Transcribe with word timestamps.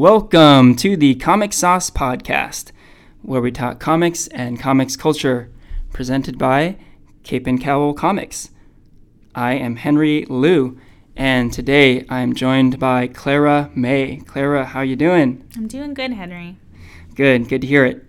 welcome 0.00 0.74
to 0.74 0.96
the 0.96 1.14
Comic 1.16 1.52
Sauce 1.52 1.90
Podcast, 1.90 2.72
where 3.20 3.42
we 3.42 3.52
talk 3.52 3.78
comics 3.78 4.28
and 4.28 4.58
comics 4.58 4.96
culture, 4.96 5.50
presented 5.92 6.38
by 6.38 6.78
Cape 7.22 7.46
and 7.46 7.60
Cowl 7.60 7.92
Comics. 7.92 8.48
I 9.34 9.56
am 9.56 9.76
Henry 9.76 10.24
Liu, 10.30 10.80
and 11.16 11.52
today 11.52 12.06
I 12.08 12.20
am 12.20 12.34
joined 12.34 12.78
by 12.78 13.08
Clara 13.08 13.70
May. 13.74 14.22
Clara, 14.26 14.64
how 14.64 14.80
you 14.80 14.96
doing? 14.96 15.46
I'm 15.54 15.68
doing 15.68 15.92
good, 15.92 16.14
Henry. 16.14 16.56
Good, 17.14 17.50
good 17.50 17.60
to 17.60 17.66
hear 17.66 17.84
it. 17.84 18.02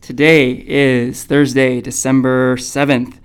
Today 0.00 0.52
is 0.68 1.24
Thursday, 1.24 1.80
December 1.80 2.56
7th, 2.58 3.18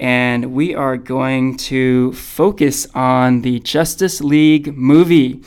and 0.00 0.52
we 0.52 0.74
are 0.74 0.96
going 0.96 1.56
to 1.58 2.12
focus 2.14 2.88
on 2.92 3.42
the 3.42 3.60
Justice 3.60 4.20
League 4.20 4.76
movie. 4.76 5.44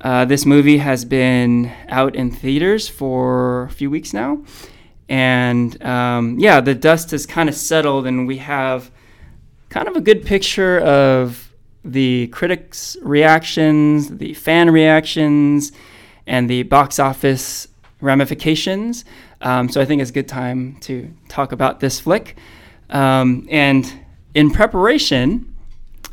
Uh, 0.00 0.24
this 0.24 0.46
movie 0.46 0.78
has 0.78 1.04
been 1.04 1.70
out 1.88 2.16
in 2.16 2.30
theaters 2.30 2.88
for 2.88 3.64
a 3.64 3.70
few 3.70 3.90
weeks 3.90 4.12
now. 4.12 4.42
And 5.08 5.82
um, 5.82 6.38
yeah, 6.38 6.60
the 6.60 6.74
dust 6.74 7.10
has 7.10 7.26
kind 7.26 7.48
of 7.48 7.54
settled, 7.54 8.06
and 8.06 8.26
we 8.26 8.38
have 8.38 8.90
kind 9.68 9.88
of 9.88 9.96
a 9.96 10.00
good 10.00 10.24
picture 10.24 10.78
of 10.78 11.52
the 11.84 12.28
critics' 12.28 12.96
reactions, 13.02 14.16
the 14.16 14.34
fan 14.34 14.70
reactions, 14.70 15.72
and 16.26 16.48
the 16.48 16.62
box 16.62 16.98
office 16.98 17.68
ramifications. 18.00 19.04
Um, 19.40 19.68
so 19.68 19.80
I 19.80 19.84
think 19.84 20.00
it's 20.00 20.10
a 20.10 20.14
good 20.14 20.28
time 20.28 20.76
to 20.82 21.12
talk 21.28 21.52
about 21.52 21.80
this 21.80 22.00
flick. 22.00 22.36
Um, 22.90 23.46
and 23.50 23.92
in 24.34 24.50
preparation, 24.50 25.54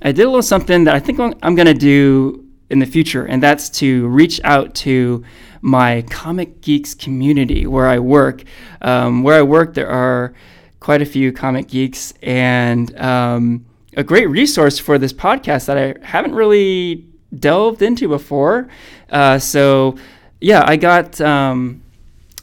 I 0.02 0.12
did 0.12 0.24
a 0.24 0.28
little 0.28 0.42
something 0.42 0.86
that 0.86 0.96
I 0.96 1.00
think 1.00 1.20
I'm 1.20 1.56
going 1.56 1.68
to 1.68 1.74
do 1.74 2.47
in 2.70 2.80
the 2.80 2.86
future, 2.86 3.26
and 3.26 3.42
that's 3.42 3.70
to 3.70 4.08
reach 4.08 4.42
out 4.44 4.76
to 4.76 5.24
my 5.62 6.04
comic 6.10 6.62
geeks 6.62 6.94
community 6.94 7.66
where 7.66 7.88
I 7.88 8.00
work. 8.00 8.44
Um, 8.82 9.24
where 9.24 9.40
I 9.40 9.42
work, 9.42 9.74
there 9.74 9.90
are 9.90 10.34
quite 10.80 11.02
a 11.02 11.06
few 11.06 11.32
comic 11.32 11.68
geeks, 11.68 12.14
and 12.22 12.98
um, 13.00 13.66
a 13.96 14.04
great 14.04 14.30
resource 14.30 14.80
for 14.80 14.98
this 14.98 15.14
podcast 15.14 15.66
that 15.66 15.78
I 15.78 15.96
haven't 16.06 16.36
really 16.36 17.06
delved 17.38 17.82
into 17.82 18.08
before. 18.08 18.70
Uh, 19.10 19.40
so, 19.40 19.98
yeah, 20.40 20.64
I 20.66 20.76
got 20.76 21.20
um, 21.22 21.82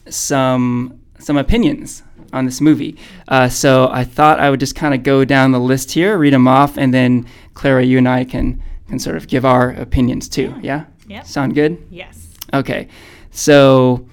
some 0.08 1.00
some 1.18 1.36
opinions 1.38 2.02
on 2.32 2.44
this 2.44 2.60
movie. 2.60 2.98
Uh, 3.28 3.48
so 3.48 3.88
I 3.90 4.04
thought 4.04 4.40
I 4.40 4.50
would 4.50 4.60
just 4.60 4.74
kind 4.74 4.92
of 4.92 5.02
go 5.02 5.24
down 5.24 5.52
the 5.52 5.60
list 5.60 5.92
here, 5.92 6.18
read 6.18 6.34
them 6.34 6.48
off, 6.48 6.76
and 6.76 6.92
then 6.92 7.26
Clara, 7.54 7.84
you 7.84 7.98
and 7.98 8.08
I 8.08 8.24
can 8.24 8.60
can 8.88 8.98
sort 8.98 9.16
of 9.16 9.26
give 9.28 9.44
our 9.44 9.70
opinions 9.70 10.28
too. 10.28 10.54
Yeah. 10.62 10.84
Yeah. 11.06 11.22
Sound 11.22 11.54
good? 11.54 11.86
Yes. 11.90 12.28
Okay. 12.52 12.88
So 13.30 14.06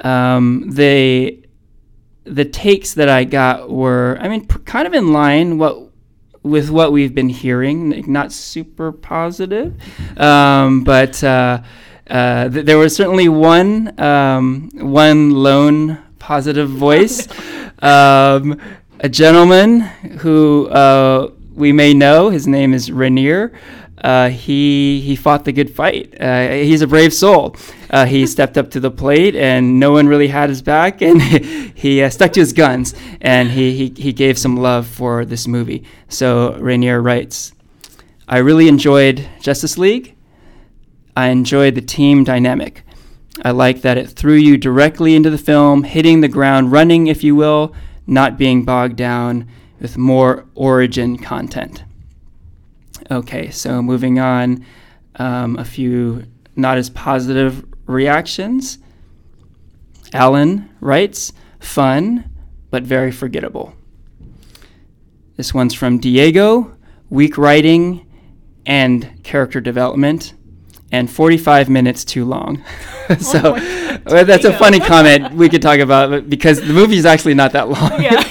um, 0.00 0.70
the 0.70 1.38
the 2.24 2.44
takes 2.44 2.94
that 2.94 3.08
I 3.08 3.24
got 3.24 3.70
were, 3.70 4.18
I 4.20 4.28
mean, 4.28 4.46
pr- 4.46 4.58
kind 4.60 4.86
of 4.86 4.94
in 4.94 5.12
line 5.12 5.58
what 5.58 5.88
with 6.42 6.70
what 6.70 6.92
we've 6.92 7.14
been 7.14 7.28
hearing. 7.28 7.90
like, 7.90 8.06
Not 8.06 8.32
super 8.32 8.92
positive, 8.92 9.74
um, 10.18 10.84
but. 10.84 11.22
Uh, 11.22 11.62
uh, 12.08 12.48
th- 12.48 12.66
there 12.66 12.76
was 12.76 12.94
certainly 12.96 13.28
one 13.28 13.98
um, 14.00 14.68
one 14.74 15.30
lone 15.30 15.96
positive 16.18 16.68
voice, 16.68 17.28
um, 17.82 18.60
a 18.98 19.08
gentleman 19.08 19.78
who 20.18 20.66
uh, 20.70 21.30
we 21.54 21.70
may 21.70 21.94
know. 21.94 22.30
His 22.30 22.48
name 22.48 22.74
is 22.74 22.90
Rainier. 22.90 23.52
Uh, 24.00 24.30
he 24.30 25.00
he 25.00 25.14
fought 25.14 25.44
the 25.44 25.52
good 25.52 25.70
fight. 25.74 26.14
Uh, 26.20 26.48
he's 26.48 26.80
a 26.80 26.86
brave 26.86 27.12
soul. 27.12 27.54
Uh, 27.90 28.06
he 28.06 28.26
stepped 28.36 28.56
up 28.56 28.70
to 28.70 28.80
the 28.80 28.90
plate, 28.90 29.36
and 29.36 29.78
no 29.78 29.92
one 29.92 30.08
really 30.08 30.28
had 30.28 30.48
his 30.48 30.62
back, 30.62 31.02
and 31.02 31.20
he 31.74 32.02
uh, 32.02 32.08
stuck 32.08 32.32
to 32.32 32.40
his 32.40 32.52
guns, 32.52 32.94
and 33.20 33.50
he, 33.50 33.76
he 33.76 34.02
he 34.02 34.12
gave 34.12 34.38
some 34.38 34.56
love 34.56 34.86
for 34.86 35.24
this 35.24 35.46
movie. 35.46 35.84
So 36.08 36.56
Rainier 36.58 37.02
writes, 37.02 37.52
"I 38.28 38.38
really 38.38 38.68
enjoyed 38.68 39.28
Justice 39.40 39.76
League." 39.76 40.16
I 41.16 41.26
enjoyed 41.26 41.74
the 41.74 41.82
team 41.82 42.24
dynamic. 42.24 42.82
I 43.44 43.50
like 43.50 43.82
that 43.82 43.98
it 43.98 44.08
threw 44.08 44.34
you 44.34 44.56
directly 44.56 45.14
into 45.14 45.28
the 45.28 45.38
film, 45.38 45.82
hitting 45.82 46.20
the 46.20 46.28
ground 46.28 46.72
running, 46.72 47.08
if 47.08 47.24
you 47.24 47.34
will, 47.34 47.74
not 48.06 48.38
being 48.38 48.64
bogged 48.64 48.96
down 48.96 49.48
with 49.80 49.98
more 49.98 50.46
origin 50.54 51.18
content. 51.18 51.84
Okay, 53.10 53.50
so 53.50 53.82
moving 53.82 54.18
on, 54.20 54.64
um, 55.16 55.56
a 55.58 55.64
few 55.64 56.24
not 56.54 56.78
as 56.78 56.90
positive 56.90 57.64
reactions. 57.86 58.78
Alan 60.12 60.70
writes, 60.80 61.32
fun, 61.58 62.30
but 62.70 62.82
very 62.84 63.10
forgettable. 63.10 63.74
This 65.36 65.52
one's 65.52 65.74
from 65.74 65.98
Diego, 65.98 66.76
weak 67.08 67.36
writing 67.38 68.06
and 68.66 69.22
character 69.24 69.60
development 69.60 70.34
and 70.92 71.10
45 71.10 71.68
minutes 71.68 72.04
too 72.04 72.24
long. 72.24 72.62
so 73.18 73.56
Oh 73.56 73.98
well, 74.06 74.24
that's 74.24 74.44
a 74.44 74.56
funny 74.56 74.80
comment 74.80 75.34
we 75.34 75.48
could 75.48 75.62
talk 75.62 75.78
about 75.78 76.10
but- 76.10 76.30
because 76.30 76.60
the 76.60 76.72
movie 76.72 76.96
is 76.96 77.06
actually 77.06 77.34
not 77.34 77.52
that 77.52 77.68
long. 77.68 78.02
Yeah. 78.02 78.22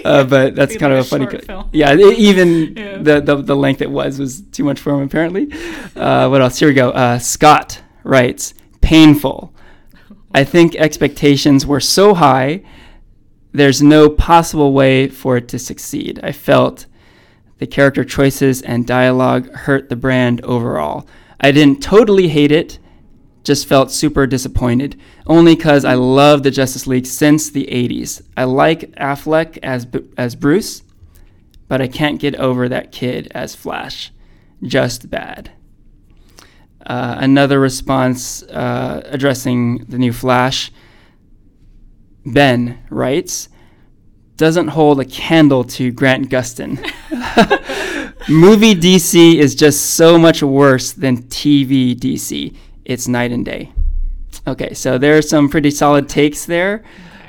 uh, 0.04 0.24
but 0.24 0.54
that's 0.54 0.76
kind 0.76 0.92
like 0.92 1.00
of 1.00 1.06
a 1.06 1.08
funny. 1.08 1.26
co-. 1.26 1.68
Yeah, 1.72 1.94
even 1.94 2.74
Yeah. 2.76 2.98
The, 2.98 3.20
the 3.20 3.36
the 3.36 3.56
length 3.56 3.80
it 3.82 3.90
was 3.90 4.18
was 4.18 4.40
too 4.40 4.64
much 4.64 4.80
for 4.80 4.92
him 4.94 5.02
apparently. 5.02 5.50
Uh, 5.96 6.28
what 6.28 6.40
else? 6.42 6.58
Here 6.58 6.68
we 6.68 6.74
go. 6.74 6.90
Uh, 6.90 7.18
Scott 7.18 7.82
writes, 8.04 8.54
painful. 8.80 9.54
I 10.34 10.44
think 10.44 10.74
expectations 10.76 11.66
were 11.66 11.80
so 11.80 12.14
high. 12.14 12.62
There's 13.52 13.82
no 13.82 14.08
possible 14.08 14.72
way 14.72 15.08
for 15.08 15.36
it 15.36 15.48
to 15.48 15.58
succeed. 15.58 16.20
I 16.22 16.32
felt 16.32 16.86
the 17.58 17.66
character 17.66 18.04
choices 18.04 18.62
and 18.62 18.86
dialogue 18.86 19.50
hurt 19.52 19.88
the 19.88 19.96
brand 19.96 20.40
overall. 20.42 21.06
I 21.40 21.52
didn't 21.52 21.82
totally 21.82 22.28
hate 22.28 22.52
it, 22.52 22.78
just 23.50 23.66
felt 23.66 23.90
super 23.90 24.28
disappointed. 24.28 24.94
Only 25.26 25.56
because 25.56 25.84
I 25.84 25.94
love 25.94 26.44
the 26.44 26.52
Justice 26.52 26.86
League 26.86 27.04
since 27.04 27.50
the 27.50 27.66
80s. 27.66 28.22
I 28.36 28.44
like 28.44 28.92
Affleck 28.92 29.58
as, 29.60 29.88
as 30.16 30.36
Bruce, 30.36 30.84
but 31.66 31.82
I 31.82 31.88
can't 31.88 32.20
get 32.20 32.36
over 32.36 32.68
that 32.68 32.92
kid 32.92 33.26
as 33.32 33.56
Flash. 33.56 34.12
Just 34.62 35.10
bad. 35.10 35.50
Uh, 36.86 37.16
another 37.18 37.58
response 37.58 38.44
uh, 38.44 39.02
addressing 39.06 39.78
the 39.86 39.98
new 39.98 40.12
Flash. 40.12 40.70
Ben 42.24 42.78
writes, 42.88 43.48
doesn't 44.36 44.68
hold 44.68 45.00
a 45.00 45.04
candle 45.04 45.64
to 45.64 45.90
Grant 45.90 46.30
Gustin. 46.30 46.78
Movie 48.28 48.76
DC 48.76 49.34
is 49.34 49.56
just 49.56 49.94
so 49.96 50.16
much 50.20 50.40
worse 50.40 50.92
than 50.92 51.24
TV 51.24 51.96
DC. 51.96 52.56
It's 52.90 53.06
night 53.06 53.30
and 53.30 53.44
day. 53.44 53.72
Okay, 54.48 54.74
so 54.74 54.98
there 54.98 55.16
are 55.16 55.22
some 55.22 55.48
pretty 55.48 55.70
solid 55.70 56.08
takes 56.08 56.44
there. 56.44 56.82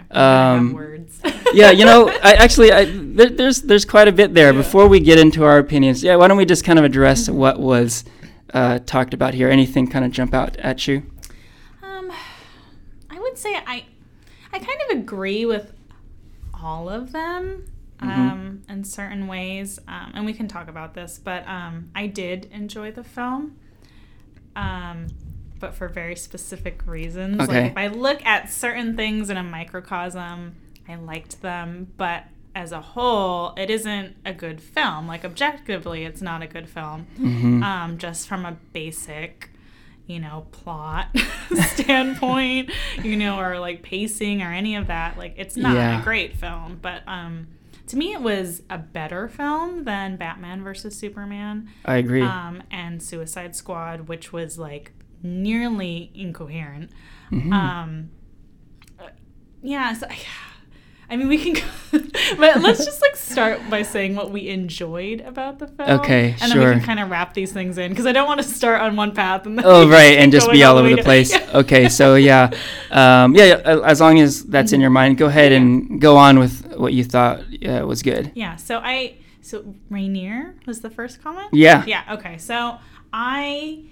Um, 0.09 0.73
words. 0.73 1.21
yeah, 1.53 1.69
you 1.69 1.85
know, 1.85 2.09
I 2.23 2.33
actually 2.33 2.71
I, 2.71 2.85
there, 2.85 3.29
there's 3.29 3.61
there's 3.61 3.85
quite 3.85 4.07
a 4.07 4.11
bit 4.11 4.33
there. 4.33 4.51
Yeah. 4.51 4.57
Before 4.57 4.87
we 4.87 4.99
get 4.99 5.19
into 5.19 5.43
our 5.43 5.59
opinions, 5.59 6.03
yeah, 6.03 6.15
why 6.15 6.27
don't 6.27 6.37
we 6.37 6.45
just 6.45 6.65
kind 6.65 6.79
of 6.79 6.85
address 6.85 7.29
what 7.29 7.59
was 7.59 8.03
uh, 8.55 8.79
talked 8.79 9.13
about 9.13 9.35
here? 9.35 9.49
Anything 9.49 9.87
kind 9.87 10.03
of 10.03 10.11
jump 10.11 10.33
out 10.33 10.57
at 10.57 10.87
you? 10.87 11.03
um, 11.83 12.11
I 13.11 13.19
would 13.19 13.37
say 13.37 13.55
I, 13.55 13.85
I 14.51 14.57
kind 14.57 14.79
of 14.89 14.97
agree 14.97 15.45
with 15.45 15.71
all 16.59 16.89
of 16.89 17.11
them. 17.11 17.67
Um, 18.03 18.63
in 18.67 18.83
certain 18.83 19.27
ways, 19.27 19.77
um, 19.87 20.13
and 20.15 20.25
we 20.25 20.33
can 20.33 20.47
talk 20.47 20.67
about 20.67 20.95
this, 20.95 21.21
but 21.23 21.47
um, 21.47 21.91
I 21.93 22.07
did 22.07 22.45
enjoy 22.51 22.91
the 22.91 23.03
film, 23.03 23.57
um, 24.55 25.05
but 25.61 25.73
for 25.75 25.87
very 25.87 26.15
specific 26.17 26.85
reasons. 26.85 27.39
Okay. 27.41 27.61
Like 27.63 27.71
if 27.71 27.77
I 27.77 27.87
look 27.87 28.25
at 28.25 28.51
certain 28.51 28.95
things 28.97 29.29
in 29.29 29.37
a 29.37 29.43
microcosm, 29.43 30.55
I 30.89 30.95
liked 30.95 31.41
them, 31.41 31.91
but 31.95 32.25
as 32.53 32.73
a 32.73 32.81
whole, 32.81 33.53
it 33.55 33.69
isn't 33.69 34.17
a 34.25 34.33
good 34.33 34.59
film. 34.61 35.07
Like 35.07 35.23
objectively, 35.23 36.03
it's 36.03 36.21
not 36.21 36.41
a 36.41 36.47
good 36.47 36.67
film. 36.69 37.07
Mhm. 37.17 37.63
Um, 37.63 37.97
just 37.97 38.27
from 38.27 38.45
a 38.45 38.57
basic, 38.73 39.51
you 40.07 40.19
know, 40.19 40.47
plot 40.51 41.15
standpoint, 41.75 42.71
you 43.03 43.15
know, 43.15 43.39
or 43.39 43.59
like 43.59 43.83
pacing 43.83 44.41
or 44.41 44.51
any 44.51 44.75
of 44.75 44.87
that. 44.87 45.17
Like 45.17 45.35
it's 45.37 45.55
not 45.55 45.75
Yeah. 45.75 46.01
a 46.01 46.03
great 46.03 46.35
film, 46.35 46.79
but 46.81 47.03
um, 47.07 47.47
to 47.87 47.97
me, 47.97 48.13
it 48.13 48.21
was 48.21 48.63
a 48.69 48.77
better 48.77 49.27
film 49.27 49.83
than 49.83 50.15
Batman 50.17 50.63
versus 50.63 50.95
Superman 50.97 51.69
I 51.85 51.95
agree. 51.97 52.21
um, 52.21 52.63
and 52.71 53.01
Suicide 53.01 53.55
Squad, 53.55 54.07
which 54.07 54.31
was 54.33 54.57
like 54.57 54.91
nearly 55.23 56.11
incoherent. 56.13 56.91
Mhm. 57.31 57.53
Um, 57.53 58.09
yeah, 59.63 59.93
so, 59.93 60.07
I 61.09 61.17
mean, 61.17 61.27
we 61.27 61.37
can. 61.37 61.53
Go 61.53 61.61
but 62.37 62.61
let's 62.61 62.85
just 62.85 63.01
like 63.01 63.17
start 63.17 63.59
by 63.69 63.81
saying 63.81 64.15
what 64.15 64.31
we 64.31 64.47
enjoyed 64.47 65.19
about 65.21 65.59
the 65.59 65.67
film. 65.67 65.89
Okay, 65.99 66.35
and 66.41 66.51
sure. 66.51 66.61
then 66.61 66.69
we 66.69 66.75
can 66.75 66.85
kind 66.85 66.99
of 67.01 67.09
wrap 67.09 67.33
these 67.33 67.51
things 67.51 67.77
in 67.77 67.91
because 67.91 68.05
I 68.05 68.13
don't 68.13 68.27
want 68.27 68.41
to 68.41 68.47
start 68.47 68.81
on 68.81 68.95
one 68.95 69.13
path 69.13 69.45
and 69.45 69.57
then 69.57 69.65
Oh 69.67 69.89
right, 69.89 70.17
and 70.17 70.31
just 70.31 70.49
be 70.49 70.63
all 70.63 70.77
over 70.77 70.87
way 70.87 70.95
the 70.95 71.03
place. 71.03 71.31
Yeah. 71.31 71.39
Okay, 71.53 71.89
so 71.89 72.15
yeah, 72.15 72.49
um, 72.91 73.35
yeah. 73.35 73.45
yeah, 73.45 73.81
As 73.83 73.99
long 73.99 74.19
as 74.19 74.43
that's 74.45 74.71
in 74.71 74.79
your 74.79 74.89
mind, 74.89 75.17
go 75.17 75.25
ahead 75.25 75.51
and 75.51 75.99
go 75.99 76.15
on 76.15 76.39
with 76.39 76.65
what 76.77 76.93
you 76.93 77.03
thought 77.03 77.41
uh, 77.67 77.85
was 77.85 78.01
good. 78.01 78.31
Yeah. 78.33 78.55
So 78.55 78.79
I 78.79 79.17
so 79.41 79.75
Rainier 79.89 80.55
was 80.65 80.79
the 80.79 80.89
first 80.89 81.21
comment. 81.21 81.49
Yeah. 81.51 81.83
Yeah. 81.85 82.03
Okay. 82.13 82.37
So 82.37 82.77
I 83.11 83.83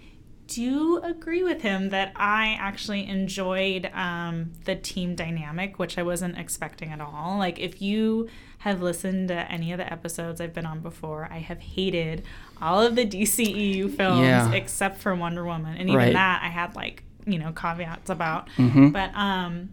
do 0.50 0.98
agree 1.04 1.44
with 1.44 1.62
him 1.62 1.90
that 1.90 2.12
I 2.16 2.58
actually 2.60 3.08
enjoyed 3.08 3.90
um, 3.94 4.52
the 4.66 4.76
team 4.76 5.16
dynamic, 5.16 5.78
which 5.80 5.98
I 5.98 6.04
wasn't 6.04 6.38
expecting 6.38 6.92
at 6.92 7.00
all. 7.00 7.38
Like, 7.38 7.60
if 7.60 7.82
you 7.82 8.28
have 8.60 8.82
listened 8.82 9.28
to 9.30 9.36
any 9.52 9.72
of 9.72 9.78
the 9.78 9.92
episodes 9.92 10.42
I've 10.42 10.54
been 10.54 10.66
on 10.66 10.80
before, 10.82 11.28
I 11.32 11.38
have 11.40 11.60
hated 11.60 12.24
all 12.62 12.82
of 12.82 12.96
the 12.96 13.06
DCEU 13.06 13.90
films 13.96 14.22
Yeah. 14.22 14.52
except 14.52 15.00
for 15.00 15.16
Wonder 15.16 15.46
Woman, 15.46 15.78
and 15.78 15.90
even 15.90 15.96
Right. 15.96 16.14
that 16.14 16.42
I 16.44 16.48
had 16.50 16.76
like 16.76 17.04
you 17.26 17.38
know 17.38 17.52
caveats 17.52 18.10
about. 18.10 18.50
Mhm. 18.58 18.92
But 18.92 19.14
um, 19.16 19.70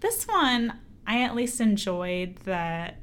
this 0.00 0.24
one 0.26 0.72
I 1.06 1.22
at 1.22 1.34
least 1.36 1.60
enjoyed 1.60 2.36
that 2.44 2.96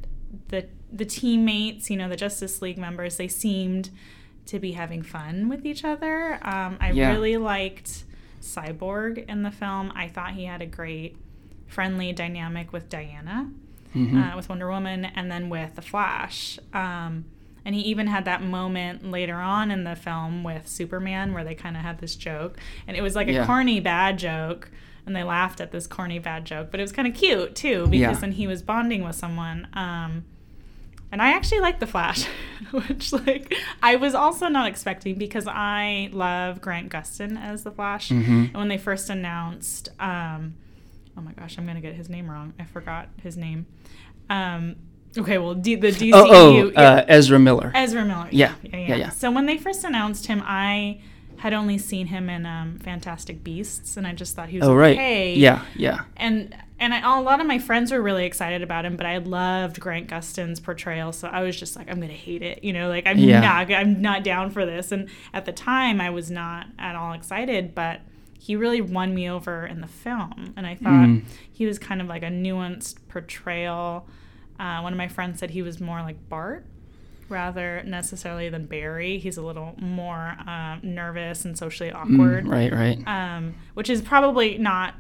the 0.50 0.68
the 0.92 1.06
teammates, 1.06 1.90
you 1.90 1.98
know, 1.98 2.08
the 2.08 2.16
Justice 2.16 2.62
League 2.62 2.78
members, 2.78 3.18
they 3.18 3.28
seemed 3.28 3.90
to 4.48 4.60
be 4.60 4.74
having 4.74 5.02
fun 5.02 5.48
with 5.50 5.66
each 5.66 5.84
other. 5.86 6.34
Um, 6.42 6.78
I 6.82 6.92
Yeah. 6.92 7.12
really 7.12 7.38
liked 7.38 8.04
Cyborg 8.42 9.26
in 9.30 9.44
the 9.44 9.52
film. 9.52 9.92
I 9.96 10.08
thought 10.08 10.32
he 10.32 10.46
had 10.46 10.62
a 10.62 10.66
great 10.66 11.18
friendly 11.68 12.12
dynamic 12.14 12.72
with 12.74 12.90
Diana, 12.90 13.50
Mhm. 13.96 14.34
uh, 14.34 14.36
with 14.36 14.50
Wonder 14.50 14.70
Woman, 14.70 15.06
and 15.06 15.32
then 15.32 15.50
with 15.50 15.76
the 15.76 15.82
Flash. 15.82 16.60
Um, 16.74 17.26
and 17.66 17.74
he 17.74 17.82
even 17.82 18.08
had 18.08 18.26
that 18.26 18.44
moment 18.44 19.10
later 19.10 19.36
on 19.36 19.72
in 19.72 19.86
the 19.86 19.96
film 19.96 20.44
with 20.44 20.68
Superman 20.68 21.34
where 21.34 21.44
they 21.46 21.56
kind 21.56 21.78
of 21.78 21.82
had 21.84 22.00
this 22.00 22.16
joke, 22.16 22.60
and 22.88 22.98
it 22.98 23.02
was 23.02 23.16
like 23.16 23.30
a 23.30 23.46
corny 23.46 23.80
bad 23.80 24.20
joke, 24.20 24.70
and 25.06 25.16
they 25.16 25.24
laughed 25.24 25.62
at 25.62 25.72
this 25.72 25.88
corny 25.88 26.20
bad 26.20 26.46
joke, 26.46 26.70
but 26.72 26.80
it 26.80 26.84
was 26.84 26.92
kind 26.92 27.08
of 27.08 27.14
cute 27.14 27.56
too 27.56 27.88
because 27.88 28.00
Yeah. 28.00 28.14
then 28.14 28.34
he 28.34 28.46
was 28.48 28.62
bonding 28.62 29.04
with 29.04 29.16
someone. 29.16 29.68
Um, 29.74 30.26
and 31.14 31.22
I 31.22 31.34
actually 31.34 31.60
like 31.60 31.80
the 31.80 31.86
Flash, 31.86 32.26
which 32.72 33.14
like 33.14 33.54
I 33.84 33.98
was 33.98 34.16
also 34.16 34.48
not 34.48 34.68
expecting 34.68 35.16
because 35.16 35.46
I 35.48 36.10
love 36.12 36.60
Grant 36.60 36.92
Gustin 36.92 37.40
as 37.40 37.64
the 37.64 37.70
Flash. 37.70 38.10
Mhm. 38.10 38.46
And 38.48 38.54
when 38.56 38.68
they 38.68 38.80
first 38.80 39.12
announced, 39.12 39.90
um, 40.00 40.56
oh 41.16 41.22
my 41.22 41.32
gosh, 41.34 41.60
I'm 41.60 41.68
gonna 41.68 41.82
get 41.82 41.94
his 41.94 42.10
name 42.10 42.32
wrong. 42.32 42.56
I 42.60 42.64
forgot 42.64 43.10
his 43.22 43.38
name. 43.38 43.68
Um, 44.28 44.76
okay, 45.16 45.38
well, 45.38 45.54
D- 45.54 45.76
the 45.76 45.90
DCU. 45.92 46.12
Oh, 46.16 46.28
oh, 46.32 46.72
yeah. 46.72 46.82
uh, 46.82 47.06
Ezra 47.08 47.38
Miller. 47.38 47.72
Ezra 47.76 48.04
Miller. 48.04 48.30
Yeah, 48.32 48.56
Yeah, 48.64 48.78
yeah, 48.78 48.96
yeah. 48.96 49.10
So 49.10 49.30
when 49.30 49.46
they 49.46 49.60
first 49.60 49.84
announced 49.84 50.26
him, 50.26 50.42
I 50.44 51.00
had 51.38 51.54
only 51.54 51.78
seen 51.78 52.08
him 52.08 52.28
in 52.28 52.48
um, 52.48 52.80
Fantastic 52.80 53.44
Beasts, 53.44 53.98
and 53.98 54.08
I 54.08 54.14
just 54.14 54.36
thought 54.36 54.50
he 54.50 54.58
was 54.58 54.68
Oh 54.68 54.74
right. 54.74 55.38
Yeah, 55.38 55.64
yeah. 55.76 56.06
And 56.18 56.56
and 56.84 56.94
I, 56.94 57.18
a 57.18 57.22
lot 57.22 57.40
of 57.42 57.48
my 57.48 57.60
friends 57.60 57.92
were 57.92 58.02
really 58.02 58.26
excited 58.26 58.62
about 58.62 58.86
him, 58.86 58.96
but 58.98 59.06
I 59.06 59.18
loved 59.18 59.80
Grant 59.80 60.08
Gustin's 60.08 60.60
portrayal, 60.60 61.12
so 61.12 61.28
I 61.28 61.42
was 61.42 61.58
just 61.60 61.76
like, 61.76 61.90
I'm 61.90 62.00
gonna 62.00 62.14
hate 62.14 62.42
it, 62.42 62.64
you 62.64 62.74
know, 62.74 62.90
like 62.90 63.08
I'm 63.08 63.18
Yeah. 63.18 63.40
not, 63.42 63.72
I'm 63.72 64.02
not 64.02 64.24
down 64.24 64.50
for 64.52 64.66
this. 64.66 64.92
And 64.92 65.10
at 65.34 65.46
the 65.46 65.52
time, 65.52 66.00
I 66.02 66.10
was 66.10 66.30
not 66.30 66.68
at 66.78 66.96
all 66.96 67.14
excited, 67.14 67.74
but 67.74 68.02
he 68.40 68.56
really 68.56 68.82
won 68.82 69.16
me 69.16 69.30
over 69.30 69.66
in 69.66 69.80
the 69.82 69.88
film, 69.88 70.54
and 70.58 70.68
I 70.68 70.76
thought 70.76 71.08
Mm. 71.08 71.24
he 71.52 71.66
was 71.66 71.80
kind 71.80 72.02
of 72.02 72.08
like 72.08 72.24
a 72.24 72.28
nuanced 72.30 72.98
portrayal. 73.08 74.08
Uh, 74.60 74.82
one 74.82 74.92
of 74.94 74.98
my 74.98 75.08
friends 75.08 75.40
said 75.40 75.50
he 75.52 75.62
was 75.62 75.80
more 75.82 76.02
like 76.02 76.18
Bart 76.30 76.66
rather 77.30 77.82
necessarily 77.86 78.50
than 78.50 78.66
Barry. 78.66 79.18
He's 79.18 79.38
a 79.38 79.42
little 79.42 79.76
more 79.80 80.36
um, 80.46 80.82
nervous 80.84 81.46
and 81.46 81.58
socially 81.58 81.92
awkward 81.92 82.46
Mm, 82.46 82.52
right, 82.52 82.72
right. 82.74 83.08
um, 83.08 83.56
which 83.74 83.90
is 83.90 84.02
probably 84.02 84.58
not 84.58 84.94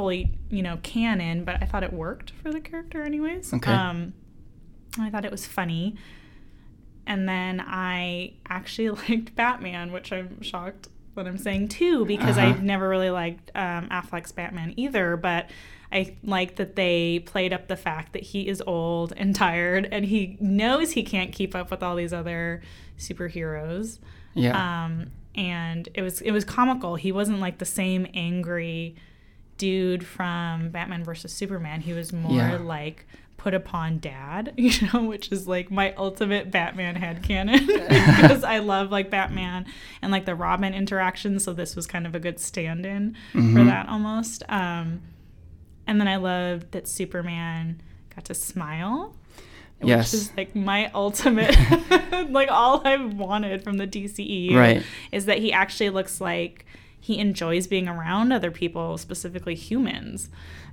fully, 0.00 0.32
you 0.48 0.62
know, 0.62 0.78
canon, 0.82 1.44
but 1.44 1.62
I 1.62 1.66
thought 1.66 1.82
it 1.82 1.92
worked 1.92 2.30
for 2.30 2.50
the 2.50 2.60
character 2.60 3.02
anyways. 3.02 3.52
Okay. 3.52 3.70
Um, 3.70 4.14
I 4.98 5.10
thought 5.10 5.26
it 5.26 5.30
was 5.30 5.46
funny. 5.46 5.96
And 7.06 7.28
then 7.28 7.60
I 7.66 8.32
actually 8.48 8.88
liked 9.08 9.34
Batman, 9.36 9.92
which 9.92 10.10
I'm 10.12 10.40
shocked 10.40 10.88
that 11.16 11.26
I'm 11.26 11.36
saying 11.38 11.68
too, 11.68 12.06
because 12.06 12.38
Uh-huh. 12.38 12.48
I've 12.48 12.62
never 12.62 12.88
really 12.88 13.10
liked 13.10 13.50
um, 13.54 13.88
Affleck's 13.90 14.32
Batman 14.32 14.72
either. 14.76 15.16
But 15.18 15.50
I 15.92 16.16
like 16.22 16.56
that 16.56 16.76
they 16.76 17.18
played 17.26 17.52
up 17.52 17.68
the 17.68 17.76
fact 17.76 18.12
that 18.14 18.22
he 18.22 18.48
is 18.48 18.62
old 18.66 19.12
and 19.16 19.34
tired, 19.46 19.86
and 19.92 20.04
he 20.06 20.38
knows 20.40 20.92
he 20.92 21.02
can't 21.02 21.32
keep 21.32 21.54
up 21.54 21.70
with 21.70 21.82
all 21.82 21.94
these 21.96 22.12
other 22.14 22.62
superheroes 22.98 23.98
Yeah. 24.34 24.84
um, 24.84 25.10
and 25.34 25.88
it 25.94 26.02
was 26.02 26.20
it 26.22 26.30
was 26.32 26.44
comical. 26.44 26.94
He 26.96 27.12
wasn't 27.12 27.40
like 27.40 27.58
the 27.58 27.64
same 27.64 28.06
angry 28.14 28.94
dude 29.60 30.04
from 30.06 30.70
Batman 30.70 31.04
versus 31.04 31.32
Superman. 31.32 31.82
He 31.82 31.92
was 31.92 32.12
more 32.12 32.32
Yeah. 32.32 32.56
like 32.56 33.06
put 33.36 33.54
upon 33.54 33.98
dad, 33.98 34.52
you 34.58 34.72
know, 34.92 35.04
which 35.04 35.30
is 35.32 35.46
like 35.46 35.70
my 35.70 35.92
ultimate 35.94 36.50
Batman 36.50 36.94
headcanon 36.96 37.66
because 38.20 38.42
I 38.44 38.58
love 38.58 38.90
like 38.90 39.10
Batman 39.10 39.66
and 40.02 40.10
like 40.12 40.24
the 40.26 40.34
Robin 40.34 40.74
interaction. 40.74 41.38
So 41.38 41.52
this 41.52 41.76
was 41.76 41.86
kind 41.86 42.06
of 42.06 42.14
a 42.14 42.18
good 42.20 42.38
stand-in 42.40 43.16
for 43.32 43.38
Mhm. 43.38 43.66
that 43.66 43.88
almost. 43.88 44.42
Um, 44.48 45.02
and 45.86 46.00
then 46.00 46.08
I 46.08 46.16
loved 46.16 46.72
that 46.72 46.88
Superman 46.88 47.80
got 48.14 48.24
to 48.26 48.34
smile 48.34 49.14
Yes. 49.82 50.12
which 50.12 50.20
is 50.20 50.32
like 50.36 50.54
my 50.54 50.90
ultimate 50.94 51.56
like 52.30 52.50
all 52.50 52.82
I've 52.86 53.14
wanted 53.14 53.62
from 53.64 53.78
the 53.78 53.86
DCEU 53.86 54.54
Right. 54.54 54.82
is 55.12 55.24
that 55.26 55.38
he 55.38 55.52
actually 55.52 55.88
looks 55.90 56.20
like 56.20 56.66
he 57.00 57.18
enjoys 57.18 57.66
being 57.66 57.88
around 57.88 58.30
other 58.32 58.50
people, 58.50 58.98
specifically 58.98 59.54
humans. 59.54 60.28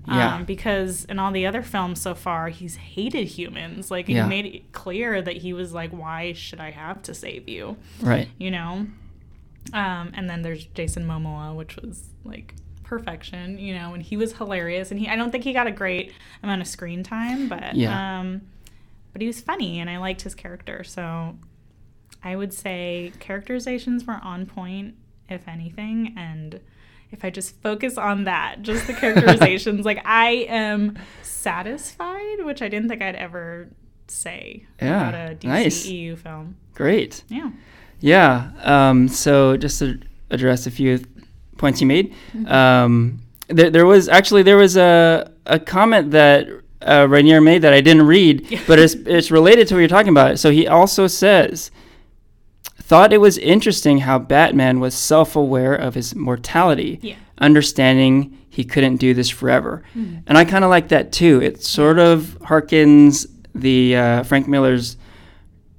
Yeah. 0.08 0.36
Um, 0.36 0.46
because 0.46 1.06
in 1.06 1.20
all 1.20 1.32
the 1.32 1.46
other 1.46 1.62
films 1.62 2.02
so 2.02 2.14
far, 2.16 2.50
he's 2.50 2.76
hated 2.76 3.28
humans. 3.28 3.90
Like 3.92 4.08
Yeah. 4.08 4.24
he 4.24 4.30
made 4.30 4.46
it 4.46 4.72
clear 4.72 5.22
that 5.22 5.38
he 5.38 5.54
was 5.54 5.74
like, 5.74 5.92
"Why 5.92 6.34
should 6.34 6.60
I 6.60 6.72
have 6.72 7.02
to 7.04 7.14
save 7.14 7.48
you?" 7.50 7.78
Right. 8.02 8.30
You 8.38 8.52
know. 8.52 8.88
Um, 9.74 10.12
and 10.14 10.30
then 10.30 10.44
there's 10.44 10.66
Jason 10.66 11.06
Momoa, 11.06 11.54
which 11.56 11.76
was 11.78 12.10
like 12.24 12.54
perfection. 12.84 13.58
You 13.60 13.74
know, 13.76 13.94
and 13.94 14.02
he 14.04 14.16
was 14.18 14.34
hilarious. 14.34 14.92
And 14.92 15.00
he, 15.00 15.08
I 15.10 15.16
don't 15.16 15.32
think 15.32 15.44
he 15.44 15.52
got 15.54 15.68
a 15.68 15.72
great 15.72 16.14
amount 16.44 16.62
of 16.62 16.68
screen 16.68 17.04
time, 17.04 17.50
but 17.50 17.76
Yeah. 17.76 18.20
um, 18.20 18.42
but 19.12 19.22
he 19.22 19.28
was 19.28 19.42
funny, 19.42 19.80
and 19.80 19.90
I 19.90 19.98
liked 19.98 20.22
his 20.22 20.36
character. 20.36 20.84
So 20.86 21.38
I 22.24 22.36
would 22.36 22.54
say 22.54 23.12
characterizations 23.20 24.06
were 24.06 24.20
on 24.24 24.46
point, 24.46 24.96
if 25.30 25.48
anything, 25.48 26.14
and 26.18 26.60
if 27.12 27.24
I 27.24 27.30
just 27.30 27.56
focus 27.62 27.98
on 27.98 28.26
that, 28.26 28.62
just 28.62 28.88
the 28.88 28.94
characterizations, 28.94 29.86
like 29.86 30.02
I 30.06 30.46
am 30.50 30.98
satisfied, 31.22 32.44
which 32.44 32.62
I 32.62 32.68
didn't 32.68 32.90
think 32.90 33.02
I'd 33.02 33.16
ever 33.16 33.68
say 34.08 34.66
Yeah, 34.82 35.10
about 35.10 35.44
a 35.44 35.48
nice. 35.48 35.86
DCEU 35.88 36.18
film. 36.18 36.56
Great. 36.76 37.24
Yeah. 37.30 37.52
Yeah. 38.00 38.52
Um, 38.64 39.08
so 39.08 39.58
just 39.58 39.80
to 39.80 40.00
address 40.30 40.68
a 40.68 40.72
few 40.72 41.00
points 41.58 41.82
you 41.82 41.88
made, 41.88 42.14
Mm-hmm. 42.34 42.48
um, 42.52 43.20
there, 43.48 43.70
there 43.70 43.86
was 43.86 44.10
actually 44.10 44.44
there 44.44 44.58
was 44.58 44.76
a, 44.76 45.32
a 45.46 45.58
comment 45.60 46.12
that 46.12 46.48
uh, 46.82 47.08
Rainier 47.10 47.40
made 47.42 47.62
that 47.64 47.74
I 47.74 47.80
didn't 47.82 48.06
read, 48.06 48.62
but 48.68 48.78
it's 48.78 48.94
it's 48.94 49.32
related 49.32 49.68
to 49.70 49.76
what 49.76 49.80
you're 49.80 49.88
talking 49.88 50.10
about. 50.12 50.38
So 50.38 50.52
he 50.52 50.68
also 50.68 51.08
says, 51.08 51.72
thought 52.88 53.12
it 53.14 53.20
was 53.20 53.38
interesting 53.38 54.00
how 54.00 54.18
Batman 54.20 54.80
was 54.80 54.94
self-aware 54.96 55.76
of 55.76 55.94
his 55.96 56.16
mortality, 56.16 57.00
Yeah. 57.02 57.16
understanding 57.40 58.38
he 58.50 58.64
couldn't 58.64 58.98
do 58.98 59.14
this 59.14 59.30
forever, 59.30 59.84
Mm-hmm. 59.96 60.18
and 60.28 60.38
I 60.38 60.46
kind 60.46 60.64
of 60.64 60.70
like 60.70 60.88
that 60.90 61.12
too. 61.12 61.42
It 61.42 61.62
sort 61.64 62.00
of 62.00 62.38
harkens 62.42 63.26
the 63.54 63.96
uh, 63.96 64.24
Frank 64.24 64.48
Miller's 64.48 64.98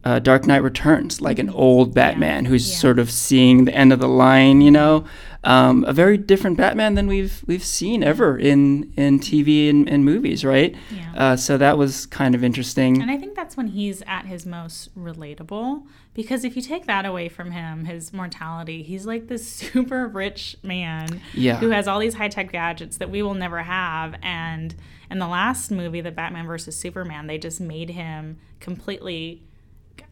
uh, 0.05 0.19
Dark 0.21 0.47
Knight 0.47 0.62
Returns, 0.62 1.21
like 1.21 1.38
an 1.38 1.50
old 1.50 1.93
Batman 1.95 2.45
who's 2.47 2.69
Yeah. 2.71 2.77
sort 2.79 2.99
of 2.99 3.11
seeing 3.11 3.65
the 3.65 3.75
end 3.75 3.93
of 3.93 3.99
the 3.99 4.09
line. 4.09 4.61
You 4.61 4.71
know, 4.71 5.05
um, 5.45 5.85
a 5.88 5.93
very 5.93 6.17
different 6.17 6.57
Batman 6.57 6.95
than 6.95 7.07
we've 7.09 7.43
we've 7.47 7.65
seen 7.65 8.03
ever 8.05 8.38
in 8.38 8.93
in 8.97 9.19
TV 9.19 9.69
and, 9.69 9.88
and 9.88 10.05
movies, 10.05 10.45
right? 10.45 10.75
Yeah. 10.91 11.12
Uh, 11.17 11.37
so 11.37 11.59
that 11.59 11.77
was 11.79 12.07
kind 12.07 12.35
of 12.35 12.43
interesting. 12.45 13.03
And 13.03 13.11
I 13.11 13.17
think 13.19 13.35
that's 13.35 13.57
when 13.57 13.69
he's 13.69 14.03
at 14.07 14.25
his 14.27 14.47
most 14.47 14.97
relatable 14.97 15.83
because 16.18 16.42
if 16.44 16.56
you 16.56 16.62
take 16.62 16.87
that 16.87 17.06
away 17.06 17.28
from 17.28 17.52
him, 17.52 17.84
his 17.84 18.12
mortality, 18.12 18.82
he's 18.82 19.06
like 19.06 19.28
this 19.28 19.46
super 19.62 20.08
rich 20.08 20.56
man 20.64 21.20
Yeah. 21.32 21.58
who 21.58 21.70
has 21.70 21.87
all 21.87 22.00
these 22.00 22.14
high 22.14 22.26
tech 22.28 22.50
gadgets 22.50 22.96
that 22.96 23.08
we 23.08 23.22
will 23.22 23.34
never 23.34 23.62
have. 23.62 24.16
And 24.20 24.75
in 25.12 25.20
the 25.20 25.28
last 25.28 25.70
movie, 25.70 26.00
the 26.00 26.10
Batman 26.10 26.44
versus 26.48 26.76
Superman, 26.76 27.28
they 27.28 27.38
just 27.38 27.60
made 27.60 27.90
him 27.90 28.38
completely, 28.58 29.44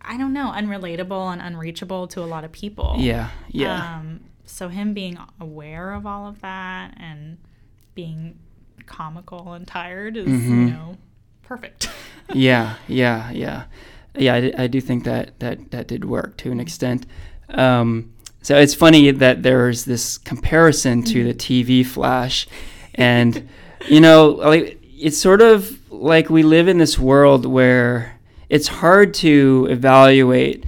I 0.00 0.16
don't 0.16 0.32
know, 0.32 0.52
unrelatable 0.54 1.32
and 1.32 1.42
unreachable 1.42 2.06
to 2.06 2.20
a 2.22 2.28
lot 2.34 2.44
of 2.44 2.52
people. 2.52 2.94
yeah, 3.00 3.30
yeah, 3.48 3.96
Um, 3.96 4.20
so 4.44 4.68
him 4.68 4.94
being 4.94 5.18
aware 5.40 5.90
of 5.92 6.06
all 6.06 6.28
of 6.28 6.40
that 6.40 6.94
and 7.00 7.38
being 7.96 8.38
comical 8.86 9.54
and 9.54 9.66
tired 9.66 10.16
is, 10.16 10.28
Mhm. 10.28 10.48
you 10.48 10.70
know, 10.70 10.96
perfect. 11.42 11.90
yeah, 12.32 12.76
yeah, 12.86 13.30
yeah, 13.32 13.64
yeah. 14.18 14.34
I, 14.34 14.52
I, 14.64 14.66
do 14.66 14.80
think 14.80 15.04
that 15.04 15.38
that 15.40 15.70
that 15.70 15.88
did 15.88 16.04
work 16.04 16.36
to 16.38 16.52
an 16.52 16.60
extent. 16.60 17.06
Um, 17.48 18.12
so 18.42 18.56
it's 18.56 18.74
funny 18.74 19.10
that 19.10 19.42
there's 19.42 19.84
this 19.84 20.18
comparison 20.18 21.02
to 21.04 21.24
the 21.24 21.34
TV 21.34 21.84
Flash, 21.84 22.46
and 22.94 23.48
you 23.88 24.00
know, 24.00 24.30
like 24.30 24.80
it's 24.82 25.18
sort 25.18 25.42
of 25.42 25.78
like 25.92 26.30
we 26.30 26.42
live 26.42 26.68
in 26.68 26.78
this 26.78 26.98
world 26.98 27.46
where 27.46 28.18
it's 28.48 28.68
hard 28.68 29.14
to 29.14 29.66
evaluate 29.70 30.64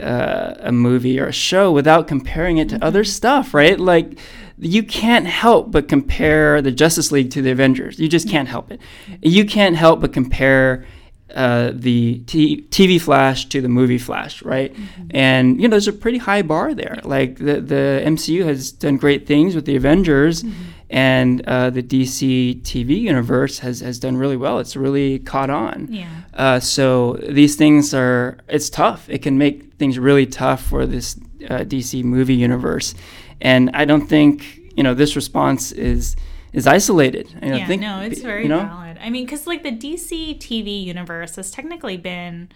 uh, 0.00 0.54
a 0.58 0.72
movie 0.72 1.18
or 1.18 1.26
a 1.26 1.32
show 1.32 1.72
without 1.72 2.06
comparing 2.06 2.58
it 2.58 2.68
to 2.68 2.84
other 2.84 3.02
mm-hmm. 3.02 3.10
stuff, 3.10 3.54
right? 3.54 3.78
Like 3.78 4.18
you 4.58 4.82
can't 4.82 5.26
help 5.26 5.70
but 5.70 5.88
compare 5.88 6.62
the 6.62 6.70
Justice 6.70 7.12
League 7.12 7.30
to 7.32 7.42
the 7.42 7.50
Avengers. 7.50 7.98
You 7.98 8.08
just 8.08 8.28
can't 8.28 8.48
help 8.48 8.70
it. 8.70 8.80
You 9.22 9.44
can't 9.44 9.76
help 9.76 10.00
but 10.00 10.12
compare 10.12 10.86
uh, 11.34 11.72
the 11.74 12.18
t- 12.26 12.62
TV 12.70 13.00
Flash 13.00 13.46
to 13.46 13.60
the 13.60 13.68
movie 13.68 13.98
Flash, 13.98 14.42
right? 14.42 14.72
Mm-hmm. 14.72 15.08
And 15.10 15.60
you 15.60 15.68
know, 15.68 15.72
there's 15.72 15.88
a 15.88 15.92
pretty 15.92 16.18
high 16.18 16.42
bar 16.42 16.74
there. 16.74 17.00
Like 17.04 17.38
the 17.38 17.60
the 17.60 18.02
MCU 18.04 18.44
has 18.44 18.70
done 18.70 18.96
great 18.96 19.26
things 19.26 19.54
with 19.54 19.64
the 19.64 19.76
Avengers, 19.76 20.42
mm-hmm. 20.42 20.62
and 20.90 21.46
uh, 21.46 21.70
the 21.70 21.82
DC 21.82 22.62
TV 22.62 23.00
universe 23.00 23.58
has 23.58 23.80
has 23.80 23.98
done 23.98 24.16
really 24.16 24.36
well. 24.36 24.60
It's 24.60 24.76
really 24.76 25.18
caught 25.18 25.50
on. 25.50 25.88
Yeah. 25.90 26.08
Uh, 26.32 26.60
so 26.60 27.14
these 27.28 27.56
things 27.56 27.92
are 27.92 28.38
it's 28.48 28.70
tough. 28.70 29.08
It 29.10 29.22
can 29.22 29.36
make 29.36 29.74
things 29.74 29.98
really 29.98 30.26
tough 30.26 30.62
for 30.62 30.86
this 30.86 31.18
uh, 31.50 31.60
DC 31.60 32.04
movie 32.04 32.34
universe, 32.34 32.94
and 33.40 33.70
I 33.74 33.84
don't 33.84 34.06
think 34.06 34.60
you 34.76 34.84
know 34.84 34.94
this 34.94 35.16
response 35.16 35.72
is 35.72 36.14
is 36.52 36.66
isolated. 36.66 37.28
I 37.42 37.46
yeah, 37.46 37.66
think, 37.66 37.82
no, 37.82 38.00
it's 38.00 38.20
very 38.22 38.44
you 38.44 38.48
know? 38.48 38.60
I 39.00 39.10
mean, 39.10 39.24
because 39.24 39.46
like 39.46 39.62
the 39.62 39.72
DC 39.72 40.38
TV 40.38 40.84
universe 40.84 41.36
has 41.36 41.50
technically 41.50 41.96
been, 41.96 42.50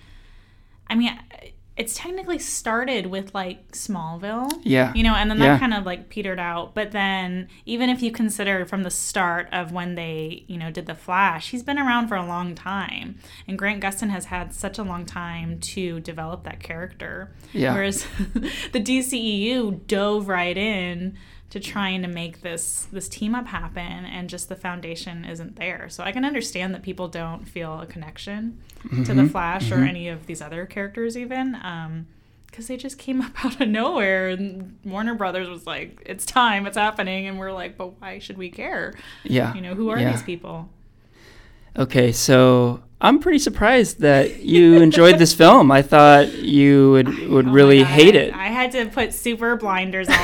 I 0.89 0.95
mean, 0.95 1.19
it's 1.81 1.95
technically 1.95 2.39
started 2.39 3.07
with 3.07 3.35
like 3.35 3.73
Smallville. 3.73 4.61
Yeah. 4.65 4.93
You 4.93 5.03
know, 5.03 5.15
and 5.15 5.31
then 5.31 5.39
that 5.39 5.47
yeah. 5.47 5.59
kind 5.59 5.73
of 5.73 5.87
like 5.87 6.11
petered 6.11 6.39
out. 6.39 6.75
But 6.75 6.93
then 6.93 7.49
even 7.65 7.89
if 7.89 8.03
you 8.03 8.13
consider 8.13 8.67
from 8.67 8.83
the 8.83 8.91
start 8.91 9.49
of 9.51 9.73
when 9.73 9.95
they, 9.95 10.45
you 10.47 10.59
know, 10.59 10.71
did 10.71 10.85
the 10.85 10.95
Flash, 10.95 11.51
he's 11.51 11.63
been 11.63 11.79
around 11.79 12.09
for 12.09 12.17
a 12.17 12.27
long 12.27 12.55
time. 12.55 13.19
And 13.49 13.59
Grant 13.59 13.83
Gustin 13.83 14.11
has 14.11 14.27
had 14.27 14.53
such 14.53 14.79
a 14.79 14.83
long 14.83 15.07
time 15.07 15.59
to 15.61 16.01
develop 16.01 16.45
that 16.45 16.61
character. 16.61 17.33
Yeah. 17.55 17.73
Whereas 17.73 18.07
the 18.73 18.81
DCEU 18.81 19.87
dove 19.87 20.29
right 20.29 20.59
in 20.59 21.17
to 21.51 21.59
trying 21.59 22.03
to 22.03 22.09
make 22.09 22.43
this 22.43 22.87
this 22.93 23.09
team 23.09 23.35
up 23.35 23.47
happen 23.47 24.05
and 24.05 24.31
just 24.31 24.49
the 24.49 24.57
foundation 24.57 25.25
isn't 25.25 25.57
there 25.57 25.89
so 25.89 26.03
i 26.03 26.13
can 26.13 26.25
understand 26.25 26.75
that 26.75 26.83
people 26.83 27.09
don't 27.09 27.47
feel 27.47 27.81
a 27.81 27.87
connection 27.87 28.59
mm-hmm. 28.85 29.03
to 29.03 29.13
the 29.13 29.27
flash 29.27 29.67
mm-hmm. 29.67 29.83
or 29.83 29.85
any 29.85 30.09
of 30.09 30.27
these 30.27 30.41
other 30.41 30.65
characters 30.65 31.17
even 31.17 31.57
um 31.63 32.07
because 32.47 32.67
they 32.67 32.77
just 32.77 32.99
came 32.99 33.21
up 33.23 33.45
out 33.45 33.61
of 33.61 33.69
nowhere 33.69 34.29
and 34.29 34.79
warner 34.85 35.15
brothers 35.15 35.49
was 35.49 35.67
like 35.67 36.03
it's 36.07 36.25
time 36.25 36.67
it's 36.67 36.77
happening 36.77 37.27
and 37.27 37.39
we're 37.39 37.53
like 37.53 37.77
but 37.77 38.01
why 38.01 38.19
should 38.19 38.39
we 38.39 38.49
care 38.49 38.95
yeah 39.25 39.55
you 39.55 39.61
know 39.61 39.75
who 39.75 39.91
are 39.91 39.99
yeah. 39.99 40.13
these 40.13 40.23
people 40.23 40.69
okay 41.77 42.13
so 42.13 42.83
I'm 43.03 43.19
pretty 43.19 43.39
surprised 43.39 44.01
that 44.01 44.41
you 44.41 44.83
enjoyed 44.83 45.19
this 45.19 45.33
film. 45.33 45.73
I 45.73 45.81
thought 45.81 46.35
you 46.35 46.91
would 46.91 47.29
would 47.29 47.49
oh 47.49 47.53
really 47.53 47.83
hate 47.83 48.15
it. 48.15 48.35
I 48.35 48.49
had 48.49 48.73
to 48.73 48.87
put 48.87 49.15
super 49.15 49.57
blinders 49.57 50.09
on. 50.11 50.17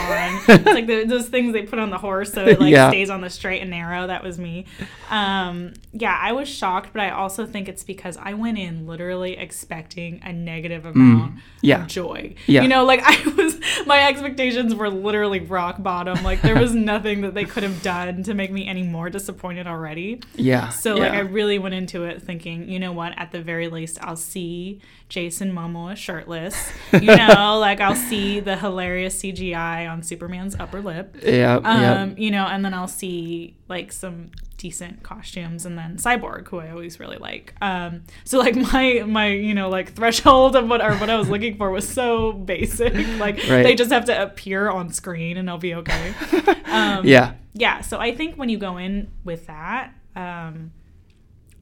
it's 0.46 0.64
like 0.66 0.86
the, 0.86 1.04
those 1.04 1.28
things 1.28 1.54
they 1.54 1.62
put 1.62 1.78
on 1.78 1.88
the 1.88 1.96
horse 1.96 2.34
so 2.34 2.44
it 2.44 2.60
like 2.60 2.70
yeah. 2.70 2.90
stays 2.90 3.08
on 3.08 3.22
the 3.22 3.30
straight 3.30 3.62
and 3.62 3.70
narrow. 3.70 4.06
That 4.06 4.22
was 4.22 4.38
me. 4.38 4.66
Um, 5.08 5.72
yeah, 5.92 6.18
I 6.20 6.32
was 6.32 6.50
shocked, 6.50 6.90
but 6.92 7.00
I 7.00 7.10
also 7.10 7.46
think 7.46 7.66
it's 7.68 7.82
because 7.82 8.18
I 8.18 8.34
went 8.34 8.58
in 8.58 8.86
literally 8.86 9.38
expecting 9.38 10.20
a 10.22 10.32
negative 10.32 10.82
mm. 10.82 10.94
amount 10.94 11.36
mm, 11.36 11.40
yeah. 11.62 11.82
of 11.82 11.86
joy. 11.86 12.34
Yeah. 12.46 12.60
You 12.60 12.68
know, 12.68 12.84
like 12.84 13.00
I 13.02 13.26
was 13.36 13.58
my 13.86 14.06
expectations 14.06 14.74
were 14.74 14.90
literally 14.90 15.40
rock 15.40 15.82
bottom. 15.82 16.22
Like 16.22 16.42
there 16.42 16.58
was 16.58 16.74
nothing 16.74 17.22
that 17.22 17.32
they 17.32 17.46
could 17.46 17.62
have 17.62 17.82
done 17.82 18.22
to 18.24 18.34
make 18.34 18.52
me 18.52 18.66
any 18.66 18.82
more 18.82 19.08
disappointed 19.08 19.66
already. 19.66 20.20
Yeah. 20.34 20.68
So 20.68 20.96
like 20.96 21.12
I 21.12 21.20
really 21.20 21.58
went 21.58 21.74
into 21.74 22.04
it 22.04 22.22
thinking 22.22 22.65
you 22.66 22.78
know 22.78 22.92
what, 22.92 23.14
at 23.16 23.32
the 23.32 23.40
very 23.40 23.68
least, 23.68 23.98
I'll 24.02 24.16
see 24.16 24.80
Jason 25.08 25.52
Momoa 25.52 25.96
shirtless. 25.96 26.72
You 26.92 27.16
know, 27.16 27.58
like 27.60 27.80
I'll 27.80 27.94
see 27.94 28.40
the 28.40 28.56
hilarious 28.56 29.22
CGI 29.22 29.90
on 29.90 30.02
Superman's 30.02 30.56
upper 30.58 30.80
lip. 30.80 31.16
Yeah. 31.22 31.60
Um, 31.62 32.10
yep. 32.10 32.18
you 32.18 32.30
know, 32.30 32.46
and 32.46 32.64
then 32.64 32.74
I'll 32.74 32.88
see 32.88 33.56
like 33.68 33.92
some 33.92 34.30
decent 34.56 35.02
costumes 35.02 35.66
and 35.66 35.76
then 35.76 35.96
cyborg 35.96 36.48
who 36.48 36.58
i 36.58 36.70
always 36.70 36.98
really 36.98 37.18
like 37.18 37.54
um 37.60 38.02
so 38.24 38.38
like 38.38 38.56
my 38.56 39.04
my 39.06 39.28
you 39.28 39.52
know 39.54 39.68
like 39.68 39.92
threshold 39.92 40.56
of 40.56 40.66
what 40.68 40.80
or 40.80 40.94
what 40.96 41.10
i 41.10 41.16
was 41.16 41.28
looking 41.28 41.56
for 41.56 41.70
was 41.70 41.86
so 41.86 42.32
basic 42.32 42.94
like 43.18 43.36
right. 43.48 43.62
they 43.62 43.74
just 43.74 43.92
have 43.92 44.06
to 44.06 44.22
appear 44.22 44.70
on 44.70 44.90
screen 44.90 45.36
and 45.36 45.50
i'll 45.50 45.58
be 45.58 45.74
okay 45.74 46.14
um 46.66 47.04
yeah 47.04 47.34
yeah 47.52 47.80
so 47.82 47.98
i 47.98 48.14
think 48.14 48.36
when 48.36 48.48
you 48.48 48.56
go 48.56 48.78
in 48.78 49.10
with 49.24 49.46
that 49.46 49.92
um 50.14 50.72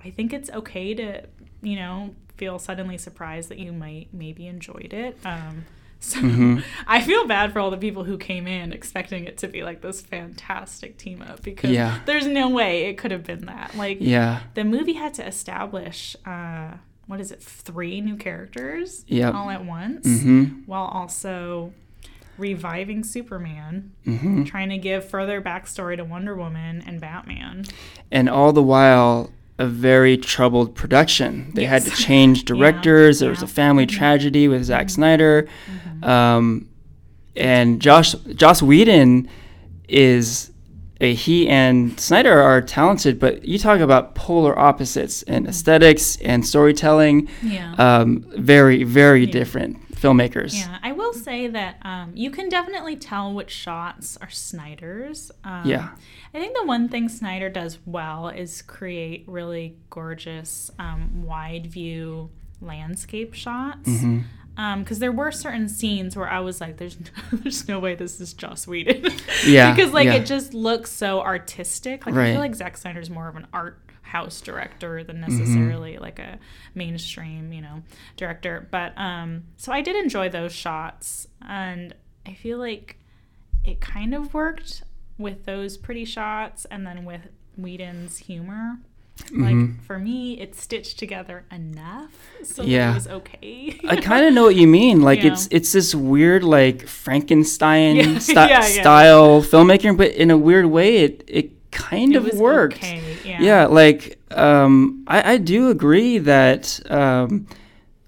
I 0.04 0.10
think 0.10 0.32
it's 0.32 0.50
okay 0.50 0.94
to, 0.94 1.22
you 1.62 1.76
know, 1.76 2.14
feel 2.36 2.58
suddenly 2.58 2.98
surprised 2.98 3.48
that 3.48 3.58
you 3.58 3.72
might 3.72 4.08
maybe 4.12 4.46
enjoyed 4.46 4.92
it. 4.92 5.18
Um, 5.24 5.64
so 6.00 6.20
mm-hmm. 6.20 6.58
I 6.86 7.00
feel 7.00 7.26
bad 7.26 7.52
for 7.52 7.60
all 7.60 7.70
the 7.70 7.78
people 7.78 8.04
who 8.04 8.18
came 8.18 8.46
in 8.46 8.72
expecting 8.72 9.24
it 9.24 9.38
to 9.38 9.48
be 9.48 9.62
like 9.62 9.80
this 9.80 10.02
fantastic 10.02 10.98
team 10.98 11.22
up 11.22 11.42
because 11.42 11.70
yeah. 11.70 12.00
there's 12.04 12.26
no 12.26 12.50
way 12.50 12.86
it 12.86 12.98
could 12.98 13.10
have 13.10 13.24
been 13.24 13.46
that. 13.46 13.74
Like, 13.74 13.98
yeah, 14.00 14.40
the 14.52 14.64
movie 14.64 14.92
had 14.92 15.14
to 15.14 15.26
establish. 15.26 16.14
Uh, 16.26 16.72
what 17.06 17.20
is 17.20 17.30
it? 17.30 17.42
Three 17.42 18.00
new 18.00 18.16
characters 18.16 19.04
yep. 19.06 19.34
all 19.34 19.48
at 19.48 19.64
once, 19.64 20.06
mm-hmm. 20.06 20.62
while 20.66 20.84
also 20.84 21.72
reviving 22.36 23.04
Superman, 23.04 23.92
mm-hmm. 24.06 24.44
trying 24.44 24.70
to 24.70 24.78
give 24.78 25.08
further 25.08 25.40
backstory 25.40 25.96
to 25.96 26.04
Wonder 26.04 26.34
Woman 26.34 26.82
and 26.86 27.00
Batman, 27.00 27.64
and 28.10 28.28
all 28.28 28.52
the 28.52 28.62
while 28.62 29.30
a 29.58 29.66
very 29.66 30.16
troubled 30.16 30.74
production. 30.74 31.52
They 31.54 31.62
yes. 31.62 31.84
had 31.84 31.92
to 31.92 32.02
change 32.02 32.44
directors. 32.44 33.20
yeah. 33.20 33.26
There 33.26 33.30
was 33.30 33.42
a 33.42 33.46
family 33.46 33.86
mm-hmm. 33.86 33.96
tragedy 33.96 34.48
with 34.48 34.64
Zack 34.64 34.86
mm-hmm. 34.86 34.88
Snyder, 34.88 35.48
mm-hmm. 35.66 36.04
um, 36.04 36.68
and 37.36 37.80
Josh 37.80 38.12
Joss 38.12 38.62
Whedon 38.62 39.28
is 39.88 40.50
a, 41.00 41.14
he 41.14 41.48
and 41.48 41.98
Snyder 41.98 42.40
are 42.40 42.62
talented, 42.62 43.18
but 43.18 43.44
you 43.44 43.58
talk 43.58 43.80
about 43.80 44.14
polar 44.14 44.58
opposites 44.58 45.22
in 45.22 45.42
mm-hmm. 45.42 45.50
aesthetics 45.50 46.16
and 46.18 46.46
storytelling. 46.46 47.28
Yeah. 47.42 47.74
Um, 47.78 48.24
very 48.36 48.84
very 48.84 49.24
yeah. 49.24 49.32
different 49.32 49.83
filmmakers. 50.04 50.54
Yeah, 50.54 50.78
I 50.82 50.92
will 50.92 51.12
say 51.12 51.48
that 51.48 51.78
um, 51.82 52.12
you 52.14 52.30
can 52.30 52.48
definitely 52.48 52.96
tell 52.96 53.32
which 53.32 53.50
shots 53.50 54.16
are 54.20 54.30
Snyder's. 54.30 55.30
Um, 55.42 55.62
yeah. 55.64 55.90
I 56.32 56.38
think 56.38 56.56
the 56.56 56.66
one 56.66 56.88
thing 56.88 57.08
Snyder 57.08 57.48
does 57.48 57.78
well 57.86 58.28
is 58.28 58.62
create 58.62 59.24
really 59.26 59.76
gorgeous 59.90 60.70
um, 60.78 61.22
wide 61.24 61.66
view 61.66 62.30
landscape 62.60 63.34
shots. 63.34 63.88
Mm-hmm 63.88 64.20
because 64.56 64.96
um, 64.96 65.00
there 65.00 65.12
were 65.12 65.32
certain 65.32 65.68
scenes 65.68 66.16
where 66.16 66.28
I 66.28 66.40
was 66.40 66.60
like, 66.60 66.76
"There's, 66.76 66.98
no, 67.00 67.06
there's 67.38 67.66
no 67.66 67.80
way 67.80 67.94
this 67.94 68.20
is 68.20 68.32
Joss 68.32 68.66
Whedon." 68.66 69.12
yeah, 69.46 69.74
because 69.74 69.92
like 69.92 70.06
yeah. 70.06 70.14
it 70.14 70.26
just 70.26 70.54
looks 70.54 70.90
so 70.90 71.20
artistic. 71.20 72.06
Like 72.06 72.14
right. 72.14 72.28
I 72.28 72.32
feel 72.32 72.40
like 72.40 72.54
Zack 72.54 72.76
Snyder's 72.76 73.10
more 73.10 73.28
of 73.28 73.36
an 73.36 73.46
art 73.52 73.80
house 74.02 74.40
director 74.40 75.02
than 75.02 75.16
mm-hmm. 75.16 75.36
necessarily 75.38 75.94
mm-hmm. 75.94 76.02
like 76.02 76.18
a 76.20 76.38
mainstream, 76.74 77.52
you 77.52 77.60
know, 77.60 77.82
director. 78.16 78.68
But 78.70 78.96
um, 78.96 79.44
so 79.56 79.72
I 79.72 79.80
did 79.80 79.96
enjoy 79.96 80.28
those 80.28 80.52
shots, 80.52 81.26
and 81.46 81.94
I 82.24 82.34
feel 82.34 82.58
like 82.58 82.98
it 83.64 83.80
kind 83.80 84.14
of 84.14 84.34
worked 84.34 84.84
with 85.18 85.44
those 85.46 85.76
pretty 85.76 86.04
shots, 86.04 86.64
and 86.66 86.86
then 86.86 87.04
with 87.04 87.22
Whedon's 87.56 88.18
humor. 88.18 88.78
Mm-hmm. 89.16 89.44
Like 89.44 89.84
for 89.84 89.98
me, 89.98 90.40
it's 90.40 90.60
stitched 90.60 90.98
together 90.98 91.44
enough 91.50 92.12
so 92.46 92.62
yeah. 92.62 92.92
it 92.92 92.94
was 92.94 93.08
okay. 93.08 93.80
I 93.88 93.96
kind 93.96 94.26
of 94.26 94.34
know 94.34 94.44
what 94.44 94.56
you 94.56 94.66
mean. 94.66 95.02
Like 95.02 95.24
it's 95.24 95.48
it's 95.50 95.72
this 95.72 95.94
weird 95.94 96.44
like 96.44 96.86
Frankenstein 96.86 97.96
yeah. 97.96 98.18
yeah, 98.28 98.60
style 98.60 99.42
filmmaking, 99.42 99.96
but 99.96 100.12
in 100.12 100.30
a 100.30 100.38
weird 100.38 100.66
way, 100.66 100.98
it 100.98 101.24
it 101.26 101.70
kind 101.70 102.14
it 102.14 102.24
of 102.24 102.38
worked. 102.38 102.76
Okay, 102.76 103.02
yeah. 103.24 103.40
yeah, 103.40 103.66
like 103.66 104.18
um, 104.32 105.04
I, 105.06 105.32
I 105.34 105.36
do 105.38 105.70
agree 105.70 106.18
that 106.18 106.80
um, 106.90 107.46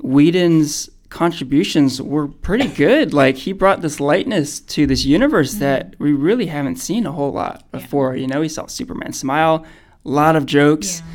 Whedon's 0.00 0.90
contributions 1.08 2.02
were 2.02 2.28
pretty 2.28 2.68
good. 2.68 3.14
like 3.14 3.36
he 3.36 3.52
brought 3.52 3.80
this 3.80 4.00
lightness 4.00 4.60
to 4.60 4.86
this 4.86 5.04
universe 5.04 5.52
mm-hmm. 5.52 5.60
that 5.60 5.94
we 5.98 6.12
really 6.12 6.46
haven't 6.46 6.76
seen 6.76 7.06
a 7.06 7.12
whole 7.12 7.32
lot 7.32 7.70
before. 7.72 8.16
You 8.16 8.26
know, 8.26 8.40
we 8.40 8.48
saw 8.48 8.66
Superman 8.66 9.12
smile, 9.12 9.64
lot 10.08 10.36
of 10.36 10.46
jokes, 10.46 11.00
yeah. 11.00 11.12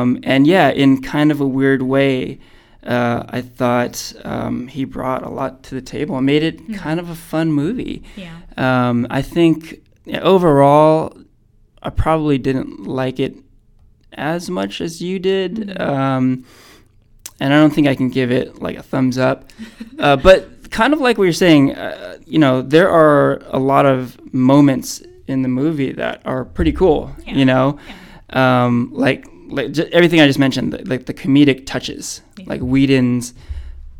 Um, 0.00 0.20
and 0.22 0.46
yeah, 0.46 0.70
in 0.70 1.02
kind 1.02 1.30
of 1.30 1.40
a 1.40 1.46
weird 1.46 1.82
way. 1.82 2.38
Uh, 2.82 3.24
I 3.30 3.40
thought 3.40 4.12
um, 4.24 4.68
he 4.68 4.84
brought 4.84 5.22
a 5.22 5.30
lot 5.30 5.62
to 5.64 5.74
the 5.74 5.80
table 5.80 6.18
and 6.18 6.26
made 6.26 6.42
it 6.42 6.58
mm-hmm. 6.58 6.74
kind 6.74 7.00
of 7.00 7.08
a 7.08 7.14
fun 7.14 7.50
movie. 7.50 8.02
Yeah. 8.14 8.36
Um, 8.58 9.06
I 9.08 9.22
think 9.22 9.82
overall, 10.20 11.16
I 11.82 11.88
probably 11.88 12.36
didn't 12.36 12.86
like 12.86 13.18
it 13.18 13.36
as 14.12 14.50
much 14.50 14.82
as 14.82 15.00
you 15.00 15.18
did. 15.18 15.80
Um, 15.80 16.44
and 17.40 17.52
I 17.52 17.56
don't 17.58 17.72
think 17.72 17.86
I 17.86 17.94
can 17.94 18.08
give 18.10 18.30
it 18.30 18.60
like 18.60 18.76
a 18.76 18.82
thumbs 18.82 19.18
up. 19.18 19.50
Uh, 19.96 20.16
but 20.16 20.72
kind 20.72 20.92
of 20.92 21.00
like 21.00 21.16
what 21.16 21.24
you're 21.24 21.32
saying, 21.32 21.72
uh, 21.72 22.18
you 22.26 22.36
know, 22.36 22.60
there 22.60 22.90
are 22.90 23.40
a 23.46 23.60
lot 23.60 23.86
of 23.86 24.18
moments 24.34 25.00
in 25.28 25.42
the 25.42 25.48
movie 25.48 25.92
that 25.92 26.20
are 26.24 26.44
pretty 26.44 26.72
cool. 26.72 27.14
Yeah. 27.24 27.34
You 27.34 27.44
know, 27.44 27.78
um, 28.34 28.90
like 28.92 29.26
like 29.48 29.72
j- 29.72 29.88
everything 29.92 30.20
I 30.20 30.26
just 30.26 30.38
mentioned, 30.38 30.72
the- 30.72 30.84
like 30.88 31.06
the 31.06 31.14
comedic 31.14 31.66
touches, 31.66 32.22
Yeah. 32.38 32.44
like 32.48 32.60
Whedon's 32.62 33.34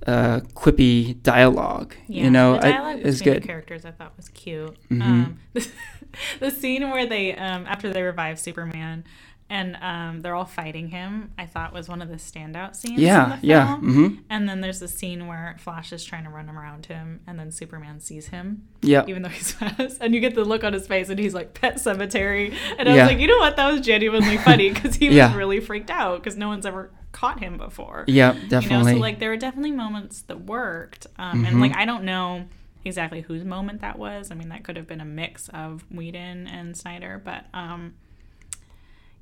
uh, 0.07 0.41
quippy 0.55 1.23
dialogue. 1.23 1.95
Yeah, 2.09 2.25
you 2.25 2.31
know, 2.31 2.55
the 2.59 2.67
I- 2.67 2.73
dialogue 2.73 3.01
is 3.01 3.19
between 3.19 3.35
good. 3.35 3.43
The 3.43 3.47
characters 3.47 3.85
I 3.85 3.91
thought 3.93 4.13
was 4.17 4.29
cute. 4.31 4.77
Mhm. 4.91 5.03
Um, 5.03 5.39
the 6.41 6.51
scene 6.51 6.91
where 6.91 7.07
they, 7.07 7.35
um, 7.35 7.67
after 7.67 7.91
they 7.93 8.03
revive 8.03 8.39
Superman, 8.39 9.05
and 9.55 9.77
um, 9.81 10.21
they're 10.21 10.35
all 10.35 10.45
fighting 10.45 10.89
him, 10.89 11.31
I 11.39 11.47
thought 11.47 11.73
was 11.73 11.89
one 11.89 12.03
of 12.03 12.09
the 12.09 12.17
standout 12.17 12.75
scenes. 12.75 12.99
Yeah, 13.01 13.35
in 13.35 13.41
the 13.41 13.47
yeah. 13.47 13.67
film. 13.67 13.81
hmm 13.95 14.17
And 14.29 14.49
then 14.49 14.61
there's 14.61 14.83
a 14.83 14.89
scene 14.89 15.27
where 15.29 15.55
Flash 15.61 15.93
is 15.93 16.05
trying 16.05 16.25
to 16.25 16.31
run 16.31 16.49
around 16.51 16.87
him, 16.87 17.21
and 17.27 17.39
then 17.39 17.51
Superman 17.53 18.01
sees 18.01 18.29
him, 18.29 18.67
Yeah. 18.83 19.05
even 19.07 19.23
though 19.23 19.29
he's 19.29 19.53
fast. 19.61 19.99
And 20.01 20.15
you 20.15 20.21
get 20.21 20.35
the 20.35 20.45
look 20.45 20.65
on 20.65 20.73
his 20.73 20.87
face, 20.89 21.09
and 21.09 21.19
he's 21.19 21.35
like, 21.35 21.55
Pet 21.55 21.77
Sematary. 21.77 22.53
And 22.79 22.89
I 22.89 22.95
Yeah. 22.95 23.05
was 23.05 23.13
like, 23.13 23.21
you 23.21 23.29
know 23.29 23.39
what? 23.39 23.57
That 23.57 23.71
was 23.73 23.81
genuinely 23.81 24.37
funny 24.39 24.71
because 24.71 24.97
he 24.97 25.09
was 25.17 25.33
really 25.35 25.61
freaked 25.61 25.91
out 25.91 26.23
because 26.23 26.37
no 26.37 26.49
one's 26.49 26.67
ever 26.67 26.91
caught 27.13 27.39
him 27.39 27.57
before. 27.57 28.05
Yeah, 28.09 28.33
You 28.35 28.43
know, 28.43 28.49
definitely. 28.49 28.93
so 28.95 28.99
like 28.99 29.21
there 29.21 29.31
were 29.31 29.37
definitely 29.37 29.71
moments 29.73 30.23
that 30.23 30.41
worked, 30.41 31.07
um, 31.17 31.45
and 31.45 31.57
Mhm. 31.57 31.61
like 31.61 31.77
I 31.77 31.85
don't 31.85 32.03
know 32.05 32.47
exactly 32.85 33.21
whose 33.23 33.45
moment 33.45 33.81
that 33.83 33.99
was. 33.99 34.31
I 34.31 34.35
mean, 34.35 34.49
that 34.51 34.65
could 34.65 34.77
have 34.77 34.87
been 34.89 35.01
a 35.01 35.05
mix 35.07 35.49
of 35.51 35.85
Whedon 35.91 36.47
and 36.49 36.77
Snyder, 36.77 37.23
but 37.25 37.45
um, 37.55 37.95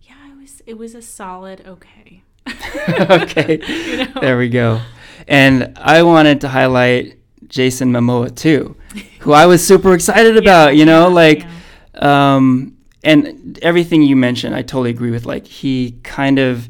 yeah, 0.03 0.33
it 0.33 0.37
was 0.41 0.63
it 0.67 0.77
was 0.79 0.95
a 0.95 1.03
solid 1.03 1.65
okay. 1.67 2.23
okay. 3.11 3.61
You 3.91 3.97
know? 4.07 4.21
There 4.21 4.39
we 4.39 4.49
go. 4.49 4.81
And 5.29 5.77
I 5.79 6.03
wanted 6.03 6.41
to 6.43 6.49
highlight 6.49 7.19
Jason 7.49 7.93
Momoa 7.93 8.35
too, 8.35 8.77
who 9.21 9.33
I 9.33 9.47
was 9.47 9.65
super 9.67 9.95
excited 9.95 10.37
about, 10.37 10.77
you 10.77 10.85
know, 10.85 11.09
Yeah, 11.09 11.15
like 11.15 11.41
yeah. 11.95 12.35
um 12.37 12.77
and 13.05 13.59
everything 13.63 14.03
you 14.03 14.17
mentioned, 14.17 14.55
I 14.55 14.63
totally 14.63 14.91
agree 14.91 15.11
with 15.11 15.27
like 15.27 15.47
he 15.47 15.99
kind 16.05 16.39
of 16.39 16.69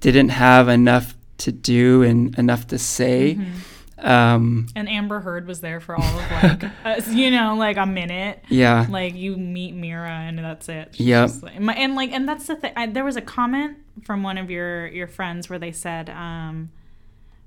didn't 0.00 0.28
have 0.30 0.68
enough 0.68 1.14
to 1.38 1.52
do 1.52 2.02
and 2.02 2.36
enough 2.38 2.66
to 2.68 2.78
say. 2.78 3.36
Mhm. 3.36 3.46
Um 4.02 4.66
And 4.76 4.88
Amber 4.88 5.20
Heard 5.20 5.46
was 5.46 5.60
there 5.60 5.80
for 5.80 5.94
all 5.96 6.02
of 6.02 6.30
like 6.42 6.64
uh, 6.84 7.00
you 7.10 7.30
know 7.30 7.54
like 7.56 7.76
a 7.76 7.86
minute. 7.86 8.42
yeah. 8.48 8.86
Like 8.88 9.14
you 9.14 9.36
meet 9.36 9.74
Mera 9.74 10.10
and 10.10 10.38
that's 10.38 10.68
it. 10.68 10.98
Yep. 11.00 11.30
like- 11.42 11.78
and 11.78 11.94
like 11.94 12.12
and 12.12 12.28
that's 12.28 12.46
the 12.46 12.56
thing. 12.56 12.72
I, 12.76 12.86
there 12.86 13.04
was 13.04 13.16
a 13.16 13.22
comment 13.22 13.78
from 14.04 14.22
one 14.22 14.38
of 14.38 14.50
your 14.50 14.86
your 14.88 15.06
friends 15.06 15.48
where 15.50 15.58
they 15.58 15.72
said, 15.72 16.10
um, 16.10 16.70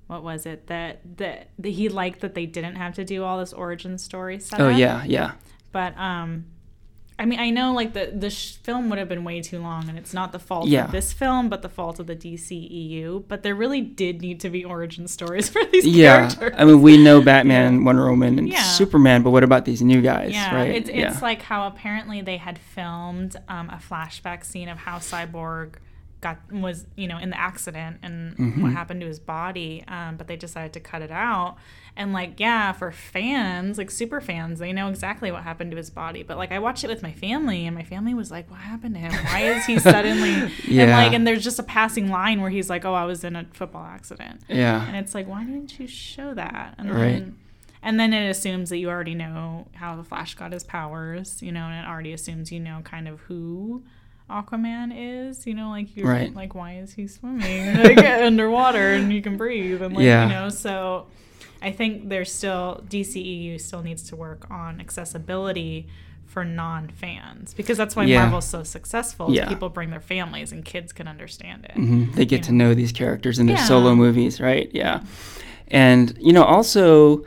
what 0.08 0.24
was 0.24 0.46
it 0.46 0.68
that 0.68 1.02
that, 1.18 1.50
that 1.60 1.70
he 1.70 1.90
liked 1.90 2.22
that 2.22 2.36
they 2.36 2.46
didn't 2.46 2.76
have 2.76 2.94
to 2.96 3.04
do 3.04 3.24
all 3.24 3.40
this 3.40 3.54
origin 3.54 3.98
story 3.98 4.40
stuff. 4.40 4.60
Oh 4.60 4.70
yeah, 4.70 5.04
yeah. 5.06 5.32
But 5.72 5.98
um, 5.98 6.46
I 7.18 7.26
mean, 7.26 7.40
I 7.40 7.50
know 7.50 7.74
like 7.74 7.94
the 7.94 8.12
the 8.14 8.30
sh- 8.30 8.56
film 8.58 8.90
would 8.90 9.00
have 9.00 9.08
been 9.08 9.24
way 9.24 9.42
too 9.42 9.62
long, 9.62 9.88
and 9.88 9.98
it's 9.98 10.14
not 10.14 10.34
the 10.34 10.40
fault 10.40 10.68
Yeah. 10.68 10.86
of 10.86 10.92
this 10.92 11.14
film, 11.14 11.48
but 11.48 11.62
the 11.62 11.70
fault 11.70 12.00
of 12.00 12.08
the 12.08 12.16
DCEU. 12.16 13.24
But 13.28 13.42
there 13.44 13.56
really 13.56 13.80
did 13.82 14.22
need 14.22 14.42
to 14.42 14.50
be 14.50 14.66
origin 14.66 15.08
stories 15.08 15.48
for 15.54 15.64
these 15.72 15.86
Yeah. 15.88 16.28
characters. 16.30 16.56
I 16.58 16.66
mean, 16.66 16.82
we 16.82 16.98
know 16.98 17.22
Batman, 17.22 17.86
Wonder 17.86 18.10
Woman, 18.10 18.38
and 18.40 18.50
Yeah. 18.50 18.62
Superman, 18.64 19.24
but 19.24 19.30
what 19.32 19.44
about 19.44 19.64
these 19.66 19.82
new 19.82 20.02
guys, 20.02 20.34
Yeah, 20.34 20.54
right? 20.56 20.76
it's, 20.76 20.90
it's 20.90 20.98
yeah. 20.98 21.20
like 21.22 21.42
how 21.42 21.68
apparently 21.68 22.22
they 22.22 22.38
had 22.38 22.58
filmed 22.60 23.36
um, 23.48 23.70
a 23.70 23.78
flashback 23.78 24.44
scene 24.44 24.68
of 24.68 24.78
how 24.80 24.98
Cyborg 24.98 25.76
got 26.22 26.40
was 26.52 26.88
you 26.96 27.08
know 27.08 27.18
in 27.18 27.30
the 27.30 27.40
accident 27.40 27.98
and 28.02 28.36
Mm-hmm. 28.38 28.62
what 28.64 28.72
happened 28.72 29.02
to 29.02 29.08
his 29.08 29.20
body, 29.20 29.84
um, 29.88 30.16
but 30.18 30.28
they 30.28 30.36
decided 30.36 30.74
to 30.74 30.80
cut 30.80 31.02
it 31.02 31.12
out. 31.12 31.56
And 31.98 32.12
like 32.14 32.40
yeah, 32.40 32.72
for 32.74 32.92
fans 32.92 33.78
like 33.78 33.90
super 33.92 34.20
fans, 34.20 34.60
they 34.60 34.74
know 34.74 34.90
exactly 34.90 35.32
what 35.32 35.44
happened 35.44 35.72
to 35.72 35.78
his 35.78 35.90
body. 35.90 36.24
But 36.24 36.38
like 36.38 36.52
I 36.52 36.60
watched 36.60 36.84
it 36.84 36.88
with 36.90 37.02
my 37.04 37.12
family, 37.14 37.66
and 37.66 37.76
my 37.76 37.84
family 37.84 38.14
was 38.14 38.32
like, 38.32 38.50
"What 38.52 38.60
happened 38.60 38.96
to 38.96 39.00
him? 39.02 39.14
Why 39.26 39.42
is 39.42 39.66
he 39.66 39.80
suddenly?" 39.96 40.30
And 40.34 40.52
Yeah. 40.68 40.98
like, 40.98 41.14
and 41.14 41.26
there's 41.26 41.44
just 41.44 41.60
a 41.60 41.64
passing 41.64 42.10
line 42.10 42.42
where 42.42 42.50
he's 42.50 42.70
like, 42.70 42.84
"Oh, 42.86 42.94
I 42.94 43.06
was 43.06 43.24
in 43.24 43.36
a 43.36 43.46
football 43.54 43.86
accident." 43.86 44.42
yeah. 44.50 44.86
And 44.88 44.96
it's 44.98 45.14
like, 45.16 45.28
why 45.28 45.44
didn't 45.44 45.80
you 45.80 45.88
show 45.88 46.34
that? 46.34 46.76
And 46.78 46.90
Right. 46.92 47.02
then 47.14 47.38
and 47.82 48.00
then 48.00 48.14
it 48.14 48.28
assumes 48.30 48.70
that 48.72 48.78
you 48.78 48.90
already 48.90 49.14
know 49.14 49.68
how 49.76 49.96
the 49.96 50.04
Flash 50.04 50.34
got 50.36 50.52
his 50.52 50.64
powers, 50.64 51.42
you 51.44 51.52
know, 51.52 51.66
and 51.66 51.86
it 51.86 51.88
already 51.90 52.14
assumes 52.14 52.52
you 52.52 52.60
know 52.60 52.82
kind 52.84 53.08
of 53.08 53.20
who 53.22 53.84
Aquaman 54.30 54.92
is, 54.96 55.46
you 55.46 55.54
know, 55.54 55.70
like 55.70 55.96
you're 55.96 56.08
Right. 56.08 56.34
like 56.34 56.56
why 56.56 56.78
is 56.78 56.94
he 56.94 57.08
swimming 57.08 57.76
like 57.84 57.98
underwater 58.00 58.94
and 58.94 59.14
you 59.14 59.22
can 59.22 59.38
breathe 59.38 59.82
and 59.82 59.96
like 59.96 60.04
Yeah. 60.04 60.24
you 60.28 60.30
know, 60.34 60.50
so 60.50 61.06
I 61.62 61.72
think 61.72 62.10
there's 62.10 62.34
still 62.34 62.84
DCEU 62.90 63.60
still 63.62 63.84
needs 63.84 64.04
to 64.10 64.16
work 64.16 64.50
on 64.50 64.80
accessibility 64.82 65.88
for 66.26 66.44
non-fans 66.44 67.54
because 67.54 67.78
that's 67.78 67.96
why 67.96 68.04
Yeah. 68.06 68.22
Marvel's 68.24 68.48
so 68.48 68.64
successful. 68.64 69.32
Yeah. 69.34 69.48
People 69.48 69.70
bring 69.70 69.92
their 69.92 70.02
families 70.02 70.52
and 70.52 70.66
kids 70.66 70.92
can 70.92 71.08
understand 71.08 71.66
it. 71.66 71.72
hmm 71.74 72.12
They 72.14 72.26
get 72.26 72.42
to 72.44 72.52
Yeah. 72.52 72.58
know 72.58 72.74
these 72.74 72.92
characters 72.92 73.38
in 73.40 73.46
their 73.46 73.58
Yeah. 73.58 73.64
solo 73.66 73.96
movies, 73.96 74.42
right? 74.42 74.70
Yeah. 74.74 75.02
And 75.68 76.18
you 76.20 76.34
know, 76.34 76.44
also 76.44 77.24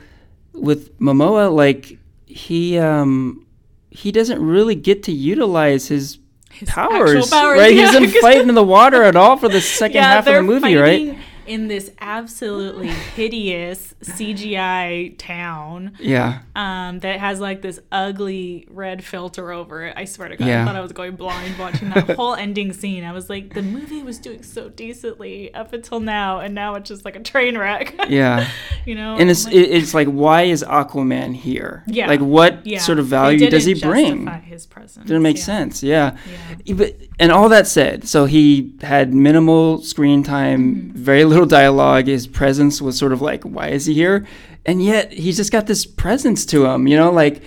with 0.52 0.98
Momoa, 0.98 1.54
like 1.54 1.96
he 2.26 2.76
um 2.78 3.46
he 3.90 4.10
doesn't 4.12 4.42
really 4.42 4.74
get 4.74 5.02
to 5.04 5.12
utilize 5.12 5.86
his 5.88 6.18
His 6.50 6.68
powers, 6.68 7.30
powers, 7.30 7.58
right? 7.58 7.74
yeah, 7.74 7.80
he 7.80 7.80
doesn't 7.86 8.12
'cause- 8.12 8.20
fight 8.22 8.40
in 8.40 8.54
the 8.54 8.64
water 8.64 9.02
at 9.04 9.16
all 9.16 9.36
for 9.36 9.48
the 9.48 9.60
second 9.60 10.02
half 10.02 10.26
of 10.26 10.34
the 10.34 10.42
movie, 10.42 10.76
right? 10.76 11.17
In 11.48 11.68
this 11.68 11.90
absolutely 12.00 12.88
hideous 12.88 13.94
CGI 14.02 15.14
town 15.18 15.92
Yeah. 15.98 16.40
um, 16.54 16.98
that 17.00 17.18
has 17.20 17.40
like 17.40 17.62
this 17.62 17.80
ugly 17.90 18.66
red 18.70 19.02
filter 19.02 19.50
over 19.50 19.84
it. 19.86 19.94
I 19.96 20.04
swear 20.04 20.28
to 20.28 20.36
God, 20.36 20.46
Yeah. 20.46 20.62
I 20.62 20.66
thought 20.66 20.76
I 20.76 20.80
was 20.80 20.92
going 20.92 21.16
blind 21.16 21.58
watching 21.58 21.90
that 21.90 22.10
whole 22.16 22.34
ending 22.46 22.72
scene. 22.72 23.04
I 23.04 23.12
was 23.12 23.30
like, 23.30 23.54
the 23.54 23.62
movie 23.62 24.02
was 24.02 24.18
doing 24.18 24.42
so 24.42 24.68
decently 24.68 25.52
up 25.54 25.72
until 25.72 26.00
now, 26.00 26.40
and 26.40 26.54
now 26.54 26.74
it's 26.74 26.88
just 26.88 27.04
like 27.04 27.16
a 27.16 27.20
train 27.20 27.56
wreck. 27.56 27.94
Yeah. 28.08 28.48
you 28.86 28.94
know, 28.94 29.16
And 29.16 29.28
it's 29.30 29.44
like, 29.44 29.54
it's 29.54 29.92
like 29.94 30.08
why 30.08 30.42
is 30.44 30.62
Aquaman 30.64 31.34
here? 31.34 31.82
Yeah. 31.86 32.06
Like 32.08 32.20
what 32.20 32.66
yeah, 32.66 32.78
sort 32.78 32.98
of 32.98 33.06
value 33.06 33.48
does 33.50 33.64
he 33.64 33.74
bring? 33.74 34.26
His 34.26 34.66
presence. 34.66 35.06
Doesn't 35.06 35.22
make 35.22 35.36
yeah. 35.38 35.42
sense. 35.44 35.82
Yeah. 35.82 36.16
Yeah. 36.64 36.74
But, 36.74 36.96
and 37.18 37.30
all 37.32 37.48
that 37.50 37.66
said, 37.66 38.06
so 38.08 38.24
he 38.26 38.72
had 38.82 39.12
minimal 39.14 39.82
screen 39.82 40.22
time, 40.22 40.58
Mm-hmm. 40.58 40.90
very 40.98 41.24
little 41.24 41.37
dialogue. 41.46 42.06
His 42.06 42.26
presence 42.26 42.80
was 42.82 42.96
sort 42.98 43.12
of 43.12 43.20
like, 43.20 43.42
why 43.44 43.68
is 43.68 43.86
he 43.86 43.94
here? 43.94 44.26
And 44.66 44.82
yet 44.82 45.12
he's 45.12 45.36
just 45.36 45.52
got 45.52 45.66
this 45.66 45.86
presence 45.86 46.44
to 46.46 46.66
him, 46.66 46.86
you 46.86 46.96
know, 46.96 47.10
like. 47.10 47.42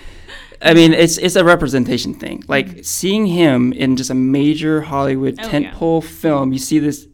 I 0.64 0.76
mean, 0.76 0.94
it's 0.94 1.18
it's 1.18 1.36
a 1.36 1.44
representation 1.44 2.14
thing. 2.14 2.44
Like 2.48 2.86
seeing 2.86 3.26
him 3.26 3.74
in 3.74 3.96
just 3.98 4.12
a 4.12 4.14
major 4.14 4.82
Hollywood 4.82 5.38
Mm-hmm. 5.38 5.56
Oh, 5.56 5.60
yeah. 5.60 5.72
tentpole 5.74 6.04
film, 6.04 6.54
you 6.54 6.60
see 6.60 6.78
this 6.78 7.08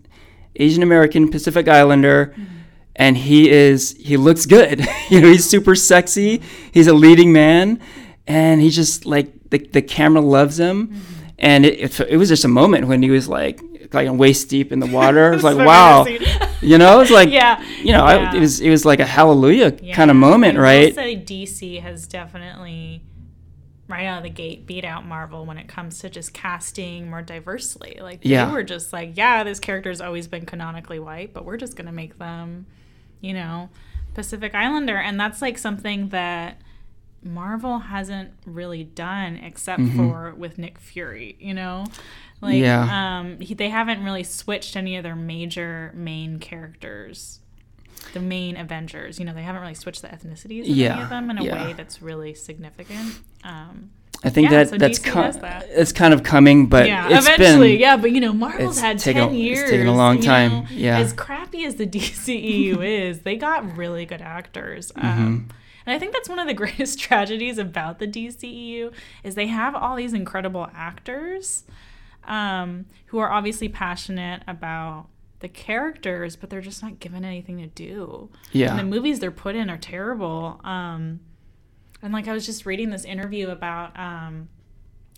Asian 0.58 0.84
American 0.84 1.30
Pacific 1.32 1.66
Islander, 1.70 2.34
Mm-hmm. 2.36 2.44
and 2.98 3.16
he 3.18 3.50
is 3.50 3.96
he 4.02 4.18
looks 4.18 4.46
good. 4.46 4.86
you 5.10 5.22
know, 5.22 5.30
he's 5.30 5.50
super 5.50 5.76
sexy. 5.76 6.42
He's 6.74 6.88
a 6.88 6.94
leading 6.94 7.32
man, 7.32 7.80
and 8.28 8.60
he 8.60 8.70
just 8.70 9.06
like 9.06 9.32
the 9.50 9.60
the 9.60 9.82
camera 9.82 10.22
loves 10.22 10.60
him. 10.60 10.88
Mm-hmm. 10.90 11.14
And 11.40 11.66
it, 11.66 11.80
it 12.00 12.00
it 12.10 12.18
was 12.18 12.28
just 12.28 12.44
a 12.44 12.50
moment 12.50 12.88
when 12.90 13.02
he 13.02 13.10
was 13.12 13.30
like 13.30 13.62
like 13.94 14.10
waist 14.12 14.50
deep 14.50 14.72
in 14.72 14.80
the 14.80 14.88
water. 14.88 15.32
It 15.32 15.36
was 15.36 15.44
like 15.44 15.58
wow, 15.58 16.06
you 16.62 16.78
know, 16.78 17.00
it's 17.02 17.12
like 17.12 17.30
yeah. 17.30 17.64
you 17.82 17.92
know, 17.92 18.04
I, 18.04 18.36
it 18.36 18.40
was 18.40 18.60
it 18.60 18.70
was 18.70 18.86
like 18.86 19.00
a 19.00 19.06
hallelujah 19.06 19.72
kind 19.94 20.10
of 20.10 20.18
moment, 20.18 20.58
right? 20.58 20.68
I 20.68 20.86
right? 20.86 20.96
say 20.96 21.16
DC 21.18 21.82
has 21.82 22.08
definitely, 22.08 23.04
right 23.88 24.06
out 24.06 24.18
of 24.20 24.24
the 24.24 24.30
gate, 24.30 24.66
beat 24.66 24.86
out 24.86 25.06
Marvel 25.06 25.46
when 25.46 25.58
it 25.58 25.68
comes 25.68 26.00
to 26.00 26.10
just 26.10 26.34
casting 26.34 27.10
more 27.10 27.22
diversely. 27.22 27.98
Like 28.02 28.22
they 28.22 28.32
Yeah. 28.32 28.52
were 28.52 28.64
just 28.64 28.94
like, 28.94 29.12
yeah, 29.16 29.44
this 29.44 29.60
character's 29.60 30.02
always 30.02 30.28
been 30.28 30.46
canonically 30.46 31.00
white, 31.00 31.34
but 31.34 31.46
we're 31.46 31.58
just 31.58 31.76
gonna 31.76 31.92
make 31.92 32.18
them, 32.18 32.66
you 33.22 33.34
know, 33.34 33.70
Pacific 34.14 34.56
Islander, 34.56 34.98
and 34.98 35.20
that's 35.20 35.42
like 35.42 35.58
something 35.58 36.10
that. 36.10 36.62
Marvel 37.24 37.80
hasn't 37.80 38.30
really 38.46 38.84
done 38.84 39.38
except 39.38 39.82
mm-hmm. 39.82 39.98
for 39.98 40.36
with 40.36 40.58
Nick 40.60 40.78
Fury, 40.78 41.36
you 41.40 41.54
know? 41.54 41.86
Like 42.42 42.56
Mm-hmm. 42.56 42.64
Yeah. 42.64 43.20
um 43.20 43.40
he, 43.40 43.54
they 43.54 43.70
haven't 43.70 44.04
really 44.04 44.24
switched 44.24 44.76
any 44.76 44.96
of 44.98 45.04
their 45.04 45.16
major 45.16 45.92
main 45.96 46.40
characters 46.40 47.40
the 48.14 48.20
main 48.22 48.56
Avengers. 48.56 49.20
You 49.20 49.26
know, 49.26 49.34
they 49.34 49.42
haven't 49.44 49.62
really 49.62 49.74
switched 49.74 50.02
the 50.02 50.08
ethnicities 50.08 50.62
of 50.62 50.66
any 50.68 50.74
Yeah, 50.76 51.04
of 51.04 51.10
them 51.10 51.30
in 51.30 51.38
a 51.40 51.44
yeah. 51.44 51.66
way 51.68 51.74
that's 51.74 52.02
really 52.02 52.34
significant. 52.34 53.20
Um, 53.44 53.90
I 54.24 54.30
think 54.30 54.50
Yeah, 54.50 54.64
that 54.64 54.70
so 54.70 54.78
that's 54.78 55.00
DC 55.00 55.12
co- 55.12 55.22
does 55.24 55.40
that. 55.40 55.66
it's 55.70 55.92
kind 55.92 56.14
of 56.14 56.24
coming, 56.24 56.68
but 56.68 56.88
yeah, 56.88 57.08
eventually, 57.20 57.74
been 57.74 57.80
yeah. 57.82 57.98
But 57.98 58.12
you 58.14 58.22
know, 58.22 58.34
Marvel's 58.34 58.80
had 58.80 58.98
taken 59.00 59.24
a- 59.24 59.26
ten 59.28 59.36
it's 59.36 59.44
years. 59.44 59.70
taken 59.70 59.88
a 59.88 59.96
long 59.96 60.22
time, 60.22 60.52
know? 60.52 60.66
yeah. 60.72 60.98
As 61.00 61.12
crappy 61.14 61.66
as 61.66 61.76
the 61.76 61.86
DCEU 61.96 62.84
is, 62.84 63.20
they 63.20 63.36
got 63.36 63.76
really 63.78 64.06
good 64.06 64.22
actors. 64.22 64.92
Mm-hmm. 64.94 65.06
Um, 65.06 65.50
and 65.86 65.96
I 65.96 66.00
think 66.00 66.14
that's 66.14 66.30
one 66.30 66.40
of 66.40 66.48
the 66.48 66.54
greatest 66.64 67.00
tragedies 67.00 67.58
about 67.58 68.00
the 68.00 68.08
DCEU 68.08 68.92
is 69.24 69.36
they 69.36 69.48
have 69.48 69.76
all 69.76 69.96
these 69.98 70.14
incredible 70.14 70.70
actors. 70.74 71.64
Um, 72.28 72.86
who 73.08 73.18
are 73.20 73.32
obviously 73.32 73.70
passionate 73.70 74.44
about 74.48 75.08
the 75.40 75.48
characters, 75.48 76.36
but 76.36 76.50
they're 76.50 76.62
just 76.62 76.82
not 76.82 77.00
given 77.00 77.24
anything 77.24 77.60
to 77.60 77.68
do. 77.68 78.30
Yeah. 78.52 78.72
And 78.72 78.80
the 78.80 78.84
movies 78.84 79.20
they're 79.20 79.32
put 79.32 79.56
in 79.56 79.70
are 79.70 79.78
terrible. 79.78 80.60
Um, 80.64 81.20
and 82.02 82.14
like 82.14 82.28
I 82.28 82.34
was 82.34 82.46
just 82.46 82.66
reading 82.66 82.90
this 82.90 83.06
interview 83.06 83.50
about 83.50 83.98
um, 83.98 84.50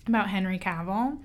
about 0.07 0.29
Henry 0.29 0.57
Cavill, 0.57 1.19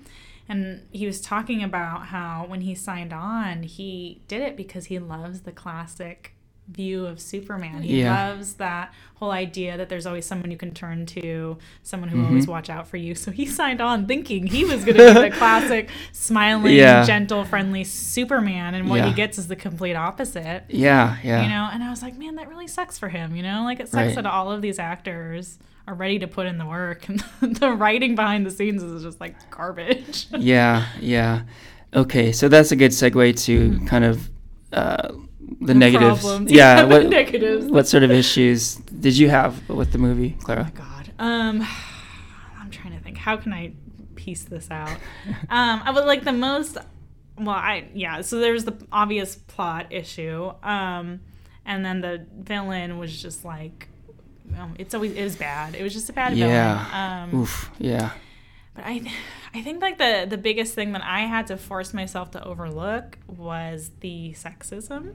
and 0.47 0.85
he 0.91 1.05
was 1.05 1.21
talking 1.21 1.63
about 1.63 2.07
how 2.07 2.45
when 2.47 2.61
he 2.61 2.75
signed 2.75 3.13
on, 3.13 3.63
he 3.63 4.21
did 4.27 4.41
it 4.41 4.55
because 4.57 4.85
he 4.85 4.99
loves 4.99 5.41
the 5.41 5.51
classic 5.51 6.34
view 6.67 7.05
of 7.05 7.19
Superman. 7.19 7.83
He 7.83 8.01
Yeah. 8.01 8.29
loves 8.29 8.53
that 8.55 8.91
whole 9.15 9.31
idea 9.31 9.77
that 9.77 9.87
there's 9.87 10.05
always 10.05 10.25
someone 10.25 10.49
you 10.51 10.57
can 10.57 10.71
turn 10.73 11.05
to, 11.05 11.57
someone 11.83 12.09
who 12.09 12.17
will 12.17 12.23
Mm-hmm. 12.23 12.31
always 12.33 12.47
watch 12.47 12.69
out 12.69 12.87
for 12.87 12.97
you. 12.97 13.13
So 13.15 13.31
he 13.31 13.45
signed 13.45 13.81
on 13.81 14.07
thinking 14.07 14.47
he 14.47 14.65
was 14.65 14.83
going 14.83 14.97
to 14.97 15.13
be 15.13 15.29
the 15.29 15.29
classic 15.37 15.89
smiling, 16.11 16.75
Yeah. 16.75 17.05
gentle, 17.05 17.45
friendly 17.45 17.83
Superman, 17.83 18.73
and 18.73 18.89
what 18.89 18.97
Yeah. 18.97 19.07
he 19.09 19.13
gets 19.13 19.37
is 19.37 19.47
the 19.47 19.55
complete 19.55 19.95
opposite. 19.95 20.63
Yeah, 20.69 21.17
yeah. 21.23 21.43
You 21.43 21.49
know, 21.49 21.69
and 21.71 21.83
I 21.83 21.89
was 21.91 22.01
like, 22.01 22.17
man, 22.17 22.35
that 22.35 22.49
really 22.49 22.67
sucks 22.67 22.97
for 22.97 23.09
him. 23.09 23.35
You 23.35 23.43
know, 23.43 23.63
like 23.63 23.79
it 23.79 23.87
sucks 23.89 24.07
Right. 24.07 24.15
that 24.15 24.25
all 24.25 24.51
of 24.51 24.61
these 24.61 24.79
actors 24.79 25.59
are 25.87 25.93
ready 25.93 26.17
to 26.17 26.27
put 26.27 26.47
in 26.47 26.57
the 26.57 26.65
work, 26.65 27.07
and 27.07 27.23
the 27.41 27.71
writing 27.73 28.15
behind 28.15 28.43
the 28.45 28.51
scenes 28.51 28.81
is 28.81 29.03
just 29.03 29.21
like 29.21 29.35
garbage. 29.51 30.25
Yeah, 30.35 30.87
yeah. 30.99 31.43
Okay, 31.93 32.31
so 32.31 32.49
that's 32.49 32.71
a 32.71 32.75
good 32.75 32.91
segue 32.91 33.39
to 33.45 33.79
kind 33.85 34.03
of 34.03 34.29
uh, 34.73 35.13
the, 35.61 35.73
negatives. 35.73 36.21
Problems. 36.21 36.51
Yeah, 36.51 36.83
the 36.83 36.87
what, 36.87 37.07
negatives. 37.07 37.65
what 37.67 37.87
sort 37.87 38.03
of 38.03 38.11
issues 38.11 38.75
did 38.75 39.17
you 39.17 39.29
have 39.29 39.67
with 39.69 39.91
the 39.91 39.97
movie, 39.97 40.31
Clara? 40.41 40.71
God. 40.73 41.11
Um, 41.19 41.65
I'm 42.59 42.69
trying 42.71 42.97
to 42.97 43.03
think. 43.03 43.17
How 43.17 43.37
can 43.37 43.53
I 43.53 43.73
piece 44.15 44.43
this 44.43 44.69
out? 44.71 44.89
um, 45.49 45.81
I 45.83 45.91
would 45.91 46.05
like 46.05 46.23
the 46.23 46.33
most. 46.33 46.77
Well, 47.37 47.49
I 47.49 47.87
yeah. 47.93 48.21
So 48.21 48.39
there's 48.39 48.63
the 48.65 48.75
obvious 48.91 49.35
plot 49.35 49.87
issue. 49.91 50.51
Um, 50.63 51.21
and 51.65 51.83
then 51.85 52.01
the 52.01 52.25
villain 52.37 52.97
was 52.99 53.21
just 53.21 53.43
like, 53.43 53.87
um, 54.57 54.75
it's 54.77 54.93
always 54.93 55.13
it 55.13 55.23
was 55.23 55.35
bad. 55.35 55.75
It 55.75 55.83
was 55.83 55.93
just 55.93 56.09
a 56.09 56.13
bad 56.13 56.37
Yeah. 56.37 56.85
villain. 56.85 57.33
Um, 57.33 57.41
Oof. 57.41 57.71
Yeah. 57.79 58.11
But 58.75 58.83
I, 58.85 59.11
I 59.55 59.61
think 59.61 59.81
like 59.81 59.97
the 59.97 60.25
the 60.29 60.37
biggest 60.37 60.73
thing 60.73 60.91
that 60.91 61.03
I 61.03 61.21
had 61.21 61.47
to 61.47 61.57
force 61.57 61.93
myself 61.93 62.31
to 62.31 62.43
overlook 62.43 63.17
was 63.27 63.91
the 64.01 64.33
sexism 64.33 65.13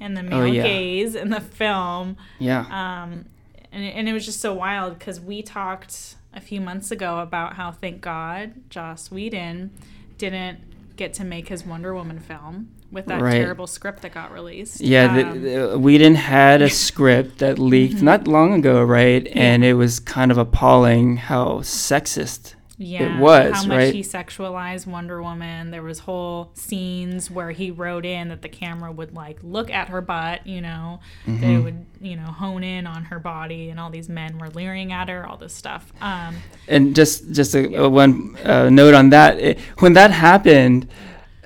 and 0.00 0.16
the 0.16 0.22
male 0.22 0.40
Oh, 0.40 0.44
yeah. 0.44 0.62
gaze 0.64 1.14
in 1.14 1.30
the 1.30 1.40
film. 1.40 2.16
Yeah. 2.38 2.60
Um, 2.62 3.26
and 3.70 3.84
it, 3.84 3.94
and 3.94 4.08
it 4.08 4.12
was 4.12 4.24
just 4.26 4.40
so 4.40 4.52
wild 4.52 4.98
because 4.98 5.20
we 5.20 5.42
talked 5.42 6.16
a 6.34 6.40
few 6.40 6.60
months 6.60 6.90
ago 6.90 7.18
about 7.20 7.54
how 7.54 7.70
thank 7.70 8.00
God 8.00 8.68
Joss 8.70 9.10
Whedon 9.10 9.70
didn't 10.18 10.58
get 10.96 11.14
to 11.14 11.24
make 11.24 11.48
his 11.48 11.64
Wonder 11.64 11.94
Woman 11.94 12.18
film 12.18 12.70
with 12.90 13.06
that 13.06 13.22
Right. 13.22 13.34
terrible 13.40 13.66
script 13.66 14.02
that 14.02 14.12
got 14.12 14.32
released. 14.32 14.80
Yeah, 14.80 15.14
the, 15.14 15.26
Um, 15.26 15.42
the, 15.42 15.78
Whedon 15.78 16.14
had 16.16 16.60
a 16.62 16.68
script 16.68 17.38
that 17.38 17.58
leaked 17.58 17.96
Mm-hmm. 17.96 18.04
not 18.04 18.28
long 18.28 18.52
ago, 18.54 18.82
right? 18.82 19.26
And 19.34 19.64
it 19.64 19.74
was 19.74 20.00
kind 20.00 20.30
of 20.30 20.36
appalling 20.38 21.16
how 21.16 21.60
sexist. 21.60 22.54
Yeah, 22.78 23.20
was, 23.20 23.52
how 23.54 23.66
much 23.66 23.76
right? 23.76 23.94
he 23.94 24.00
sexualized 24.02 24.86
Wonder 24.86 25.22
Woman. 25.22 25.70
There 25.70 25.82
was 25.82 26.00
whole 26.00 26.50
scenes 26.54 27.30
where 27.30 27.50
he 27.50 27.70
wrote 27.70 28.04
in 28.06 28.28
that 28.28 28.42
the 28.42 28.48
camera 28.48 28.90
would 28.90 29.14
like 29.14 29.38
look 29.42 29.70
at 29.70 29.88
her 29.88 30.00
butt, 30.00 30.46
you 30.46 30.60
know, 30.60 31.00
Mm-hmm. 31.26 31.40
they 31.40 31.56
would 31.58 31.86
you 32.00 32.16
know 32.16 32.24
hone 32.24 32.64
in 32.64 32.86
on 32.86 33.04
her 33.04 33.18
body, 33.18 33.68
and 33.70 33.78
all 33.78 33.90
these 33.90 34.08
men 34.08 34.38
were 34.38 34.48
leering 34.50 34.92
at 34.92 35.08
her, 35.08 35.26
all 35.26 35.36
this 35.36 35.54
stuff. 35.54 35.92
Um, 36.00 36.36
And 36.66 36.94
just 36.96 37.30
just 37.32 37.54
a, 37.54 37.82
a 37.82 37.88
one 37.88 38.36
uh, 38.44 38.68
note 38.70 38.94
on 38.94 39.10
that, 39.10 39.38
it, 39.38 39.60
when 39.78 39.92
that 39.92 40.10
happened, 40.10 40.88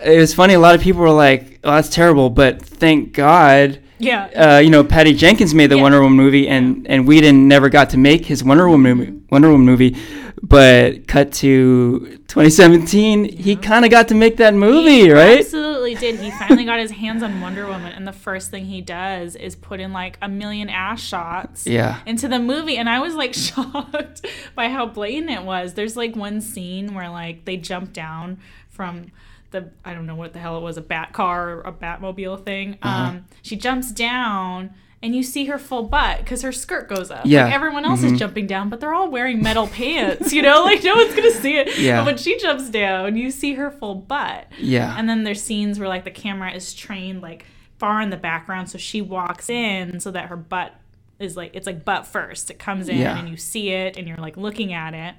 it 0.05 0.19
was 0.19 0.33
funny. 0.35 0.55
A 0.55 0.59
lot 0.61 0.75
of 0.75 0.81
people 0.81 1.01
were 1.03 1.11
like, 1.11 1.59
"Oh, 1.65 1.73
that's 1.75 1.89
terrible," 1.89 2.31
but 2.31 2.63
thank 2.63 3.13
God. 3.13 3.81
Yeah, 3.99 4.27
Uh, 4.57 4.59
you 4.59 4.71
know, 4.71 4.85
Patty 4.85 5.15
Jenkins 5.15 5.55
made 5.55 5.69
the 5.71 5.77
Yeah. 5.77 5.83
Wonder 5.83 6.01
Woman 6.03 6.17
movie, 6.17 6.49
and 6.49 6.87
and 6.89 7.07
Whedon 7.07 7.49
never 7.49 7.69
got 7.69 7.91
to 7.91 7.99
make 7.99 8.27
his 8.27 8.43
Wonder 8.45 8.69
Woman 8.69 8.97
movie, 8.97 9.13
Wonder 9.31 9.51
Woman 9.51 9.67
movie. 9.67 9.97
But 10.43 11.09
cut 11.09 11.33
to 11.35 12.19
2017, 12.29 13.25
he 13.39 13.57
kind 13.57 13.85
of 13.87 13.91
got 13.91 14.09
to 14.09 14.15
make 14.15 14.37
that 14.37 14.53
movie, 14.55 15.11
right? 15.11 15.39
Absolutely 15.41 15.95
did. 15.95 16.21
He 16.21 16.31
finally 16.31 16.65
got 16.65 16.79
his 16.79 16.91
hands 16.91 17.23
on 17.23 17.41
Wonder 17.41 17.67
Woman, 17.67 17.93
and 17.93 18.07
the 18.07 18.13
first 18.13 18.51
thing 18.51 18.67
he 18.67 18.83
does 18.83 19.35
is 19.35 19.57
put 19.57 19.81
in 19.81 19.93
like 19.95 20.19
a 20.21 20.29
million 20.29 20.69
ass 20.69 21.01
shots 21.01 21.67
Yeah. 21.67 22.01
into 22.05 22.29
the 22.29 22.39
movie. 22.39 22.77
And 22.77 22.89
I 22.89 23.01
was 23.01 23.15
like 23.15 23.33
shocked 23.47 24.27
by 24.55 24.69
how 24.69 24.85
blatant 24.87 25.31
it 25.31 25.43
was. 25.43 25.73
There's 25.75 25.97
like 25.97 26.15
one 26.15 26.41
scene 26.43 26.95
where 26.95 27.09
like 27.09 27.47
they 27.47 27.57
jump 27.57 27.93
down 27.95 28.39
from 28.69 29.07
the 29.51 29.71
I 29.85 29.95
don't 29.95 30.07
know 30.07 30.17
what 30.17 30.33
the 30.33 30.39
hell 30.39 30.57
it 30.59 30.63
was, 30.63 30.77
a 30.77 30.83
bat 30.83 31.13
car 31.13 31.51
or 31.51 31.61
a 31.63 31.73
Batmobile 31.73 32.45
thing. 32.45 32.79
Uh-huh. 32.83 33.11
Um, 33.11 33.25
she 33.43 33.57
jumps 33.57 33.91
down. 33.93 34.75
And 35.03 35.15
you 35.15 35.23
see 35.23 35.45
her 35.45 35.59
full 35.59 35.85
butt 35.85 36.19
because 36.19 36.41
her 36.43 36.51
skirt 36.51 36.89
goes 36.89 37.11
up. 37.11 37.27
Yeah. 37.27 37.45
Like 37.45 37.53
everyone 37.55 37.85
else 37.85 38.03
is 38.03 38.19
jumping 38.19 38.47
down, 38.47 38.71
but 38.71 38.81
they're 38.81 38.95
all 38.95 39.09
wearing 39.11 39.41
metal 39.43 39.69
pants, 39.69 40.33
you 40.33 40.41
know? 40.43 40.65
Like 40.65 40.83
no 40.83 40.97
one's 40.97 41.15
gonna 41.15 41.31
see 41.33 41.59
it. 41.59 41.79
Yeah. 41.79 42.01
But 42.01 42.07
when 42.07 42.17
she 42.17 42.39
jumps 42.39 42.71
down, 42.71 43.15
you 43.15 43.31
see 43.31 43.53
her 43.55 43.71
full 43.71 43.95
butt. 43.95 44.47
Yeah. 44.59 44.97
And 44.99 45.07
then 45.09 45.23
there's 45.23 45.41
scenes 45.43 45.79
where 45.79 45.87
like 45.87 46.05
the 46.05 46.11
camera 46.11 46.51
is 46.51 46.73
trained 46.75 47.21
like 47.21 47.45
far 47.79 48.01
in 48.01 48.09
the 48.11 48.17
background, 48.17 48.71
so 48.71 48.79
she 48.79 49.03
walks 49.03 49.51
in 49.51 50.01
so 50.01 50.11
that 50.11 50.29
her 50.29 50.37
butt 50.37 50.75
is 51.21 51.37
like 51.37 51.51
it's 51.55 51.67
like 51.67 51.85
butt 51.85 52.07
first. 52.07 52.51
It 52.51 52.59
comes 52.59 52.89
in 52.89 52.97
Yeah. 52.97 53.17
and 53.19 53.29
you 53.29 53.37
see 53.37 53.69
it 53.71 53.97
and 53.99 54.09
you're 54.09 54.17
like 54.17 54.37
looking 54.39 54.73
at 54.73 54.95
it, 54.95 55.15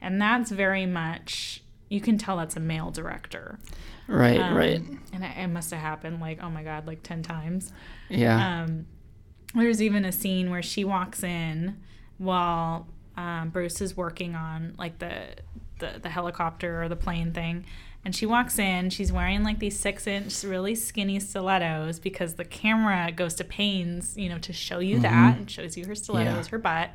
and 0.00 0.20
that's 0.20 0.50
very 0.50 0.84
much 0.84 1.61
you 1.92 2.00
can 2.00 2.16
tell 2.18 2.36
that's 2.38 2.56
a 2.56 2.60
male 2.60 2.90
director. 2.90 3.58
Right. 4.08 4.40
Um, 4.40 4.54
right. 4.56 4.80
And 5.12 5.22
it, 5.24 5.32
it 5.36 5.48
must 5.48 5.70
have 5.70 5.80
happened 5.80 6.20
like 6.20 6.38
oh 6.42 6.50
my 6.50 6.62
god 6.62 6.86
like 6.86 7.02
ten 7.02 7.22
times. 7.22 7.72
Yeah. 8.08 8.62
Um, 8.64 8.86
there's 9.54 9.82
even 9.82 10.04
a 10.04 10.12
scene 10.12 10.50
where 10.50 10.62
she 10.62 10.84
walks 10.84 11.22
in 11.22 11.76
while 12.18 12.86
um, 13.16 13.50
Bruce 13.50 13.80
is 13.80 13.96
working 13.96 14.34
on 14.34 14.74
like 14.78 14.98
the, 14.98 15.12
the 15.78 15.98
the 16.00 16.08
helicopter 16.08 16.82
or 16.82 16.88
the 16.88 16.96
plane 16.96 17.32
thing, 17.32 17.64
and 18.04 18.16
she 18.16 18.24
walks 18.24 18.58
in. 18.58 18.88
She's 18.90 19.12
wearing 19.12 19.42
like 19.42 19.58
these 19.58 19.78
six 19.78 20.06
inch, 20.06 20.42
really 20.44 20.74
skinny 20.74 21.20
stilettos 21.20 21.98
because 21.98 22.34
the 22.34 22.44
camera 22.46 23.12
goes 23.12 23.34
to 23.34 23.44
pains, 23.44 24.16
you 24.16 24.30
know, 24.30 24.38
to 24.38 24.52
show 24.54 24.78
you 24.78 24.98
that 25.00 25.36
and 25.36 25.50
shows 25.50 25.76
you 25.76 25.84
her 25.86 25.94
stilettos, 25.94 26.46
Yeah. 26.46 26.50
her 26.50 26.58
butt. 26.58 26.90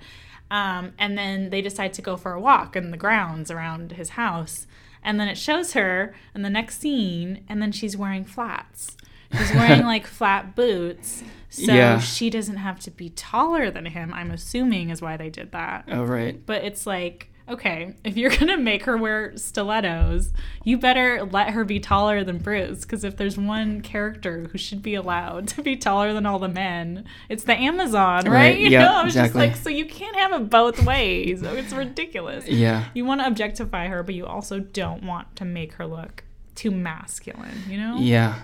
Um, 0.50 0.94
and 0.98 1.18
then 1.18 1.50
they 1.50 1.62
decide 1.62 1.94
to 1.94 2.02
go 2.02 2.16
for 2.18 2.32
a 2.34 2.40
walk 2.40 2.76
in 2.76 2.90
the 2.92 2.98
grounds 2.98 3.52
around 3.52 3.92
his 3.92 4.10
house. 4.12 4.66
And 5.04 5.20
then 5.20 5.28
it 5.28 5.38
shows 5.38 5.74
her 5.74 6.14
in 6.36 6.42
the 6.42 6.50
next 6.50 6.80
scene, 6.82 7.44
and 7.48 7.62
then 7.62 7.72
she's 7.72 7.96
wearing 7.98 8.26
flats. 8.26 8.98
She's 9.38 9.52
wearing 9.54 9.86
like 9.86 10.06
flat 10.08 10.56
boots. 10.56 11.24
So 11.50 11.74
Yeah. 11.74 12.00
she 12.00 12.30
doesn't 12.30 12.58
have 12.58 12.80
to 12.82 12.92
be 12.92 13.10
taller 13.10 13.72
than 13.72 13.86
him, 13.86 14.14
I'm 14.14 14.32
assuming 14.32 14.90
is 14.90 15.02
why 15.02 15.18
they 15.18 15.30
did 15.30 15.52
that. 15.54 15.86
oh, 15.92 16.04
right. 16.04 16.40
But 16.46 16.64
it's 16.64 16.86
like, 16.86 17.32
okay, 17.50 17.96
if 18.04 18.18
you're 18.18 18.30
going 18.38 18.48
to 18.48 18.58
make 18.58 18.84
her 18.84 18.98
wear 18.98 19.36
stilettos, 19.38 20.32
you 20.64 20.78
better 20.78 21.24
let 21.24 21.52
her 21.52 21.64
be 21.64 21.80
taller 21.80 22.24
than 22.24 22.38
Bruce. 22.38 22.82
Because 22.82 23.04
if 23.04 23.18
there's 23.18 23.38
one 23.38 23.82
character 23.82 24.50
who 24.52 24.58
should 24.58 24.82
be 24.82 24.96
allowed 24.96 25.48
to 25.50 25.62
be 25.62 25.76
taller 25.76 26.14
than 26.14 26.26
all 26.26 26.40
the 26.40 26.48
men, 26.48 27.06
it's 27.30 27.44
the 27.44 27.56
Amazon, 27.56 28.26
right? 28.26 28.32
Right, 28.32 28.60
You 28.68 28.70
yeah, 28.70 28.86
know, 28.86 28.94
I 28.96 29.04
was 29.04 29.16
exactly. 29.16 29.48
just 29.48 29.58
like, 29.58 29.64
so 29.64 29.70
you 29.70 29.86
can't 29.86 30.16
have 30.16 30.34
it 30.34 30.50
both 30.50 30.84
ways. 30.84 31.42
It's 31.44 31.74
ridiculous. 31.74 32.48
Yeah. 32.48 32.86
You 32.94 33.06
want 33.06 33.22
to 33.22 33.28
objectify 33.28 33.88
her, 33.88 34.04
but 34.04 34.16
you 34.16 34.26
also 34.26 34.60
don't 34.60 35.04
want 35.04 35.36
to 35.38 35.46
make 35.46 35.74
her 35.74 35.86
look 35.86 36.24
too 36.56 36.72
masculine, 36.72 37.64
you 37.70 37.78
know? 37.78 37.98
Yeah. 38.00 38.42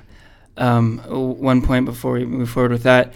Um, 0.55 0.99
one 0.99 1.61
point 1.63 1.85
before 1.85 2.13
we 2.13 2.25
move 2.25 2.49
forward 2.49 2.71
with 2.71 2.83
that, 2.83 3.13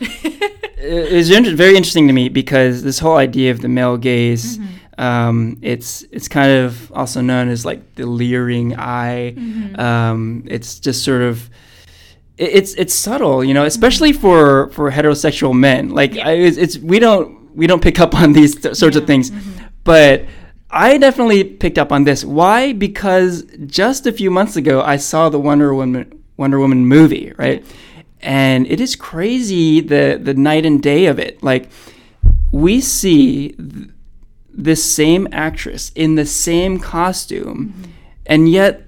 it 0.78 1.14
was 1.14 1.30
very 1.30 1.76
interesting 1.78 2.08
to 2.08 2.14
me 2.14 2.30
because 2.30 2.84
this 2.84 3.00
whole 3.00 3.18
idea 3.18 3.52
of 3.52 3.62
the 3.62 3.68
male 3.68 3.98
gaze, 3.98 4.58
um, 4.98 5.58
it's 5.62 6.04
it's 6.12 6.28
kind 6.28 6.52
of 6.66 6.92
also 6.92 7.22
known 7.22 7.50
as 7.50 7.66
like 7.66 7.96
the 7.96 8.06
leering 8.06 8.76
eye. 8.78 9.36
Um, 9.76 10.44
it's 10.48 10.80
just 10.80 11.04
sort 11.04 11.22
of 11.22 11.50
it- 12.38 12.52
it's 12.56 12.74
it's 12.76 12.94
subtle, 12.94 13.44
you 13.44 13.54
know, 13.54 13.66
especially 13.66 14.14
for 14.14 14.70
for 14.72 14.92
heterosexual 14.92 15.54
men. 15.58 15.90
Like 15.90 16.16
Yeah. 16.16 16.28
I, 16.28 16.32
it's, 16.34 16.58
it's 16.58 16.78
we 16.78 17.00
don't 17.00 17.56
we 17.56 17.68
don't 17.68 17.82
pick 17.82 18.00
up 18.00 18.16
on 18.16 18.34
these 18.34 18.56
th- 18.56 18.76
sorts 18.76 18.96
of 18.98 19.04
Yeah. 19.04 19.08
things, 19.08 19.32
but 19.84 20.26
I 20.70 20.98
definitely 20.98 21.44
picked 21.44 21.78
up 21.78 21.92
on 21.92 22.04
this. 22.04 22.26
Why? 22.26 22.74
Because 22.74 23.44
just 23.68 24.06
a 24.06 24.12
few 24.12 24.30
months 24.30 24.56
ago, 24.58 24.82
I 24.82 24.98
saw 24.98 25.30
the 25.30 25.40
Wonder 25.40 25.74
Woman 25.74 26.12
Wonder 26.38 26.60
Woman 26.60 26.86
movie, 26.86 27.34
right? 27.38 27.66
And 28.20 28.66
it 28.68 28.82
is 28.82 28.96
crazy 28.96 29.80
the 29.80 30.20
the 30.22 30.34
night 30.34 30.66
and 30.66 30.82
day 30.82 31.06
of 31.06 31.20
it. 31.20 31.42
Like 31.44 31.70
we 32.52 32.82
see 32.82 33.50
th- 33.50 33.90
this 34.58 34.84
same 34.84 35.28
actress 35.32 35.92
in 35.96 36.16
the 36.16 36.26
same 36.26 36.80
costume, 36.80 37.74
and 38.26 38.50
yet 38.50 38.84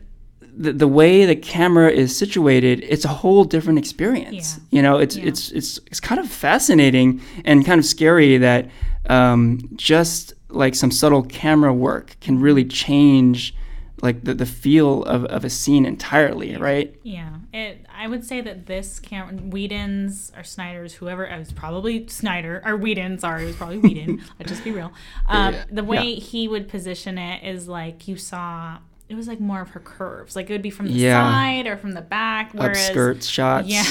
the, 0.58 0.74
the 0.74 0.88
way 0.88 1.26
the 1.26 1.36
camera 1.36 1.90
is 1.90 2.18
situated, 2.18 2.84
it's 2.84 3.06
a 3.06 3.10
whole 3.10 3.46
different 3.46 3.80
experience. 3.80 4.58
Yeah. 4.58 4.64
You 4.78 4.82
know, 4.82 4.98
it's 4.98 5.16
Yeah. 5.16 5.28
it's 5.28 5.52
it's 5.52 5.80
it's 5.88 6.00
kind 6.02 6.20
of 6.20 6.28
fascinating 6.28 7.22
and 7.46 7.66
kind 7.66 7.80
of 7.80 7.86
scary 7.86 8.38
that 8.38 8.70
um, 9.10 9.70
just 9.76 10.34
like 10.50 10.76
some 10.76 10.92
subtle 10.92 11.24
camera 11.24 11.74
work 11.74 12.18
can 12.20 12.42
really 12.42 12.66
change 12.66 13.56
like 14.02 14.24
the, 14.24 14.34
the 14.34 14.46
feel 14.46 15.04
of, 15.04 15.26
of 15.26 15.44
a 15.46 15.50
scene 15.50 15.86
entirely, 15.86 16.56
right? 16.58 16.96
Yeah, 17.04 17.30
it. 17.54 17.86
I 18.00 18.08
would 18.08 18.24
say 18.24 18.40
that 18.42 18.66
this 18.66 19.00
camera, 19.00 19.34
Whedon's 19.36 20.32
or 20.38 20.44
Snyder's, 20.44 20.94
whoever 20.94 21.26
it 21.26 21.38
was 21.38 21.52
probably 21.52 22.08
Snyder 22.08 22.62
or 22.66 22.78
Whedon. 22.78 23.20
Sorry, 23.20 23.44
it 23.44 23.48
was 23.48 23.56
probably 23.58 23.78
Whedon. 23.80 24.22
Let's 24.40 24.52
just 24.52 24.64
be 24.64 24.72
real. 24.72 24.92
Um, 25.28 25.54
Yeah. 25.54 25.66
The 25.70 25.84
way 25.84 26.04
Yeah. 26.14 26.20
he 26.20 26.48
would 26.48 26.70
position 26.70 27.18
it 27.18 27.44
is 27.44 27.68
like 27.68 28.08
you 28.08 28.16
saw. 28.16 28.78
It 29.10 29.16
was 29.16 29.28
like 29.28 29.40
more 29.40 29.60
of 29.60 29.70
her 29.72 29.80
curves. 29.80 30.36
Like 30.36 30.50
it 30.50 30.54
would 30.54 30.62
be 30.62 30.70
from 30.70 30.86
the 30.86 30.94
Yeah. 30.94 31.22
side 31.32 31.68
or 31.68 31.76
from 31.78 31.94
the 31.94 32.02
back. 32.02 32.52
Whereas, 32.54 32.90
Upskirt 32.92 33.28
shots, 33.30 33.68
Yeah. 33.68 33.84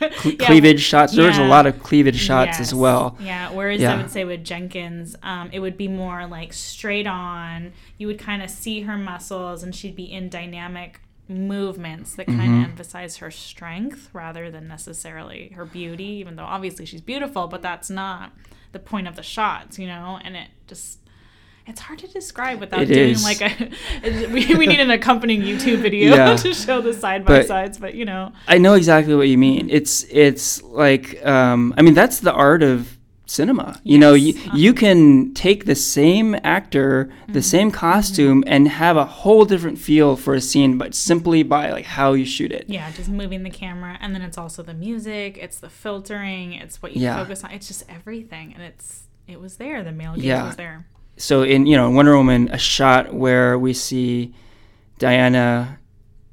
cle- 0.16 0.32
cleavage 0.36 0.80
shots. 0.80 1.14
There 1.14 1.26
was 1.28 1.38
a 1.38 1.44
lot 1.46 1.66
of 1.66 1.80
cleavage 1.82 2.18
shots 2.18 2.58
as 2.58 2.74
well. 2.74 3.16
Yeah. 3.20 3.50
Whereas. 3.52 3.82
I 3.84 3.96
would 3.96 4.10
say 4.10 4.24
with 4.24 4.42
Jenkins, 4.44 5.14
um, 5.22 5.50
it 5.52 5.60
would 5.60 5.76
be 5.76 5.88
more 5.88 6.26
like 6.26 6.52
straight 6.52 7.06
on. 7.06 7.72
You 7.98 8.06
would 8.08 8.18
kind 8.18 8.42
of 8.42 8.48
see 8.50 8.80
her 8.82 8.96
muscles, 8.96 9.62
and 9.62 9.74
she'd 9.74 9.94
be 9.94 10.10
in 10.10 10.28
dynamic 10.30 11.00
movements 11.32 12.14
that 12.16 12.26
kind 12.26 12.40
of 12.40 12.46
Mm-hmm. 12.46 12.64
emphasize 12.64 13.16
her 13.18 13.30
strength 13.30 14.08
rather 14.12 14.50
than 14.50 14.68
necessarily 14.68 15.52
her 15.56 15.64
beauty. 15.64 16.04
Even 16.04 16.36
though 16.36 16.44
obviously 16.44 16.86
she's 16.86 17.00
beautiful, 17.00 17.46
but 17.48 17.62
that's 17.62 17.90
not 17.90 18.32
the 18.72 18.78
point 18.78 19.06
of 19.08 19.16
the 19.16 19.22
shots, 19.22 19.78
you 19.78 19.86
know. 19.86 20.18
And 20.24 20.36
it 20.36 20.48
just. 20.66 20.98
It's 21.64 21.80
hard 21.80 22.00
to 22.00 22.08
describe 22.08 22.58
without 22.58 22.82
It 22.82 22.86
doing 22.86 23.10
is. 23.10 23.22
like 23.22 23.40
a. 23.40 23.70
we, 24.32 24.52
we 24.56 24.66
need 24.66 24.80
an 24.80 24.90
accompanying 24.90 25.42
YouTube 25.42 25.78
video 25.78 26.12
Yeah. 26.16 26.34
to 26.44 26.52
show 26.52 26.80
the 26.80 26.92
side 26.92 27.24
by 27.24 27.42
sides, 27.42 27.78
but 27.78 27.94
you 27.94 28.04
know, 28.04 28.32
I 28.48 28.58
know 28.58 28.74
exactly 28.74 29.14
what 29.14 29.28
you 29.28 29.38
mean. 29.38 29.70
It's 29.70 30.04
it's 30.10 30.60
like 30.64 31.24
um, 31.24 31.72
I 31.76 31.82
mean 31.82 31.94
that's 31.94 32.18
the 32.18 32.32
art 32.32 32.64
of 32.64 32.98
cinema. 33.26 33.80
You 33.84 33.98
know, 33.98 34.14
you 34.14 34.34
uh-huh. 34.34 34.56
you 34.56 34.74
can 34.74 35.32
take 35.34 35.64
the 35.64 35.74
same 35.74 36.34
actor, 36.44 37.04
Mm-hmm. 37.22 37.32
the 37.32 37.42
same 37.42 37.70
costume, 37.70 38.44
and 38.46 38.68
have 38.68 38.96
a 38.96 39.04
whole 39.04 39.44
different 39.44 39.78
feel 39.78 40.16
for 40.16 40.34
a 40.34 40.40
scene, 40.40 40.76
but 40.78 40.94
simply 40.94 41.42
by 41.42 41.70
like 41.70 41.84
how 41.86 42.12
you 42.12 42.24
shoot 42.26 42.52
it. 42.52 42.64
Yeah, 42.68 42.90
just 42.92 43.08
moving 43.08 43.42
the 43.42 43.50
camera, 43.50 43.96
and 44.00 44.14
then 44.14 44.22
it's 44.22 44.36
also 44.36 44.62
the 44.62 44.74
music, 44.74 45.38
it's 45.40 45.58
the 45.60 45.70
filtering, 45.70 46.52
it's 46.52 46.82
what 46.82 46.94
you 46.96 47.02
Yeah. 47.02 47.16
focus 47.22 47.42
on. 47.44 47.50
It's 47.52 47.66
just 47.68 47.84
everything, 47.88 48.52
and 48.54 48.62
it's 48.62 49.04
it 49.26 49.40
was 49.40 49.56
there. 49.56 49.82
The 49.84 49.92
male 49.92 50.14
gaze 50.14 50.24
Yeah. 50.24 50.46
was 50.46 50.56
there. 50.56 50.86
So 51.16 51.42
in 51.42 51.66
you 51.66 51.76
know 51.76 51.90
Wonder 51.90 52.16
Woman, 52.16 52.48
a 52.52 52.58
shot 52.58 53.14
where 53.14 53.58
we 53.58 53.72
see 53.72 54.34
Diana 54.98 55.78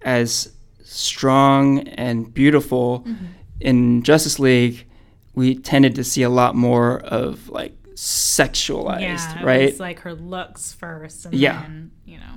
as 0.02 0.52
strong 0.84 1.80
and 1.89 2.34
beautiful. 2.34 3.02
Mm-hmm. 3.08 3.25
In 3.62 4.04
Justice 4.04 4.39
League, 4.39 4.86
we 5.39 5.56
tended 5.56 5.95
to 5.95 6.04
see 6.04 6.23
a 6.23 6.30
lot 6.30 6.54
more 6.56 6.99
of 6.99 7.49
like 7.49 7.73
sexualized, 7.95 9.02
yeah, 9.02 9.43
right? 9.43 9.71
was 9.71 9.80
like 9.80 9.99
her 10.02 10.13
looks 10.13 10.73
first, 10.73 11.25
and 11.25 11.34
Yeah. 11.34 11.62
then 11.62 11.91
you 12.06 12.17
know, 12.17 12.34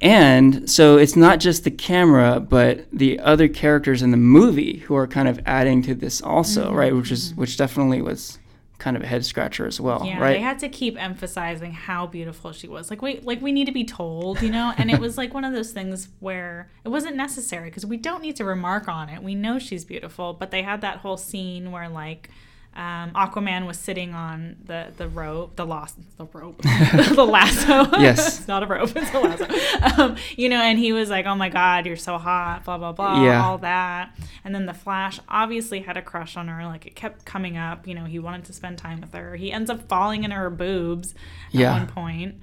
And 0.00 0.70
so 0.70 0.96
it's 0.96 1.16
not 1.16 1.40
just 1.40 1.64
the 1.64 1.70
camera, 1.72 2.38
but 2.38 2.86
the 2.92 3.18
other 3.18 3.48
characters 3.48 4.00
in 4.00 4.10
the 4.12 4.16
movie 4.38 4.78
who 4.86 4.94
are 4.94 5.08
kind 5.08 5.26
of 5.28 5.40
adding 5.44 5.82
to 5.82 5.94
this 5.94 6.20
also, 6.22 6.66
Mm-hmm, 6.68 6.76
right? 6.76 6.94
Which 6.96 7.10
is 7.10 7.34
which 7.34 7.56
definitely 7.56 8.00
was 8.02 8.38
kind 8.78 8.96
of 8.96 9.02
a 9.02 9.06
head 9.06 9.24
scratcher 9.24 9.66
as 9.66 9.80
well, 9.80 10.04
yeah, 10.04 10.20
right? 10.20 10.34
they 10.34 10.40
had 10.40 10.58
to 10.60 10.68
keep 10.68 11.00
emphasizing 11.02 11.72
how 11.72 12.06
beautiful 12.06 12.52
she 12.52 12.68
was. 12.68 12.90
Like 12.90 13.02
we 13.02 13.20
like 13.20 13.42
we 13.42 13.52
need 13.52 13.66
to 13.66 13.72
be 13.72 13.84
told, 13.84 14.40
you 14.40 14.50
know. 14.50 14.72
And 14.76 14.90
it 14.90 15.00
was 15.00 15.18
like 15.18 15.34
one 15.34 15.44
of 15.44 15.52
those 15.52 15.72
things 15.72 16.08
where 16.20 16.70
it 16.84 16.88
wasn't 16.88 17.16
necessary 17.16 17.70
because 17.70 17.84
we 17.84 17.96
don't 17.96 18.22
need 18.22 18.36
to 18.36 18.44
remark 18.44 18.88
on 18.88 19.08
it. 19.08 19.22
We 19.22 19.34
know 19.34 19.58
she's 19.58 19.84
beautiful, 19.84 20.32
but 20.32 20.50
they 20.50 20.62
had 20.62 20.80
that 20.82 20.98
whole 20.98 21.16
scene 21.16 21.70
where 21.72 21.88
like. 21.88 22.30
Um, 22.78 23.10
Aquaman 23.10 23.66
was 23.66 23.76
sitting 23.76 24.14
on 24.14 24.54
the 24.64 24.92
the 24.96 25.08
rope, 25.08 25.56
the 25.56 25.66
lost 25.66 25.96
the 26.16 26.26
rope, 26.32 26.62
the 26.62 27.26
lasso. 27.28 27.90
Yes. 27.98 28.38
it's 28.38 28.46
not 28.46 28.62
a 28.62 28.66
rope, 28.66 28.92
it's 28.94 29.12
a 29.12 29.18
lasso. 29.18 30.00
Um, 30.00 30.16
you 30.36 30.48
know, 30.48 30.62
and 30.62 30.78
he 30.78 30.92
was 30.92 31.10
like, 31.10 31.26
"Oh 31.26 31.34
my 31.34 31.48
God, 31.48 31.86
you're 31.86 31.96
so 31.96 32.18
hot," 32.18 32.64
blah 32.64 32.78
blah 32.78 32.92
blah, 32.92 33.24
Yeah. 33.24 33.44
all 33.44 33.58
that. 33.58 34.16
And 34.44 34.54
then 34.54 34.66
the 34.66 34.74
Flash 34.74 35.18
obviously 35.28 35.80
had 35.80 35.96
a 35.96 36.02
crush 36.02 36.36
on 36.36 36.46
her. 36.46 36.64
Like 36.66 36.86
it 36.86 36.94
kept 36.94 37.24
coming 37.24 37.56
up. 37.56 37.88
You 37.88 37.96
know, 37.96 38.04
he 38.04 38.20
wanted 38.20 38.44
to 38.44 38.52
spend 38.52 38.78
time 38.78 39.00
with 39.00 39.12
her. 39.12 39.34
He 39.34 39.50
ends 39.50 39.70
up 39.70 39.88
falling 39.88 40.22
in 40.22 40.30
her 40.30 40.48
boobs 40.48 41.14
at 41.48 41.54
Yeah. 41.54 41.72
one 41.72 41.88
point. 41.88 42.36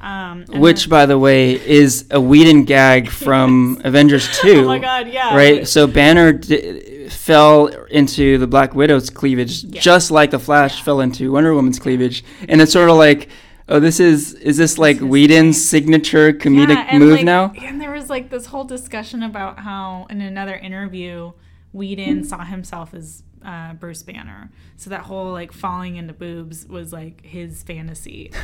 Um, 0.00 0.44
Which, 0.48 0.84
then- 0.84 0.90
by 0.90 1.06
the 1.06 1.18
way, 1.18 1.52
is 1.52 2.06
a 2.10 2.20
Whedon 2.20 2.64
gag 2.64 3.08
from 3.10 3.80
Avengers 3.84 4.28
2. 4.40 4.60
oh 4.60 4.64
my 4.66 4.78
God, 4.78 5.08
yeah, 5.08 5.34
Right? 5.36 5.66
So 5.68 5.86
Banner 5.86 6.32
d- 6.32 6.95
fell 7.10 7.66
into 7.90 8.38
the 8.38 8.46
Black 8.46 8.74
Widow's 8.74 9.10
cleavage 9.10 9.68
just 9.70 10.10
like 10.10 10.30
the 10.30 10.38
Flash 10.38 10.82
fell 10.82 11.00
into 11.00 11.32
Wonder 11.32 11.54
Woman's 11.54 11.78
cleavage. 11.78 12.24
And 12.48 12.60
it's 12.60 12.72
sort 12.72 12.88
of 12.88 12.96
like, 12.96 13.28
oh, 13.68 13.80
this 13.80 14.00
is, 14.00 14.34
is 14.34 14.56
this 14.56 14.78
like 14.78 14.96
is 14.96 15.02
Whedon's 15.02 15.62
signature 15.62 16.32
comedic 16.32 16.68
Yeah, 16.68 16.98
move 16.98 17.16
like, 17.16 17.24
now? 17.24 17.52
And 17.60 17.80
there 17.80 17.92
was 17.92 18.08
like 18.10 18.30
this 18.30 18.46
whole 18.46 18.64
discussion 18.64 19.22
about 19.22 19.60
how 19.60 20.06
in 20.10 20.20
another 20.20 20.54
interview, 20.54 21.32
Whedon 21.72 22.24
saw 22.24 22.44
himself 22.44 22.94
as 22.94 23.22
uh, 23.44 23.74
Bruce 23.74 24.02
Banner. 24.02 24.50
So 24.76 24.90
that 24.90 25.02
whole 25.02 25.32
like 25.32 25.52
falling 25.52 25.96
into 25.96 26.12
boobs 26.12 26.66
was 26.66 26.92
like 26.92 27.24
his 27.24 27.62
fantasy. 27.62 28.32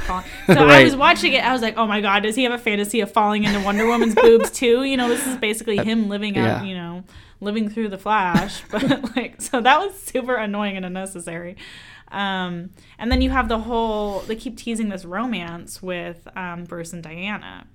So 0.47 0.67
I 0.69 0.85
was 0.85 0.97
watching 0.97 1.33
it. 1.33 1.45
I 1.45 1.53
was 1.53 1.63
like, 1.63 1.77
oh 1.77 1.87
my 1.87 2.01
god, 2.01 2.23
does 2.23 2.37
he 2.37 2.45
have 2.45 2.53
a 2.53 2.59
fantasy 2.59 3.01
of 3.01 3.11
falling 3.11 3.45
into 3.45 3.61
Wonder 3.61 3.87
Woman's 3.87 4.15
boobs 4.15 4.51
too? 4.51 4.85
You 4.85 4.97
know, 4.97 5.09
this 5.09 5.27
is 5.27 5.37
basically 5.39 5.79
him 5.79 6.09
living 6.09 6.37
out. 6.37 6.45
yeah. 6.45 6.63
You 6.63 6.75
know, 6.75 7.05
living 7.43 7.69
through 7.69 7.89
the 7.89 7.99
Flash. 7.99 8.63
But 8.71 9.15
like, 9.17 9.41
so 9.43 9.61
that 9.61 9.79
was 9.81 9.99
super 10.01 10.37
annoying 10.37 10.77
and 10.77 10.87
unnecessary. 10.87 11.57
Um, 12.11 12.71
and 12.99 13.11
then 13.11 13.21
you 13.23 13.31
have 13.31 13.49
the 13.49 13.59
whole 13.61 14.21
they 14.21 14.37
keep 14.37 14.57
teasing 14.57 14.89
this 14.91 15.05
romance 15.05 15.83
with 15.83 16.29
um, 16.37 16.65
Bruce 16.65 16.93
and 16.93 17.03
Diana. 17.03 17.67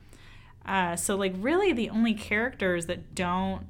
Uh, 0.65 0.95
so 0.95 1.15
like 1.15 1.33
really 1.37 1.71
the 1.73 1.89
only 1.89 2.13
characters 2.13 2.85
that 2.87 3.13
don't 3.15 3.65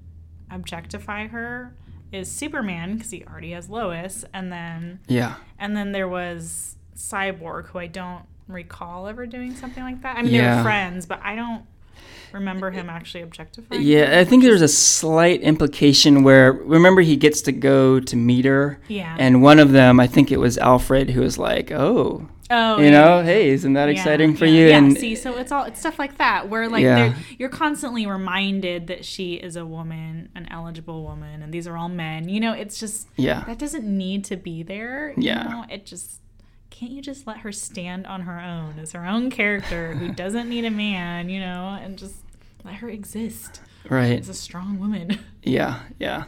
objectify 0.52 1.28
her 1.28 1.74
is 2.12 2.30
Superman 2.32 2.96
because 2.96 3.12
he 3.12 3.24
already 3.26 3.52
has 3.52 3.70
Lois, 3.70 4.24
and 4.34 4.52
then 4.52 5.00
Yeah. 5.08 5.36
and 5.60 5.76
then 5.76 5.92
there 5.92 6.08
was 6.08 6.76
Cyborg 6.96 7.68
who 7.68 7.80
I 7.80 7.88
don't 7.88 8.24
recall 8.48 9.08
ever 9.08 9.26
doing 9.26 9.54
something 9.56 9.84
like 9.84 10.02
that. 10.04 10.18
I 10.18 10.22
mean 10.22 10.32
they 10.32 10.38
Yeah. 10.40 10.58
were 10.58 10.64
friends, 10.64 11.06
but 11.06 11.20
I 11.24 11.36
don't 11.36 11.64
remember 12.34 12.72
him 12.72 12.90
actually 12.90 13.22
objectifying. 13.24 13.82
her. 13.82 13.88
Yeah, 13.88 14.20
I 14.20 14.26
think 14.26 14.44
there's 14.44 14.62
a 14.62 14.68
slight 14.68 15.42
implication 15.42 16.24
where 16.24 16.52
remember 16.54 17.02
he 17.02 17.16
gets 17.16 17.42
to 17.44 17.52
go 17.52 18.00
to 18.00 18.16
meet 18.16 18.46
her, 18.46 18.80
Yeah. 18.88 19.16
and 19.20 19.42
one 19.42 19.60
of 19.60 19.72
them, 19.72 20.00
I 20.00 20.08
think 20.08 20.32
it 20.32 20.38
was 20.38 20.58
Alfred, 20.58 21.12
who 21.12 21.22
was 21.22 21.38
like, 21.38 21.72
"Oh, 21.72 22.28
Oh, 22.50 22.78
you 22.80 22.86
yeah. 22.86 22.92
know, 22.92 23.24
hey, 23.24 23.50
isn't 23.50 23.74
that 23.74 23.86
Yeah, 23.88 23.92
exciting 23.92 24.36
for 24.36 24.46
yeah, 24.46 24.52
you?" 24.60 24.68
Yeah, 24.68 24.78
and 24.78 24.98
see, 24.98 25.16
so 25.16 25.38
it's 25.38 25.52
all 25.52 25.64
it's 25.66 25.80
stuff 25.80 26.00
like 26.00 26.18
that 26.18 26.48
where 26.50 26.70
like 26.70 27.14
you're 27.38 27.50
constantly 27.50 28.06
reminded 28.08 28.88
that 28.88 29.04
she 29.06 29.34
is 29.36 29.56
a 29.56 29.66
woman, 29.66 30.30
an 30.36 30.48
eligible 30.52 31.04
woman, 31.04 31.42
and 31.42 31.54
these 31.54 31.68
are 31.68 31.76
all 31.78 31.90
men. 31.90 32.30
You 32.30 32.40
know, 32.40 32.54
it's 32.54 32.80
just 32.80 33.08
yeah, 33.18 33.44
that 33.48 33.58
doesn't 33.60 33.86
need 33.86 34.24
to 34.26 34.38
be 34.38 34.64
there. 34.64 35.10
You 35.18 35.24
Yeah. 35.24 35.44
know? 35.44 35.66
it 35.70 35.86
just 35.86 36.22
can't 36.78 36.92
you 36.92 37.02
just 37.02 37.26
let 37.26 37.38
her 37.38 37.52
stand 37.52 38.06
on 38.06 38.22
her 38.22 38.40
own 38.40 38.78
as 38.78 38.92
her 38.92 39.04
own 39.04 39.32
character 39.32 39.96
who 39.96 40.10
doesn't 40.14 40.48
need 40.48 40.64
a 40.64 40.70
man, 40.70 41.28
you 41.28 41.40
know, 41.40 41.76
and 41.82 41.98
just 41.98 42.18
let 42.64 42.76
her 42.76 42.90
exist? 42.90 43.62
Right, 43.90 44.20
as 44.20 44.30
a 44.30 44.34
strong 44.36 44.80
woman. 44.80 45.18
yeah, 45.44 45.80
yeah, 45.98 46.26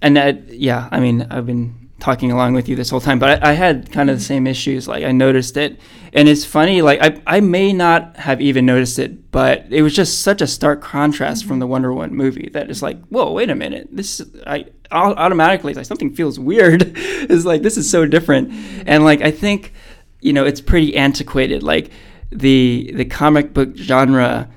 and 0.00 0.16
that, 0.16 0.48
yeah, 0.50 0.88
I 0.92 1.00
mean, 1.00 1.26
I've 1.28 1.44
been 1.44 1.79
talking 2.00 2.32
along 2.32 2.54
with 2.54 2.68
you 2.68 2.74
this 2.74 2.90
whole 2.90 3.00
time, 3.00 3.18
but 3.18 3.42
I, 3.42 3.50
I 3.50 3.52
had 3.52 3.92
kind 3.92 4.10
of 4.10 4.18
the 4.18 4.24
same 4.24 4.46
issues. 4.46 4.88
Like 4.88 5.04
I 5.04 5.12
noticed 5.12 5.56
it, 5.56 5.78
and 6.12 6.28
it's 6.28 6.44
funny. 6.44 6.82
Like 6.82 7.00
I, 7.00 7.36
I 7.36 7.40
may 7.40 7.72
not 7.72 8.16
have 8.16 8.40
even 8.40 8.66
noticed 8.66 8.98
it, 8.98 9.30
but 9.30 9.66
it 9.70 9.82
was 9.82 9.94
just 9.94 10.22
such 10.22 10.40
a 10.40 10.46
stark 10.46 10.80
contrast 10.80 11.44
from 11.44 11.54
mm-hmm. 11.54 11.60
the 11.60 11.66
Wonder 11.66 11.92
Woman 11.92 12.14
movie 12.14 12.48
that 12.52 12.70
it's 12.70 12.82
like, 12.82 13.00
whoa, 13.06 13.32
wait 13.32 13.50
a 13.50 13.54
minute, 13.54 13.88
this 13.92 14.22
I 14.46 14.66
automatically 14.90 15.70
it's 15.70 15.76
like 15.76 15.86
something 15.86 16.14
feels 16.14 16.38
weird. 16.40 16.92
it's 16.96 17.44
like 17.44 17.62
this 17.62 17.76
is 17.76 17.88
so 17.88 18.06
different, 18.06 18.52
and 18.86 19.04
like 19.04 19.20
I 19.20 19.30
think, 19.30 19.72
you 20.20 20.32
know, 20.32 20.44
it's 20.44 20.60
pretty 20.60 20.96
antiquated. 20.96 21.62
Like 21.62 21.90
the 22.30 22.92
the 22.94 23.04
comic 23.04 23.52
book 23.52 23.76
genre, 23.76 24.50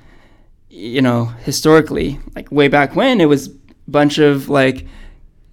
you 0.69 1.01
know, 1.01 1.25
historically, 1.25 2.19
like 2.35 2.51
way 2.51 2.69
back 2.69 2.95
when, 2.95 3.19
it 3.19 3.25
was 3.25 3.47
a 3.47 3.51
bunch 3.87 4.17
of 4.17 4.49
like 4.49 4.87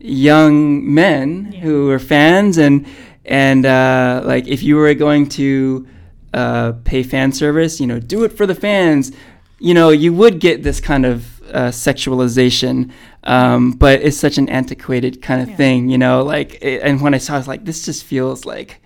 young 0.00 0.92
men 0.92 1.50
Yeah. 1.52 1.60
who 1.60 1.86
were 1.86 1.98
fans 1.98 2.58
and 2.58 2.86
and 3.24 3.66
uh, 3.66 4.22
like 4.24 4.48
if 4.48 4.62
you 4.62 4.76
were 4.76 4.94
going 4.94 5.28
to 5.28 5.86
uh, 6.34 6.72
pay 6.84 7.02
fan 7.02 7.32
service, 7.32 7.80
you 7.80 7.86
know, 7.86 7.98
do 8.00 8.24
it 8.24 8.32
for 8.32 8.46
the 8.46 8.54
fans. 8.54 9.12
You 9.58 9.74
know, 9.74 9.90
you 9.90 10.12
would 10.14 10.40
get 10.40 10.62
this 10.62 10.80
kind 10.80 11.04
of 11.04 11.42
uh, 11.52 11.68
sexualization, 11.70 12.90
um, 13.24 13.72
but 13.72 14.00
it's 14.00 14.16
such 14.16 14.38
an 14.38 14.48
antiquated 14.48 15.20
kind 15.20 15.42
of 15.42 15.50
Yeah. 15.50 15.56
thing, 15.56 15.88
you 15.90 15.98
know. 15.98 16.22
Like, 16.22 16.54
it, 16.62 16.80
and 16.82 17.00
when 17.02 17.12
I 17.14 17.18
saw, 17.18 17.34
it, 17.34 17.36
I 17.36 17.38
was 17.40 17.48
like, 17.48 17.64
this 17.66 17.84
just 17.84 18.04
feels 18.04 18.46
like, 18.46 18.80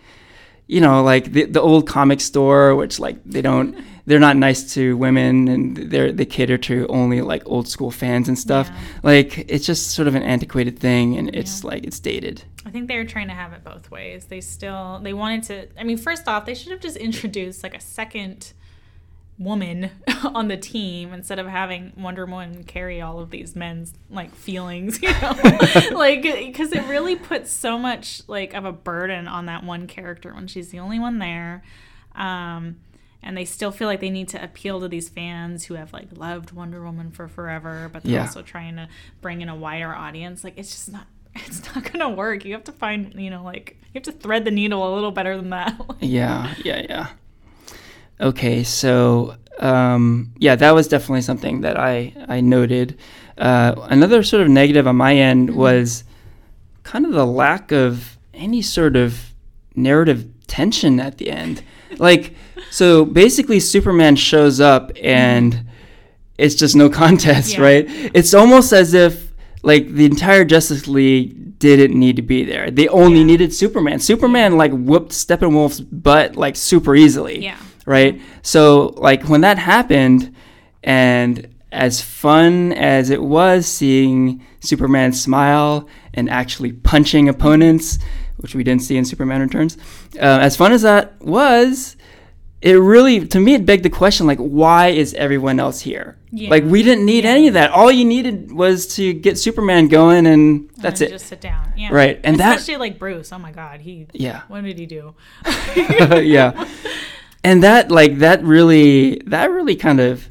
you 0.67 0.81
know, 0.81 1.03
like 1.03 1.33
the 1.33 1.45
the 1.45 1.61
old 1.61 1.87
comic 1.87 2.21
store, 2.21 2.75
which 2.75 2.99
like 2.99 3.19
they 3.25 3.43
don't, 3.43 3.77
they're 4.07 4.21
not 4.21 4.37
nice 4.37 4.75
to 4.75 4.97
women, 4.97 5.49
and 5.49 5.77
they're 5.77 6.13
they 6.13 6.27
cater 6.27 6.59
to 6.59 6.87
only 6.89 7.21
like 7.23 7.43
old 7.47 7.69
school 7.69 7.91
fans 7.91 8.29
and 8.29 8.39
stuff. 8.39 8.69
Yeah. 8.71 8.81
Like, 9.03 9.39
it's 9.51 9.65
just 9.67 9.93
sort 9.93 10.09
of 10.09 10.15
an 10.15 10.23
antiquated 10.23 10.79
thing, 10.79 11.17
and 11.17 11.35
it's 11.35 11.63
Yeah. 11.63 11.69
like 11.71 11.85
it's 11.85 12.01
dated. 12.01 12.45
I 12.67 12.71
think 12.71 12.89
they 12.89 12.97
were 12.97 13.05
trying 13.05 13.29
to 13.29 13.35
have 13.35 13.53
it 13.53 13.63
both 13.65 13.91
ways. 13.91 14.27
They 14.27 14.41
still 14.41 15.01
they 15.03 15.13
wanted 15.15 15.43
to. 15.45 15.81
I 15.81 15.85
mean, 15.85 15.97
first 15.99 16.29
off, 16.29 16.45
they 16.47 16.55
should 16.55 16.73
have 16.73 16.81
just 16.81 16.97
introduced 16.97 17.63
like 17.63 17.75
a 17.77 17.81
second 17.81 18.53
woman 19.37 19.91
on 20.25 20.47
the 20.49 20.57
team 20.57 21.13
instead 21.13 21.39
of 21.41 21.47
having 21.49 21.93
Wonder 21.97 22.25
Woman 22.25 22.63
carry 22.63 23.01
all 23.01 23.19
of 23.19 23.31
these 23.31 23.57
men's 23.57 23.93
like 24.09 24.33
feelings, 24.35 25.03
you 25.03 25.11
know, 25.11 25.35
like 25.93 26.23
because 26.23 26.73
it 26.73 26.85
really 26.89 27.17
puts 27.17 27.51
so 27.51 27.77
much 27.79 28.23
like 28.29 28.55
of 28.55 28.65
a 28.65 28.73
burden 28.73 29.27
on 29.27 29.47
that 29.47 29.65
one 29.65 29.87
character 29.87 30.33
when 30.33 30.47
she's 30.47 30.69
the 30.71 30.79
only 30.79 30.99
one 31.01 31.19
there. 31.19 31.63
Um, 32.15 32.77
and 33.25 33.37
they 33.37 33.45
still 33.45 33.71
feel 33.73 33.89
like 33.89 34.01
they 34.01 34.11
need 34.11 34.29
to 34.29 34.43
appeal 34.45 34.79
to 34.81 34.89
these 34.89 35.09
fans 35.09 35.65
who 35.65 35.75
have 35.75 35.93
like 35.93 36.09
loved 36.17 36.53
Wonder 36.53 36.85
Woman 36.85 37.11
for 37.11 37.27
forever, 37.27 37.91
but 37.93 38.03
they're 38.05 38.13
Yeah. 38.15 38.21
also 38.23 38.43
trying 38.43 38.77
to 38.77 38.89
bring 39.21 39.41
in 39.41 39.49
a 39.49 39.57
wider 39.57 39.93
audience. 39.95 40.45
Like 40.45 40.55
it's 40.57 40.71
just 40.71 40.93
not 40.93 41.07
it's 41.35 41.75
not 41.75 41.91
gonna 41.91 42.11
work. 42.11 42.45
You 42.45 42.53
have 42.53 42.65
to 42.65 42.73
find 42.73 43.13
you 43.15 43.31
know 43.31 43.43
like 43.43 43.77
you 43.87 43.99
have 43.99 44.05
to 44.05 44.13
thread 44.13 44.45
the 44.45 44.51
needle 44.53 44.87
a 44.89 44.95
little 44.95 45.11
better 45.11 45.37
than 45.37 45.51
that. 45.51 45.81
Yeah, 46.01 46.55
yeah, 46.65 46.83
yeah. 46.89 47.07
Okay, 48.21 48.63
so 48.63 49.37
um, 49.59 50.33
yeah, 50.39 50.55
that 50.57 50.73
was 50.73 50.87
definitely 50.89 51.23
something 51.23 51.63
that 51.63 51.79
I 51.79 52.15
I 52.29 52.41
noted. 52.41 52.99
Uh, 53.37 53.75
another 53.91 54.23
sort 54.23 54.43
of 54.43 54.49
negative 54.49 54.87
on 54.87 54.97
my 54.97 55.17
end 55.17 55.57
was 55.57 56.05
kind 56.85 57.05
of 57.05 57.13
the 57.13 57.27
lack 57.27 57.73
of 57.73 58.17
any 58.33 58.63
sort 58.63 58.95
of 58.95 59.33
narrative 59.75 60.27
tension 60.47 61.01
at 61.01 61.19
the 61.19 61.31
end. 61.31 61.63
Like, 61.99 62.35
so 62.71 63.05
basically, 63.05 63.61
Superman 63.61 64.17
shows 64.17 64.61
up 64.61 64.93
and 65.03 65.65
it's 66.39 66.55
just 66.55 66.75
no 66.77 66.89
contest, 67.03 67.55
Yeah. 67.55 67.63
right? 67.63 67.87
It's 67.89 68.35
almost 68.35 68.73
as 68.73 68.95
if 68.95 69.33
like 69.63 69.89
the 69.95 70.05
entire 70.05 70.45
Justice 70.45 70.87
League 70.89 71.59
didn't 71.59 71.99
need 71.99 72.17
to 72.17 72.23
be 72.23 72.45
there. 72.45 72.71
They 72.71 72.89
only 72.89 73.21
Yeah. 73.21 73.27
needed 73.27 73.55
Superman. 73.55 73.99
Superman 74.01 74.57
like 74.57 74.73
whooped 74.73 75.13
Steppenwolf's 75.13 75.81
butt 75.81 76.37
like 76.37 76.57
super 76.57 76.95
easily. 76.95 77.43
Yeah. 77.43 77.57
Right? 77.87 78.21
So 78.43 78.95
like 78.97 79.29
when 79.29 79.43
that 79.43 79.59
happened 79.59 80.35
and 80.83 81.49
as 81.73 82.01
fun 82.01 82.73
as 82.73 83.11
it 83.11 83.23
was 83.23 83.67
seeing 83.67 84.43
Superman 84.61 85.13
smile 85.13 85.89
and 86.13 86.31
actually 86.31 86.73
punching 86.73 87.29
opponents, 87.29 87.99
which 88.45 88.55
we 88.55 88.63
didn't 88.63 88.83
see 88.83 88.97
in 88.97 89.05
Superman 89.05 89.41
Returns, 89.41 89.77
uh, 90.17 90.39
as 90.47 90.55
fun 90.57 90.71
as 90.71 90.83
that 90.83 91.19
was, 91.21 91.97
it 92.63 92.75
really 92.75 93.27
to 93.27 93.41
me 93.41 93.55
it 93.55 93.67
begged 93.67 93.83
the 93.85 93.91
question 93.91 94.27
like 94.27 94.39
why 94.39 94.89
is 94.89 95.13
everyone 95.15 95.59
else 95.61 95.81
here 95.81 96.17
Yeah. 96.31 96.49
like 96.49 96.65
we 96.65 96.83
didn't 96.83 97.05
need 97.05 97.25
any 97.27 97.47
of 97.49 97.55
that 97.55 97.71
all 97.73 97.91
you 97.93 98.07
needed 98.07 98.53
was 98.53 98.87
to 98.97 99.13
get 99.13 99.37
superman 99.39 99.89
going 99.89 100.27
and 100.27 100.71
that's 100.79 101.03
and 101.03 101.09
it 101.11 101.13
Just 101.13 101.27
sit 101.27 101.43
down. 101.43 101.73
Yeah. 101.77 101.91
Right, 101.93 102.21
and 102.25 102.39
that- 102.41 102.57
especially 102.59 102.79
like 102.79 102.99
Bruce. 102.99 103.33
Oh 103.33 103.39
my 103.39 103.53
God, 103.53 103.81
he. 103.81 104.07
yeah 104.15 104.43
What 104.49 104.65
did 104.65 104.79
he 104.79 104.87
do? 104.87 105.15
yeah 105.77 106.67
and 107.43 107.63
that 107.63 107.91
like 107.91 108.19
that 108.21 108.43
really 108.43 109.21
that 109.27 109.51
really 109.51 109.77
kind 109.77 110.01
of 110.01 110.27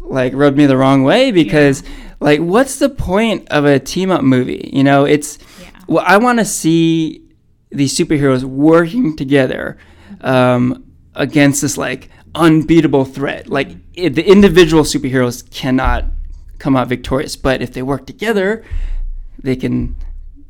like 0.00 0.34
rubbed 0.34 0.56
me 0.58 0.66
the 0.66 0.76
wrong 0.76 1.02
way 1.02 1.30
because 1.30 1.82
like 2.20 2.40
what's 2.40 2.78
the 2.78 2.90
point 2.90 3.48
of 3.48 3.64
a 3.64 3.78
team 3.78 4.10
up 4.10 4.22
movie 4.22 4.68
you 4.72 4.84
know 4.84 5.04
it's 5.06 5.38
Yeah. 5.62 5.70
well 5.86 6.04
i 6.06 6.18
want 6.18 6.38
to 6.40 6.44
see 6.44 7.22
these 7.70 7.96
superheroes 7.96 8.42
working 8.44 9.16
together 9.16 9.78
um, 10.20 10.84
against 11.14 11.62
this 11.62 11.76
like 11.78 12.08
unbeatable 12.34 13.04
threat 13.04 13.48
like 13.48 13.68
i 13.98 14.08
the 14.08 14.24
individual 14.24 14.84
superheroes 14.84 15.48
cannot 15.50 16.04
come 16.58 16.76
out 16.76 16.88
victorious 16.88 17.36
but 17.36 17.60
if 17.60 17.72
they 17.72 17.82
work 17.82 18.06
together 18.06 18.64
they 19.42 19.56
can 19.56 19.96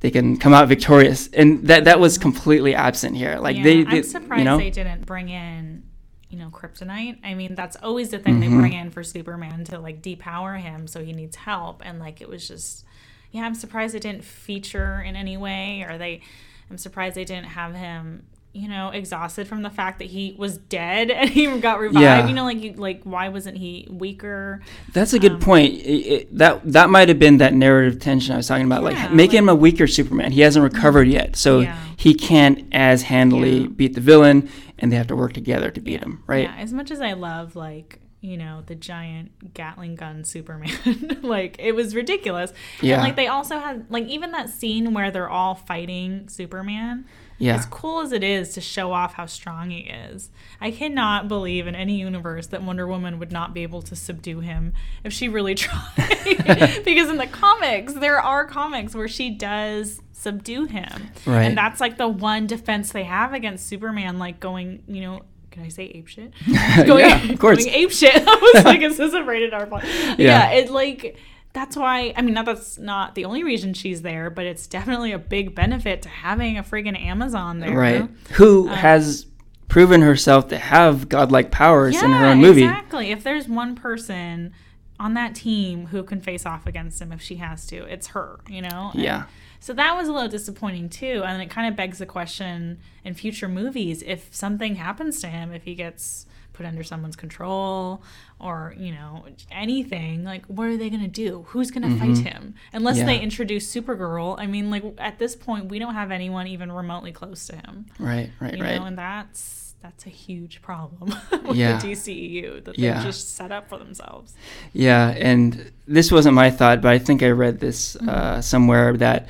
they 0.00 0.10
can 0.10 0.36
come 0.36 0.52
out 0.52 0.68
victorious 0.68 1.28
and 1.32 1.66
that 1.66 1.84
that 1.84 1.98
was 1.98 2.18
completely 2.18 2.74
absent 2.74 3.16
here 3.16 3.36
like 3.38 3.56
yeah, 3.56 3.62
they, 3.62 3.86
I'm 3.86 4.02
surprised 4.02 4.38
you 4.38 4.44
know 4.44 4.58
they 4.58 4.70
didn't 4.70 5.06
bring 5.06 5.28
in, 5.28 5.82
you 6.30 6.38
know, 6.38 6.48
kryptonite. 6.48 7.18
I 7.24 7.34
mean, 7.34 7.54
that's 7.54 7.76
always 7.82 8.10
the 8.10 8.18
thing 8.18 8.40
Mm-hmm. 8.40 8.50
they 8.50 8.60
bring 8.60 8.72
in 8.72 8.90
for 8.90 9.02
Superman 9.02 9.64
to 9.64 9.78
like 9.78 10.00
depower 10.00 10.58
him, 10.60 10.86
so 10.86 11.04
he 11.04 11.12
needs 11.12 11.36
help. 11.36 11.82
And 11.84 11.98
like, 11.98 12.20
it 12.20 12.28
was 12.28 12.46
just, 12.46 12.84
yeah, 13.32 13.42
I'm 13.42 13.54
surprised 13.54 13.94
it 13.94 14.02
didn't 14.02 14.24
feature 14.24 15.00
in 15.00 15.16
any 15.16 15.36
way, 15.36 15.82
or 15.82 15.98
they, 15.98 16.22
I'm 16.70 16.78
surprised 16.78 17.16
they 17.16 17.24
didn't 17.24 17.46
have 17.48 17.74
him, 17.74 18.22
you 18.52 18.68
know, 18.68 18.90
exhausted 18.90 19.46
from 19.48 19.62
the 19.62 19.70
fact 19.70 19.98
that 19.98 20.06
he 20.06 20.34
was 20.38 20.56
dead 20.58 21.10
and 21.10 21.28
he 21.28 21.46
got 21.58 21.80
revived. 21.80 22.00
Yeah. 22.02 22.26
You 22.26 22.34
know, 22.34 22.44
like, 22.44 22.60
you, 22.62 22.72
like 22.74 23.02
why 23.04 23.28
wasn't 23.28 23.58
he 23.58 23.86
weaker? 23.90 24.60
That's 24.92 25.12
a 25.12 25.18
good 25.18 25.32
Um, 25.32 25.40
point. 25.40 25.74
It, 25.74 25.78
it, 26.06 26.38
that 26.38 26.60
that 26.72 26.90
might 26.90 27.08
have 27.08 27.18
been 27.18 27.38
that 27.38 27.54
narrative 27.54 28.00
tension 28.00 28.34
I 28.34 28.36
was 28.38 28.48
talking 28.48 28.66
about. 28.66 28.82
Yeah, 28.82 29.02
like 29.04 29.12
make 29.12 29.30
like- 29.30 29.38
him 29.38 29.48
a 29.48 29.54
weaker 29.54 29.86
Superman. 29.86 30.32
He 30.32 30.40
hasn't 30.42 30.62
recovered 30.62 31.08
yet, 31.08 31.36
so 31.36 31.60
Yeah. 31.60 31.76
he 31.96 32.14
can't 32.14 32.66
as 32.72 33.02
handily 33.02 33.66
beat 33.66 33.94
the 33.94 34.00
villain, 34.00 34.48
and 34.78 34.90
they 34.92 34.96
have 34.96 35.08
to 35.08 35.16
work 35.16 35.32
together 35.32 35.70
to 35.70 35.80
beat 35.80 36.00
him, 36.00 36.22
right? 36.26 36.44
Yeah, 36.44 36.56
as 36.56 36.72
much 36.72 36.90
as 36.90 37.00
I 37.00 37.12
love 37.14 37.56
like 37.56 37.98
you 38.20 38.36
know 38.36 38.62
the 38.66 38.74
giant 38.74 39.54
Gatling 39.54 39.96
gun 39.96 40.24
Superman, 40.24 41.18
like 41.22 41.56
it 41.58 41.72
was 41.72 41.94
ridiculous. 41.94 42.52
Yeah. 42.80 42.94
And 42.94 43.04
like 43.04 43.16
they 43.16 43.26
also 43.26 43.58
had 43.58 43.86
like 43.90 44.06
even 44.06 44.32
that 44.32 44.50
scene 44.50 44.92
where 44.94 45.10
they're 45.10 45.30
all 45.30 45.54
fighting 45.54 46.28
Superman. 46.28 47.06
Yeah. 47.38 47.54
As 47.54 47.64
cool 47.64 48.00
as 48.00 48.12
it 48.12 48.22
is 48.22 48.52
to 48.52 48.60
show 48.60 48.92
off 48.92 49.14
how 49.14 49.24
strong 49.24 49.70
he 49.70 49.78
is, 49.78 50.28
I 50.60 50.70
cannot 50.70 51.26
believe 51.26 51.66
in 51.66 51.74
any 51.74 51.98
universe 51.98 52.48
that 52.48 52.62
Wonder 52.62 52.86
Woman 52.86 53.18
would 53.18 53.32
not 53.32 53.54
be 53.54 53.62
able 53.62 53.80
to 53.80 53.96
subdue 53.96 54.40
him 54.40 54.74
if 55.04 55.14
she 55.14 55.26
really 55.26 55.54
tried. 55.56 56.82
because 56.84 57.08
in 57.08 57.16
the 57.16 57.26
comics, 57.26 57.94
there 57.94 58.20
are 58.20 58.44
comics 58.44 58.94
where 58.94 59.08
she 59.08 59.30
does 59.30 60.02
subdue 60.12 60.66
him. 60.66 61.10
Right. 61.24 61.44
And 61.44 61.56
that's 61.56 61.80
like 61.80 61.96
the 61.96 62.08
one 62.08 62.46
defense 62.46 62.92
they 62.92 63.04
have 63.04 63.32
against 63.32 63.66
Superman, 63.66 64.18
like 64.18 64.38
going, 64.38 64.82
you 64.86 65.00
know, 65.00 65.22
can 65.60 65.66
I 65.66 65.68
say 65.68 65.84
ape 65.86 66.08
shit? 66.08 66.32
Yeah, 66.46 67.30
of 67.32 67.38
course. 67.38 67.64
Going 67.64 67.74
ape 67.74 67.90
shit. 67.90 68.14
I 68.26 68.50
was 68.54 68.64
like, 68.64 68.80
is 68.80 68.96
this 68.96 69.12
a 69.12 69.22
rated 69.22 69.52
R 69.54 69.66
plot? 69.66 69.84
Yeah. 69.84 70.14
Yeah. 70.18 70.50
it 70.52 70.70
like 70.70 71.16
that's 71.52 71.76
why 71.76 72.12
I 72.16 72.22
mean 72.22 72.34
not 72.34 72.46
that's 72.46 72.78
not 72.78 73.14
the 73.14 73.24
only 73.24 73.44
reason 73.44 73.74
she's 73.74 74.02
there, 74.02 74.30
but 74.30 74.46
it's 74.46 74.66
definitely 74.66 75.12
a 75.12 75.18
big 75.18 75.54
benefit 75.54 76.02
to 76.02 76.08
having 76.08 76.56
a 76.58 76.62
friggin' 76.62 76.98
Amazon 77.00 77.60
there. 77.60 77.76
right. 77.76 78.08
Who 78.32 78.68
Uh, 78.68 78.74
has 78.76 79.26
proven 79.68 80.00
herself 80.02 80.48
to 80.48 80.58
have 80.58 81.08
godlike 81.08 81.50
powers 81.50 82.00
in 82.02 82.10
her 82.10 82.26
own 82.26 82.38
movie? 82.38 82.62
Exactly. 82.64 83.10
If 83.10 83.22
there's 83.22 83.48
one 83.48 83.74
person 83.74 84.52
on 84.98 85.14
that 85.14 85.34
team 85.34 85.86
who 85.86 86.02
can 86.02 86.20
face 86.20 86.44
off 86.46 86.66
against 86.66 87.00
him 87.00 87.10
if 87.12 87.20
she 87.22 87.36
has 87.36 87.66
to, 87.68 87.84
it's 87.84 88.08
her, 88.08 88.38
you 88.48 88.62
know? 88.62 88.90
And 88.94 89.02
Yeah. 89.02 89.24
So 89.60 89.72
that 89.74 89.94
was 89.96 90.08
a 90.08 90.12
little 90.12 90.28
disappointing 90.28 90.88
too. 90.88 91.22
And 91.24 91.40
it 91.42 91.50
kind 91.50 91.68
of 91.68 91.76
begs 91.76 91.98
the 91.98 92.06
question 92.06 92.78
in 93.04 93.14
future 93.14 93.46
movies 93.48 94.02
if 94.06 94.34
something 94.34 94.76
happens 94.76 95.20
to 95.20 95.28
him, 95.28 95.52
if 95.52 95.62
he 95.64 95.74
gets 95.74 96.26
put 96.52 96.66
under 96.66 96.82
someone's 96.82 97.16
control 97.16 98.02
or, 98.38 98.74
you 98.78 98.92
know, 98.92 99.24
anything, 99.50 100.24
like 100.24 100.44
what 100.46 100.66
are 100.66 100.76
they 100.76 100.90
going 100.90 101.02
to 101.02 101.08
do? 101.08 101.44
Who's 101.48 101.70
going 101.70 101.88
to 101.90 101.98
fight 101.98 102.18
him? 102.18 102.54
Unless 102.72 102.98
Mm-hmm. 102.98 103.08
Yeah. 103.08 103.16
they 103.16 103.22
introduce 103.22 103.72
Supergirl. 103.74 104.34
I 104.38 104.46
mean, 104.46 104.70
like 104.70 104.82
at 104.98 105.18
this 105.18 105.36
point, 105.36 105.66
we 105.70 105.78
don't 105.78 105.94
have 105.94 106.10
anyone 106.10 106.46
even 106.48 106.72
remotely 106.72 107.12
close 107.12 107.46
to 107.48 107.56
him. 107.56 107.86
Right. 107.98 108.30
Right. 108.40 108.56
You 108.56 108.62
right. 108.64 108.76
know, 108.80 108.84
and 108.86 108.98
that's 108.98 109.69
that's 109.82 110.06
a 110.06 110.10
huge 110.10 110.60
problem 110.62 111.14
with 111.46 111.56
Yeah. 111.56 111.78
the 111.78 111.88
DCEU 111.92 112.64
that 112.64 112.78
Yeah. 112.78 112.94
they've 112.94 113.04
just 113.06 113.34
set 113.34 113.50
up 113.52 113.68
for 113.68 113.78
themselves. 113.78 114.34
Yeah, 114.72 115.08
and 115.10 115.72
this 115.86 116.12
wasn't 116.12 116.34
my 116.34 116.50
thought, 116.50 116.80
but 116.82 116.92
I 116.92 116.98
think 116.98 117.22
I 117.22 117.28
read 117.30 117.60
this 117.60 117.96
uh, 117.96 118.40
somewhere 118.42 118.96
that 118.98 119.28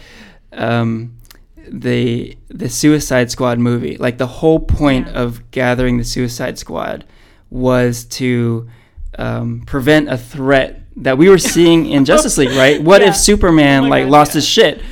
um, 0.52 1.16
the 1.68 2.36
the 2.48 2.68
Suicide 2.68 3.30
Squad 3.30 3.58
movie, 3.58 3.96
like 3.96 4.18
the 4.18 4.26
whole 4.26 4.58
point 4.60 5.06
Yeah. 5.06 5.22
of 5.22 5.50
gathering 5.52 5.98
the 5.98 6.04
Suicide 6.04 6.58
Squad, 6.58 7.04
was 7.50 8.04
to 8.06 8.68
um, 9.18 9.62
prevent 9.66 10.08
a 10.08 10.16
threat 10.18 10.82
that 10.96 11.16
we 11.18 11.28
were 11.28 11.38
seeing 11.38 11.86
in 11.86 12.04
Justice 12.10 12.36
League. 12.38 12.56
Right? 12.56 12.82
What 12.82 13.02
if 13.02 13.14
Superman 13.16 13.84
Oh 13.84 13.88
like 13.88 14.04
God, 14.04 14.10
lost 14.12 14.32
his 14.34 14.46
shit? 14.46 14.82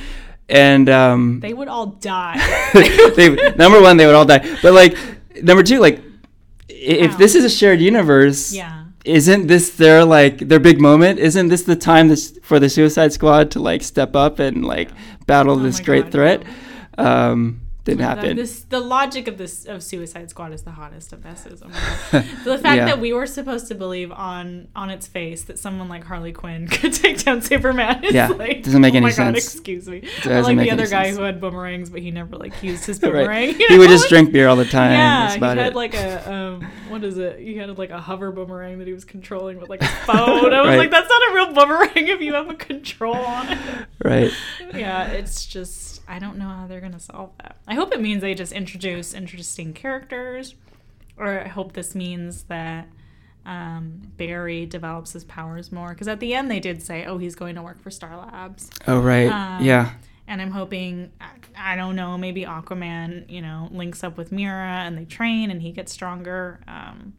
And 0.47 0.89
um, 0.89 1.41
They 1.41 1.53
would 1.53 1.67
all 1.67 1.85
die. 1.87 2.37
they, 3.15 3.53
number 3.55 3.79
one, 3.81 3.97
they 3.97 4.05
would 4.07 4.15
all 4.15 4.25
die. 4.25 4.39
But 4.63 4.73
like 4.73 4.97
number 5.43 5.63
two, 5.63 5.79
like 5.79 6.01
if 6.67 7.11
Wow. 7.11 7.17
this 7.17 7.35
is 7.35 7.43
a 7.43 7.49
shared 7.49 7.81
universe, 7.81 8.53
yeah. 8.53 8.85
isn't 9.05 9.47
this 9.47 9.71
their 9.75 10.05
like 10.05 10.37
their 10.39 10.59
big 10.59 10.79
moment? 10.79 11.19
Isn't 11.19 11.47
this 11.49 11.63
the 11.63 11.75
time 11.75 12.07
this, 12.09 12.37
for 12.43 12.59
the 12.59 12.69
Suicide 12.69 13.11
Squad 13.13 13.51
to 13.51 13.59
like 13.59 13.81
step 13.83 14.15
up 14.15 14.39
and 14.39 14.63
like 14.65 14.89
battle 15.25 15.55
Oh 15.59 15.63
this 15.63 15.79
great 15.79 16.05
God, 16.05 16.11
threat? 16.11 16.43
Um, 16.97 17.61
didn't 17.85 18.01
happen. 18.01 18.35
this, 18.35 18.61
the 18.63 18.79
logic 18.79 19.27
of 19.27 19.37
this 19.37 19.65
of 19.65 19.81
Suicide 19.81 20.29
Squad 20.29 20.53
is 20.53 20.61
the 20.63 20.71
hottest 20.71 21.11
of 21.13 21.25
S's. 21.25 21.63
Oh 21.63 21.67
the 22.43 22.57
fact 22.59 22.77
Yeah. 22.77 22.85
that 22.85 22.99
we 22.99 23.13
were 23.13 23.25
supposed 23.25 23.67
to 23.69 23.75
believe 23.75 24.11
on 24.11 24.67
on 24.75 24.89
its 24.91 25.07
face 25.07 25.43
that 25.45 25.57
someone 25.57 25.89
like 25.89 26.03
Harley 26.03 26.31
Quinn 26.31 26.67
could 26.71 26.93
take 26.93 27.23
down 27.23 27.41
Superman 27.41 28.03
is 28.03 28.13
Yeah, 28.13 28.27
like 28.27 28.63
doesn't 28.63 28.81
make 28.81 28.93
oh 28.93 28.97
any 28.97 29.05
my 29.07 29.09
God, 29.09 29.15
sense. 29.35 29.37
excuse 29.53 29.87
me. 29.89 30.07
Or 30.25 30.41
like 30.43 30.57
the 30.57 30.69
other 30.71 30.87
guy 30.87 31.05
sense. 31.05 31.17
who 31.17 31.23
had 31.23 31.39
boomerangs, 31.41 31.89
but 31.89 32.01
he 32.01 32.11
never 32.11 32.35
like 32.35 32.61
used 32.61 32.85
his 32.85 32.99
right. 33.03 33.11
boomerang. 33.11 33.59
you 33.59 33.65
He 33.69 33.77
would 33.79 33.89
just 33.89 34.09
drink 34.09 34.31
beer 34.31 34.47
all 34.47 34.55
the 34.57 34.65
time. 34.65 34.91
Yeah, 34.91 35.33
he 35.33 35.39
had 35.39 35.57
it. 35.57 35.75
like 35.75 35.95
a 35.95 36.31
um, 36.31 36.61
what 36.89 37.03
is 37.03 37.17
it? 37.17 37.39
He 37.39 37.55
had 37.57 37.75
like 37.77 37.89
a 37.91 37.99
hover 38.01 38.31
boomerang 38.31 38.77
that 38.79 38.87
he 38.87 38.93
was 38.93 39.05
controlling 39.05 39.59
with 39.59 39.69
like 39.69 39.81
a 39.81 39.87
phone. 39.87 40.53
I 40.53 40.61
was 40.61 40.69
Right. 40.69 40.77
like, 40.77 40.91
that's 40.91 41.09
not 41.09 41.31
a 41.31 41.33
real 41.33 41.53
boomerang 41.53 42.07
if 42.07 42.21
you 42.21 42.33
have 42.35 42.49
a 42.49 42.55
control 42.55 43.15
on 43.15 43.47
it. 43.51 43.59
right. 44.03 44.31
yeah, 44.75 45.07
it's 45.07 45.45
just 45.45 46.01
I 46.07 46.19
don't 46.19 46.37
know 46.37 46.47
how 46.47 46.67
they're 46.67 46.81
gonna 46.81 46.99
solve 46.99 47.31
that. 47.41 47.55
I 47.69 47.75
hope 47.75 47.93
it 47.93 48.01
means 48.01 48.21
they 48.21 48.33
just 48.33 48.51
introduce 48.51 49.13
interesting 49.13 49.73
characters, 49.73 50.55
or 51.17 51.39
I 51.41 51.47
hope 51.47 51.73
this 51.73 51.93
means 51.95 52.43
that 52.43 52.87
um, 53.45 54.01
Barry 54.17 54.65
develops 54.65 55.13
his 55.13 55.23
powers 55.23 55.71
more. 55.71 55.89
Because 55.89 56.07
at 56.07 56.19
the 56.19 56.33
end, 56.33 56.49
they 56.49 56.59
did 56.59 56.81
say, 56.81 57.05
oh, 57.05 57.17
he's 57.19 57.35
going 57.35 57.55
to 57.55 57.61
work 57.61 57.79
for 57.79 57.91
Star 57.91 58.17
Labs. 58.17 58.69
Oh, 58.87 58.99
right. 58.99 59.27
Um, 59.31 59.63
yeah. 59.63 59.91
And 60.27 60.41
I'm 60.41 60.51
hoping, 60.51 61.11
I- 61.55 61.75
don't 61.75 61.95
know, 61.95 62.17
maybe 62.17 62.43
Aquaman, 62.43 63.29
you 63.29 63.41
know, 63.41 63.69
links 63.71 64.03
up 64.03 64.17
with 64.17 64.31
Mera 64.31 64.83
and 64.85 64.97
they 64.97 65.05
train 65.05 65.51
and 65.51 65.61
he 65.61 65.71
gets 65.71 65.91
stronger. 65.91 66.59
Um, 66.67 67.13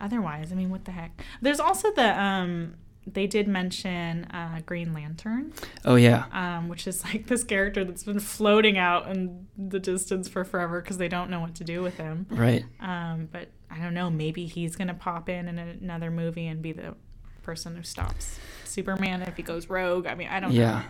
otherwise, 0.00 0.52
I 0.52 0.54
mean, 0.54 0.70
what 0.70 0.84
the 0.84 0.92
heck? 0.92 1.20
There's 1.42 1.60
also 1.60 1.92
the, 1.92 2.20
um, 2.20 2.74
they 3.06 3.26
did 3.26 3.46
mention 3.48 4.24
uh, 4.26 4.60
Green 4.64 4.94
Lantern, 4.94 5.52
Oh, 5.84 5.96
yeah. 5.96 6.24
um, 6.32 6.68
which 6.68 6.86
is 6.86 7.04
like 7.04 7.26
this 7.26 7.44
character 7.44 7.84
that's 7.84 8.04
been 8.04 8.20
floating 8.20 8.78
out 8.78 9.08
in 9.08 9.46
the 9.58 9.78
distance 9.78 10.28
for 10.28 10.44
forever 10.44 10.80
because 10.80 10.98
they 10.98 11.08
don't 11.08 11.30
know 11.30 11.40
what 11.40 11.54
to 11.56 11.64
do 11.64 11.82
with 11.82 11.96
him. 11.96 12.26
Right. 12.30 12.64
Um, 12.80 13.28
but 13.30 13.48
I 13.70 13.78
don't 13.78 13.94
know, 13.94 14.10
maybe 14.10 14.46
he's 14.46 14.76
going 14.76 14.88
to 14.88 14.94
pop 14.94 15.28
in 15.28 15.48
in 15.48 15.58
another 15.58 16.10
movie 16.10 16.46
and 16.46 16.62
be 16.62 16.72
the 16.72 16.94
person 17.42 17.76
who 17.76 17.82
stops 17.82 18.38
Superman 18.64 19.20
if 19.22 19.36
he 19.36 19.42
goes 19.42 19.68
rogue. 19.68 20.06
I 20.06 20.14
mean, 20.14 20.28
I 20.28 20.40
don't 20.40 20.54
know. 20.54 20.60
Yeah. 20.60 20.82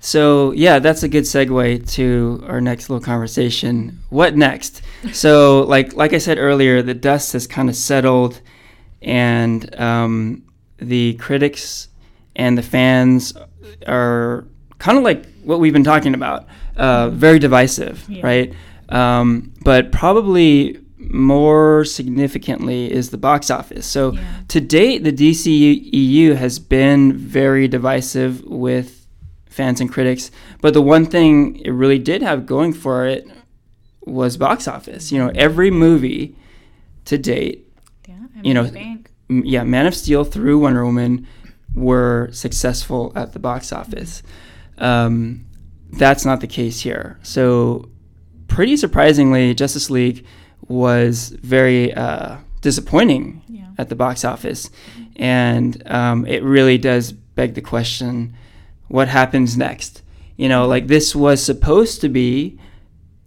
So, 0.00 0.50
yeah, 0.52 0.78
that's 0.80 1.02
a 1.04 1.08
good 1.08 1.24
segue 1.24 1.88
to 1.92 2.44
our 2.48 2.60
next 2.60 2.90
little 2.90 3.02
conversation. 3.04 4.00
What 4.10 4.36
next? 4.36 4.82
so, 5.12 5.62
like 5.62 5.94
like 5.94 6.12
I 6.12 6.18
said 6.18 6.36
earlier, 6.38 6.82
the 6.82 6.94
dust 6.94 7.32
has 7.32 7.46
kind 7.46 7.68
of 7.68 7.76
settled 7.76 8.40
and 9.00 9.74
um, 9.80 10.42
the 10.80 11.14
critics 11.14 11.88
and 12.36 12.56
the 12.56 12.62
fans 12.62 13.34
are 13.86 14.46
kind 14.78 14.98
of 14.98 15.04
like 15.04 15.26
what 15.44 15.60
we've 15.60 15.72
been 15.72 15.84
talking 15.84 16.14
about, 16.14 16.46
uh, 16.76 17.10
very 17.10 17.38
divisive, 17.38 18.04
Yeah. 18.08 18.20
right? 18.24 18.52
Um, 18.88 19.52
but 19.62 19.92
probably 19.92 20.78
more 20.98 21.84
significantly 21.84 22.90
is 22.92 23.10
the 23.10 23.18
box 23.18 23.50
office. 23.50 23.86
So 23.86 24.12
Yeah. 24.12 24.20
to 24.48 24.60
date, 24.60 25.02
the 25.04 25.12
DCEU 25.12 26.34
has 26.34 26.58
been 26.58 27.12
very 27.16 27.68
divisive 27.68 28.42
with 28.44 29.06
fans 29.46 29.80
and 29.80 29.90
critics. 29.90 30.30
But 30.60 30.74
the 30.74 30.82
one 30.82 31.06
thing 31.06 31.56
it 31.64 31.70
really 31.70 31.98
did 31.98 32.22
have 32.22 32.46
going 32.46 32.72
for 32.72 33.06
it 33.06 33.26
was 34.06 34.36
box 34.36 34.66
office. 34.68 35.10
You 35.12 35.18
know, 35.18 35.30
every 35.34 35.70
movie 35.70 36.34
to 37.06 37.18
date 37.18 37.66
Yeah, 38.08 38.14
I 38.36 38.40
You 38.42 38.54
know, 38.54 38.64
bank. 38.70 39.09
Yeah, 39.30 39.64
Man 39.64 39.86
of 39.86 39.94
Steel 39.94 40.24
through 40.24 40.58
Wonder 40.58 40.84
Woman 40.84 41.26
were 41.74 42.28
successful 42.32 43.12
at 43.14 43.32
the 43.32 43.38
box 43.38 43.72
office. 43.72 44.22
Um, 44.78 45.46
that's 45.92 46.24
not 46.24 46.40
the 46.40 46.46
case 46.46 46.80
here. 46.80 47.18
So, 47.22 47.88
pretty 48.48 48.76
surprisingly, 48.76 49.54
Justice 49.54 49.90
League 49.90 50.24
was 50.68 51.28
very 51.42 51.92
uh, 51.94 52.38
disappointing 52.60 53.42
Yeah. 53.48 53.66
at 53.78 53.88
the 53.88 53.94
box 53.96 54.24
office, 54.24 54.70
and 55.16 55.82
um, 55.86 56.26
it 56.26 56.42
really 56.42 56.78
does 56.78 57.12
beg 57.12 57.54
the 57.54 57.60
question: 57.60 58.34
what 58.88 59.08
happens 59.08 59.56
next? 59.56 60.02
You 60.36 60.48
know, 60.48 60.66
like 60.66 60.86
this 60.86 61.14
was 61.14 61.42
supposed 61.44 62.00
to 62.00 62.08
be 62.08 62.58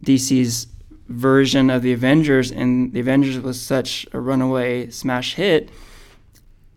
DC's 0.05 0.67
version 1.09 1.69
of 1.69 1.81
the 1.81 1.93
Avengers, 1.93 2.51
and 2.51 2.93
the 2.93 2.99
Avengers 3.01 3.39
was 3.39 3.61
such 3.61 4.07
a 4.13 4.19
runaway 4.19 4.89
smash 4.89 5.35
hit. 5.35 5.69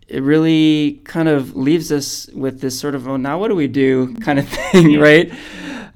It 0.08 0.22
really 0.22 1.00
kind 1.04 1.28
of 1.28 1.56
leaves 1.56 1.90
us 1.90 2.28
with 2.32 2.60
this 2.60 2.78
sort 2.78 2.94
of, 2.94 3.08
oh, 3.08 3.16
now 3.16 3.38
what 3.38 3.48
do 3.48 3.56
we 3.56 3.66
do 3.66 4.14
kind 4.20 4.38
of 4.38 4.48
thing, 4.48 4.98
right? 4.98 5.32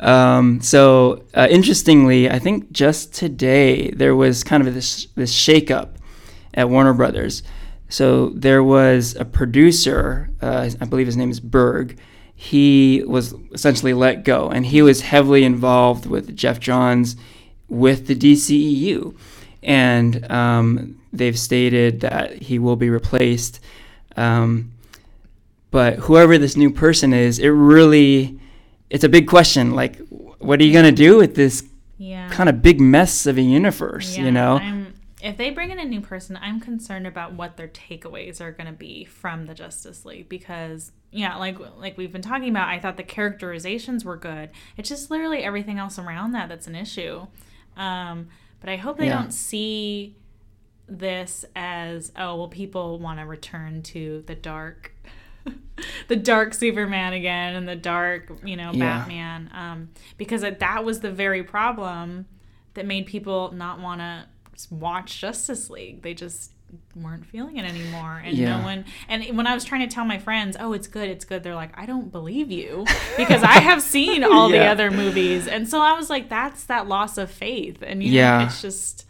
Um, 0.01 0.61
so 0.63 1.25
uh, 1.35 1.47
interestingly, 1.51 2.31
I 2.31 2.39
think 2.39 2.73
just 2.73 3.15
today 3.15 3.91
there 3.91 4.17
was 4.17 4.43
kind 4.43 4.67
of 4.67 4.75
this 4.75 5.07
this 5.15 5.33
shakeup 5.35 5.91
at 6.55 6.71
Warner 6.71 6.95
Brothers. 6.95 7.43
So 7.89 8.31
there 8.31 8.63
was 8.63 9.17
a 9.17 9.25
producer, 9.25 10.31
uh, 10.41 10.71
I 10.81 10.85
believe 10.85 11.07
his 11.07 11.17
name 11.17 11.31
is 11.31 11.41
Berg. 11.41 11.99
He 12.35 13.03
was 13.07 13.35
essentially 13.53 13.93
let 13.93 14.25
go, 14.25 14.49
and 14.49 14.65
he 14.65 14.81
was 14.81 15.03
heavily 15.03 15.45
involved 15.45 16.07
with 16.07 16.35
Geoff 16.35 16.61
Johns 16.61 17.17
with 17.69 18.07
the 18.07 18.17
DCEU, 18.17 19.15
and 19.63 20.31
um, 20.31 21.01
they've 21.13 21.39
stated 21.39 22.01
that 22.01 22.43
he 22.43 22.59
will 22.59 22.77
be 22.77 22.89
replaced. 22.89 23.61
Um, 24.17 24.73
but 25.71 25.97
whoever 26.01 26.37
this 26.39 26.57
new 26.57 26.71
person 26.71 27.13
is, 27.13 27.39
it 27.39 27.49
really 27.49 28.39
it's 28.89 29.05
a 29.05 29.09
big 29.09 29.29
question. 29.29 29.73
Like, 29.75 29.99
what 30.09 30.61
are 30.61 30.65
you 30.65 30.73
gonna 30.73 30.91
do 30.93 31.17
with 31.17 31.35
this 31.37 31.63
Yeah. 31.99 32.29
kind 32.31 32.49
of 32.49 32.61
big 32.63 32.81
mess 32.81 33.27
of 33.27 33.39
a 33.39 33.43
universe? 33.43 34.17
Yeah, 34.19 34.25
you 34.25 34.33
know? 34.33 34.57
I'm, 34.59 34.95
if 35.23 35.37
they 35.37 35.51
bring 35.51 35.71
in 35.71 35.79
a 35.79 35.85
new 35.85 36.01
person, 36.01 36.39
I'm 36.41 36.61
concerned 36.61 37.07
about 37.07 37.35
what 37.35 37.57
their 37.57 37.69
takeaways 37.69 38.41
are 38.41 38.51
going 38.53 38.67
to 38.69 38.73
be 38.73 39.05
from 39.05 39.45
the 39.45 39.53
Justice 39.55 40.07
League 40.07 40.31
because 40.31 40.93
yeah, 41.13 41.37
like 41.37 41.59
like 41.79 41.99
we've 41.99 42.11
been 42.13 42.23
talking 42.23 42.49
about, 42.49 42.69
I 42.69 42.79
thought 42.81 42.97
the 42.97 43.03
characterizations 43.03 44.05
were 44.05 44.17
good. 44.17 44.49
It's 44.77 44.89
just 44.89 45.11
literally 45.11 45.43
everything 45.45 45.79
else 45.79 45.99
around 45.99 46.33
that 46.33 46.49
that's 46.49 46.67
an 46.67 46.75
issue. 46.75 47.27
Um, 47.77 48.29
but 48.61 48.71
I 48.71 48.77
hope 48.77 48.97
they 48.99 49.07
Yeah. 49.07 49.21
don't 49.21 49.33
see 49.33 50.15
this 50.91 51.45
as 51.55 52.11
oh 52.17 52.37
well 52.37 52.49
people 52.49 52.99
want 52.99 53.19
to 53.21 53.25
return 53.27 53.83
to 53.83 54.23
the 54.27 54.35
dark 54.35 54.93
the 56.09 56.17
dark 56.17 56.53
superman 56.53 57.13
again 57.13 57.55
and 57.55 57.69
the 57.69 57.77
dark 57.77 58.31
you 58.45 58.57
know 58.57 58.73
Yeah. 58.73 58.99
batman 58.99 59.51
um, 59.55 59.89
because 60.19 60.43
that 60.43 60.85
was 60.85 61.01
the 61.01 61.11
very 61.13 61.43
problem 61.45 62.27
that 62.75 62.87
made 62.87 63.07
people 63.07 63.53
not 63.53 63.81
want 63.81 64.01
to 64.01 64.27
watch 64.71 65.21
justice 65.21 65.71
league 65.71 66.03
they 66.03 66.13
just 66.15 66.53
weren't 66.95 67.27
feeling 67.27 67.57
it 67.57 67.65
anymore 67.65 68.21
and 68.25 68.37
Yeah. 68.37 68.59
no 68.59 68.63
one 68.63 68.85
and 69.09 69.37
when 69.37 69.47
i 69.47 69.55
was 69.55 69.65
trying 69.65 69.89
to 69.89 69.93
tell 69.93 70.05
my 70.05 70.19
friends 70.19 70.57
oh 70.61 70.73
it's 70.73 70.87
good 70.87 71.09
it's 71.09 71.25
good 71.25 71.43
they're 71.43 71.55
like 71.55 71.77
i 71.79 71.85
don't 71.87 72.13
believe 72.13 72.51
you 72.53 72.85
because 73.17 73.43
i 73.43 73.59
have 73.61 73.83
seen 73.83 74.23
all 74.23 74.49
the 74.49 74.65
other 74.67 74.91
movies 74.91 75.49
and 75.49 75.69
so 75.69 75.81
i 75.81 75.95
was 75.95 76.09
like 76.11 76.29
that's 76.29 76.65
that 76.65 76.87
loss 76.87 77.17
of 77.19 77.29
faith 77.31 77.79
and 77.83 78.03
you 78.05 78.13
Yeah. 78.13 78.39
know 78.39 78.45
it's 78.45 78.61
just 78.63 79.07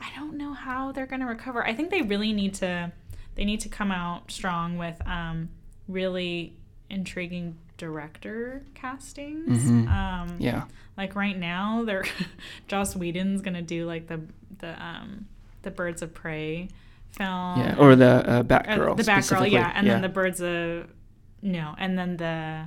I 0.00 0.08
don't 0.16 0.36
know 0.36 0.52
how 0.52 0.92
they're 0.92 1.06
going 1.06 1.20
to 1.20 1.26
recover. 1.26 1.64
I 1.66 1.74
think 1.74 1.90
they 1.90 2.02
really 2.02 2.32
need 2.32 2.54
to 2.54 2.92
they 3.34 3.44
need 3.44 3.60
to 3.60 3.68
come 3.68 3.92
out 3.92 4.30
strong 4.30 4.78
with 4.78 5.00
um, 5.06 5.48
really 5.86 6.54
intriguing 6.90 7.56
director 7.76 8.64
castings. 8.74 9.64
Mhm. 9.64 9.88
Um, 9.88 10.36
yeah. 10.38 10.64
Like 10.96 11.14
right 11.14 11.36
now, 11.38 11.84
they're 11.84 12.04
Joss 12.68 12.96
Whedon's 12.96 13.40
going 13.42 13.54
to 13.54 13.62
do 13.62 13.86
like 13.86 14.08
the 14.08 14.20
the 14.58 14.80
um, 14.82 15.26
the 15.62 15.70
Birds 15.70 16.02
of 16.02 16.14
Prey 16.14 16.68
film. 17.10 17.60
Yeah. 17.60 17.76
Or 17.78 17.94
the 17.96 18.06
uh, 18.28 18.42
Batgirl. 18.42 18.96
the 18.96 19.02
Batgirl, 19.04 19.50
yeah, 19.50 19.72
and 19.74 19.88
then 19.88 20.02
the 20.02 20.08
Birds 20.08 20.40
of 20.40 20.88
no, 21.42 21.74
and 21.78 21.96
then 21.98 22.16
the 22.16 22.64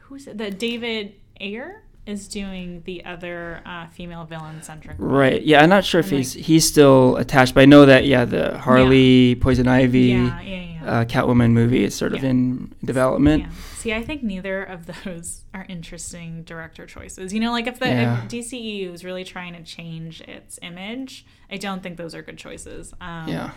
who's 0.00 0.26
it? 0.26 0.36
The 0.38 0.50
David 0.50 1.14
Ayer 1.40 1.82
is 2.08 2.26
doing 2.26 2.82
the 2.86 3.04
other 3.04 3.60
uh, 3.66 3.86
female 3.88 4.24
villain 4.24 4.62
centric. 4.62 4.96
Right. 4.98 5.42
Yeah. 5.42 5.62
I'm 5.62 5.68
not 5.68 5.84
sure 5.84 6.00
if 6.00 6.06
like- 6.06 6.16
he's 6.18 6.32
he's 6.32 6.66
still 6.66 7.16
attached, 7.16 7.54
but 7.54 7.60
I 7.60 7.66
know 7.66 7.84
that 7.86 8.04
yeah, 8.06 8.24
the 8.24 8.56
Harley, 8.58 9.34
Poison 9.36 9.68
Ivy, 9.68 10.00
Yeah, 10.00 10.40
yeah, 10.40 10.62
yeah. 10.82 10.90
uh, 11.00 11.04
Catwoman 11.04 11.50
movie 11.52 11.84
is 11.84 11.94
sort 11.94 12.14
of 12.14 12.24
in 12.24 12.74
development. 12.84 13.42
Yeah. 13.44 13.50
See, 13.76 13.92
I 13.92 14.02
think 14.02 14.22
neither 14.22 14.62
of 14.64 14.86
those 15.04 15.44
are 15.54 15.64
interesting 15.68 16.42
director 16.44 16.86
choices. 16.86 17.32
You 17.32 17.40
know, 17.40 17.52
like 17.52 17.66
if 17.66 17.78
the 17.78 17.86
Yeah. 17.88 18.22
if 18.24 18.28
DCEU 18.28 18.92
is 18.92 19.04
really 19.04 19.24
trying 19.24 19.52
to 19.54 19.62
change 19.62 20.20
its 20.22 20.58
image, 20.62 21.26
I 21.50 21.58
don't 21.58 21.82
think 21.82 21.96
those 21.98 22.14
are 22.14 22.22
good 22.22 22.38
choices. 22.38 22.92
Um, 23.00 23.28
Yeah. 23.28 23.50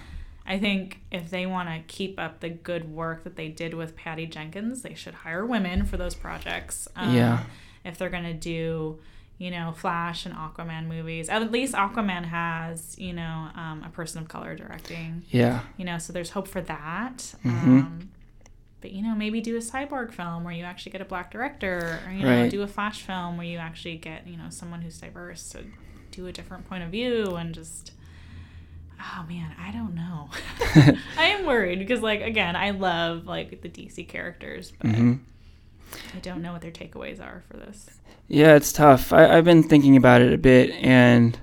I 0.46 0.58
think 0.60 1.00
if 1.12 1.30
they 1.30 1.46
want 1.46 1.70
to 1.70 1.80
keep 1.88 2.20
up 2.20 2.40
the 2.40 2.50
good 2.50 2.92
work 2.92 3.24
that 3.24 3.36
they 3.36 3.48
did 3.48 3.74
with 3.76 3.96
Patty 3.96 4.26
Jenkins, 4.26 4.82
they 4.82 4.96
should 4.96 5.14
hire 5.14 5.46
women 5.46 5.86
for 5.86 5.98
those 5.98 6.16
projects. 6.16 6.88
Um, 6.96 7.16
Yeah. 7.16 7.44
If 7.84 7.98
they're 7.98 8.10
going 8.10 8.24
to 8.24 8.34
do, 8.34 9.00
you 9.38 9.50
know, 9.52 9.74
Flash 9.76 10.26
and 10.26 10.36
Aquaman 10.36 10.88
movies, 10.88 11.30
at 11.30 11.52
least 11.52 11.74
Aquaman 11.74 12.26
has, 12.26 12.96
you 13.00 13.14
know, 13.14 13.50
um, 13.56 13.84
a 13.86 13.90
person 13.90 14.22
of 14.22 14.28
color 14.28 14.56
directing. 14.56 15.24
Yeah. 15.32 15.62
you 15.78 15.86
know 15.86 15.98
so 15.98 16.14
there's 16.14 16.32
hope 16.32 16.48
for 16.48 16.62
that. 16.62 17.34
Mhm. 17.44 17.64
um, 17.64 18.10
but 18.82 18.92
you 18.92 19.04
know 19.04 19.14
maybe 19.14 19.42
do 19.42 19.56
a 19.56 19.60
cyborg 19.60 20.12
film 20.12 20.44
where 20.44 20.54
you 20.54 20.64
actually 20.64 20.92
get 20.92 21.02
a 21.02 21.06
black 21.06 21.30
director 21.32 22.00
or 22.08 22.12
you 22.12 22.24
know 22.24 22.50
do 22.50 22.64
a 22.64 22.68
flash 22.68 23.02
film 23.04 23.38
where 23.38 23.46
you 23.46 23.60
actually 23.60 23.96
get 23.96 24.26
you 24.26 24.36
know 24.38 24.50
someone 24.50 24.82
who's 24.82 24.98
diverse 25.00 25.50
to 25.50 25.60
do 26.10 26.26
a 26.26 26.32
different 26.32 26.68
point 26.68 26.84
of 26.84 26.90
view 26.90 27.36
and 27.36 27.54
just 27.54 27.92
oh 29.00 29.24
man 29.30 29.52
i 29.60 29.72
don't 29.72 29.94
know. 29.94 30.30
I 31.18 31.26
am 31.26 31.46
worried 31.46 31.78
because 31.78 32.02
like 32.02 32.22
again 32.22 32.56
i 32.56 32.72
love 32.72 33.28
like 33.28 33.62
the 33.62 33.70
dc 33.70 34.08
characters 34.08 34.74
but 34.82 34.90
hmm 34.96 35.14
i 36.16 36.20
don't 36.20 36.42
know 36.42 36.52
what 36.54 36.62
their 36.62 36.72
takeaways 36.72 37.20
are 37.22 37.44
for 37.50 37.58
this 37.58 37.90
Yeah, 38.28 38.56
it's 38.56 38.72
tough. 38.72 39.12
I, 39.12 39.38
I've 39.38 39.44
been 39.46 39.64
thinking 39.64 39.98
about 39.98 40.22
it 40.22 40.32
a 40.32 40.38
bit, 40.38 40.72
and 40.82 41.38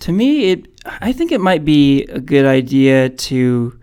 to 0.00 0.12
me, 0.12 0.52
it 0.52 0.68
I 1.00 1.12
think 1.12 1.32
it 1.32 1.40
might 1.40 1.64
be 1.64 2.04
a 2.04 2.20
good 2.20 2.46
idea 2.46 3.08
to 3.08 3.76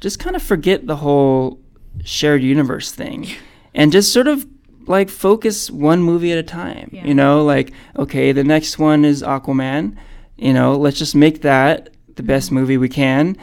just 0.00 0.18
kind 0.18 0.36
of 0.36 0.42
forget 0.42 0.86
the 0.86 0.96
whole 0.96 1.58
shared 2.04 2.42
universe 2.42 2.92
thing, 2.92 3.26
and 3.74 3.90
just 3.90 4.12
sort 4.12 4.28
of 4.28 4.44
like 4.86 5.08
focus 5.08 5.70
one 5.70 6.02
movie 6.02 6.30
at 6.30 6.38
a 6.38 6.42
time. 6.42 6.90
Yeah. 6.92 7.06
You 7.06 7.14
know, 7.14 7.42
like 7.44 7.72
okay, 7.96 8.32
the 8.32 8.44
next 8.44 8.78
one 8.78 9.06
is 9.06 9.22
Aquaman. 9.22 9.96
You 10.36 10.52
know, 10.52 10.76
let's 10.76 10.98
just 10.98 11.14
make 11.14 11.40
that 11.40 11.88
the 12.16 12.22
best 12.22 12.52
movie 12.52 12.76
we 12.76 12.88
can. 12.90 13.36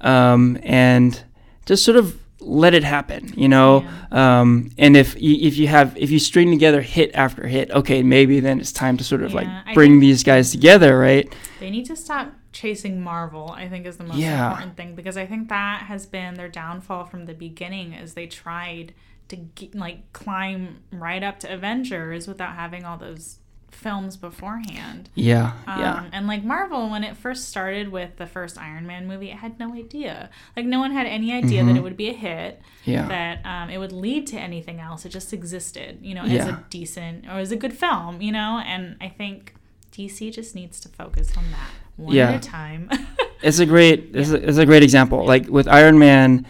um, 0.00 0.58
and 0.62 1.22
just 1.66 1.84
sort 1.84 1.98
of 1.98 2.16
let 2.40 2.74
it 2.74 2.84
happen, 2.84 3.32
you 3.36 3.48
know. 3.48 3.86
Um, 4.10 4.70
and 4.78 4.96
if 4.96 5.20
you, 5.20 5.36
if 5.46 5.56
you 5.58 5.68
have 5.68 5.96
if 5.96 6.10
you 6.10 6.18
string 6.18 6.50
together 6.50 6.80
hit 6.80 7.10
after 7.14 7.46
hit, 7.46 7.70
okay, 7.70 8.02
maybe 8.02 8.40
then 8.40 8.60
it's 8.60 8.72
time 8.72 8.96
to 8.96 9.04
sort 9.04 9.22
of 9.22 9.32
Yeah, 9.32 9.62
like 9.66 9.74
bring 9.74 10.00
these 10.00 10.22
guys 10.22 10.50
together, 10.50 10.98
right? 10.98 11.30
They 11.60 11.70
need 11.70 11.86
to 11.86 11.96
stop 11.96 12.32
chasing 12.52 13.00
Marvel, 13.02 13.50
I 13.50 13.68
think 13.68 13.86
is 13.86 13.96
the 13.96 14.04
most 14.04 14.18
Yeah. 14.18 14.50
important 14.50 14.76
thing 14.76 14.94
because 14.94 15.16
I 15.16 15.26
think 15.26 15.48
that 15.48 15.82
has 15.82 16.06
been 16.06 16.34
their 16.34 16.48
downfall 16.48 17.04
from 17.04 17.26
the 17.26 17.34
beginning 17.34 17.94
as 17.94 18.14
they 18.14 18.26
tried 18.26 18.94
to 19.28 19.36
ge- 19.54 19.74
like 19.74 20.12
climb 20.12 20.78
right 20.90 21.22
up 21.22 21.38
to 21.40 21.52
Avengers 21.52 22.26
without 22.26 22.54
having 22.54 22.84
all 22.84 22.96
those 22.96 23.38
films 23.70 24.16
beforehand. 24.16 25.08
Yeah, 25.14 25.52
Um, 25.66 25.80
yeah, 25.80 26.04
And 26.12 26.26
like 26.26 26.44
Marvel, 26.44 26.90
when 26.90 27.04
it 27.04 27.16
first 27.16 27.48
started 27.48 27.88
with 27.90 28.16
the 28.16 28.26
first 28.26 28.58
Iron 28.58 28.86
Man 28.86 29.06
movie, 29.06 29.30
it 29.30 29.36
had 29.38 29.58
no 29.58 29.74
idea. 29.74 30.30
Like 30.56 30.66
no 30.66 30.78
one 30.78 30.90
had 30.92 31.06
any 31.06 31.32
idea 31.32 31.60
Mm-hmm. 31.62 31.68
that 31.68 31.76
it 31.78 31.82
would 31.82 31.96
be 31.96 32.08
a 32.08 32.12
hit, 32.12 32.60
yeah, 32.84 33.06
that 33.08 33.44
um, 33.46 33.70
it 33.70 33.78
would 33.78 33.92
lead 33.92 34.26
to 34.28 34.38
anything 34.38 34.80
else. 34.80 35.04
It 35.04 35.10
just 35.10 35.32
existed, 35.32 35.98
you 36.02 36.14
know, 36.14 36.22
as 36.22 36.30
Yeah. 36.32 36.58
a 36.58 36.62
decent 36.70 37.26
or 37.26 37.32
as 37.38 37.52
a 37.52 37.56
good 37.56 37.72
film, 37.72 38.20
you 38.20 38.32
know. 38.32 38.62
And 38.64 38.96
I 39.00 39.08
think 39.08 39.54
DC 39.92 40.32
just 40.32 40.54
needs 40.54 40.80
to 40.80 40.88
focus 40.88 41.36
on 41.36 41.44
that 41.50 41.70
one 41.96 42.14
Yeah. 42.14 42.30
at 42.30 42.44
a 42.44 42.48
time. 42.48 42.90
it's 43.42 43.58
a 43.58 43.66
great 43.66 44.10
it's, 44.14 44.30
a, 44.30 44.48
it's 44.48 44.58
a 44.58 44.66
great 44.66 44.82
example. 44.82 45.24
Like 45.26 45.48
with 45.48 45.66
Iron 45.68 45.98
Man, 45.98 46.46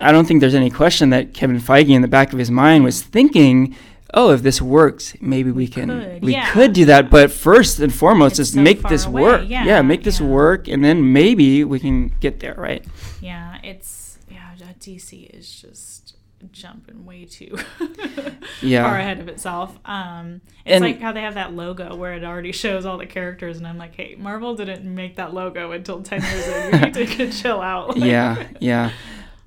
I 0.00 0.12
don't 0.12 0.26
think 0.26 0.40
there's 0.40 0.54
any 0.54 0.70
question 0.70 1.10
that 1.10 1.34
Kevin 1.34 1.58
Feige 1.60 1.90
in 1.90 2.02
the 2.02 2.08
back 2.08 2.32
of 2.32 2.38
his 2.38 2.50
mind 2.50 2.84
was 2.84 3.02
thinking. 3.02 3.76
Oh, 4.12 4.32
if 4.32 4.42
this 4.42 4.60
works, 4.60 5.14
maybe 5.20 5.50
we 5.50 5.68
can 5.68 5.88
could, 5.88 6.22
we 6.24 6.32
yeah. 6.32 6.50
could 6.52 6.72
do 6.72 6.84
that. 6.86 7.10
But 7.10 7.30
first 7.30 7.78
and 7.78 7.94
foremost, 7.94 8.40
It's 8.40 8.48
is 8.50 8.54
so 8.54 8.60
make 8.60 8.82
this 8.82 9.06
away, 9.06 9.22
work. 9.22 9.42
yeah, 9.46 9.82
make 9.82 10.02
this 10.02 10.18
yeah. 10.20 10.26
work, 10.26 10.66
and 10.68 10.84
then 10.84 11.12
maybe 11.12 11.62
we 11.64 11.78
can 11.78 12.08
get 12.20 12.40
there, 12.40 12.54
right? 12.58 12.84
yeah, 13.20 13.58
it's 13.62 14.18
yeah, 14.28 14.50
DC 14.80 15.30
is 15.30 15.48
just 15.60 16.16
jumping 16.52 17.04
way 17.04 17.26
too 17.26 17.54
Yeah. 18.62 18.84
far 18.84 18.98
ahead 18.98 19.20
of 19.20 19.28
itself. 19.28 19.78
Um, 19.84 20.40
it's 20.64 20.74
And- 20.76 20.84
like 20.84 20.98
how 21.00 21.12
they 21.12 21.20
have 21.20 21.34
that 21.34 21.52
logo 21.52 21.94
where 21.94 22.14
it 22.14 22.24
already 22.24 22.52
shows 22.52 22.86
all 22.86 22.96
the 22.98 23.06
characters, 23.06 23.58
and 23.58 23.66
I'm 23.66 23.76
like, 23.78 23.94
hey, 23.94 24.16
Marvel 24.18 24.54
didn't 24.56 24.84
make 24.92 25.16
that 25.16 25.34
logo 25.34 25.72
until 25.72 26.02
ten 26.02 26.22
years 26.22 26.48
ago. 26.48 26.64
You 26.72 26.92
need 27.04 27.08
to 27.08 27.30
chill 27.42 27.60
out. 27.60 27.96
yeah, 27.96 28.48
yeah. 28.58 28.90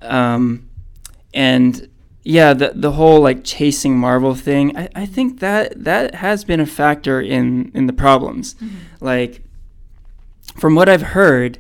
Um, 0.02 0.70
and 1.34 1.90
yeah, 2.24 2.54
the 2.54 2.72
the 2.76 2.94
whole 2.94 3.20
like 3.22 3.44
chasing 3.44 3.98
Marvel 3.98 4.34
thing, 4.36 4.76
I, 4.78 4.90
I 4.96 5.06
think 5.06 5.40
that 5.40 5.84
that 5.84 6.16
has 6.16 6.44
been 6.44 6.60
a 6.60 6.66
factor 6.66 7.20
in 7.22 7.72
in 7.74 7.88
the 7.88 7.94
problems. 7.94 8.56
Like 9.02 9.42
from 10.56 10.76
what 10.76 10.88
I've 10.90 11.02
heard, 11.02 11.58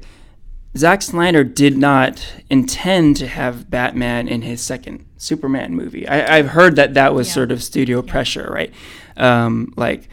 Zack 0.77 1.01
Snyder 1.01 1.43
did 1.43 1.77
not 1.77 2.25
intend 2.49 3.17
to 3.17 3.27
have 3.27 3.69
Batman 3.69 4.27
in 4.27 4.41
his 4.43 4.61
second 4.61 5.05
Superman 5.17 5.73
movie. 5.75 6.07
I, 6.07 6.37
I've 6.37 6.49
heard 6.49 6.75
that 6.77 6.93
that 6.93 7.13
was 7.13 7.27
Yeah. 7.27 7.33
sort 7.33 7.51
of 7.51 7.63
studio 7.63 8.01
pressure, 8.01 8.49
right? 8.51 8.73
Um, 9.17 9.73
like 9.77 10.07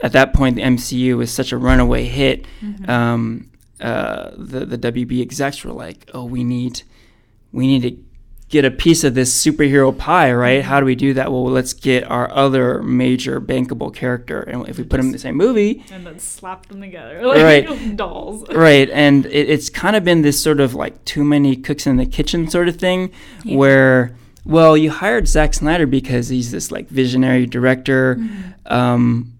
at 0.00 0.12
that 0.12 0.32
point, 0.34 0.56
the 0.56 0.62
MCU 0.62 1.16
was 1.16 1.30
such 1.30 1.52
a 1.52 1.56
runaway 1.56 2.04
hit. 2.04 2.46
Um, 2.88 3.50
uh, 3.80 4.30
the 4.36 4.64
the 4.64 4.78
WB 4.78 5.20
execs 5.20 5.64
were 5.64 5.72
like, 5.72 6.08
"Oh, 6.14 6.24
we 6.24 6.44
need 6.44 6.82
we 7.52 7.66
need 7.66 7.82
to 7.82 7.96
get 8.52 8.66
a 8.66 8.70
piece 8.70 9.02
of 9.02 9.14
this 9.14 9.34
superhero 9.44 9.96
pie, 9.96 10.30
right? 10.30 10.62
How 10.62 10.78
do 10.78 10.84
we 10.84 10.94
do 10.94 11.14
that? 11.14 11.32
Well, 11.32 11.46
let's 11.46 11.72
get 11.72 12.04
our 12.04 12.30
other 12.30 12.82
major 12.82 13.40
bankable 13.40 13.92
character, 13.92 14.42
and 14.42 14.68
if 14.68 14.76
we 14.76 14.84
put 14.84 15.00
him 15.00 15.06
in 15.06 15.12
the 15.12 15.18
same 15.18 15.36
movie, 15.36 15.82
and 15.90 16.06
then 16.06 16.18
slap 16.18 16.66
them 16.66 16.82
together 16.82 17.26
like 17.26 17.42
Right. 17.42 17.96
dolls. 17.96 18.44
right? 18.54 18.90
And 18.90 19.24
it, 19.24 19.48
it's 19.48 19.70
kind 19.70 19.96
of 19.96 20.04
been 20.04 20.20
this 20.20 20.40
sort 20.40 20.60
of 20.60 20.74
like 20.74 21.02
too 21.06 21.24
many 21.24 21.56
cooks 21.56 21.86
in 21.86 21.96
the 21.96 22.04
kitchen 22.04 22.46
sort 22.48 22.68
of 22.68 22.76
thing, 22.76 23.10
where 23.44 24.14
well, 24.44 24.76
you 24.76 24.90
hired 24.90 25.26
Zack 25.28 25.54
Snyder 25.54 25.86
because 25.86 26.28
he's 26.28 26.50
this 26.50 26.70
like 26.70 26.88
visionary 26.88 27.46
director. 27.46 28.22
Um, 28.66 29.38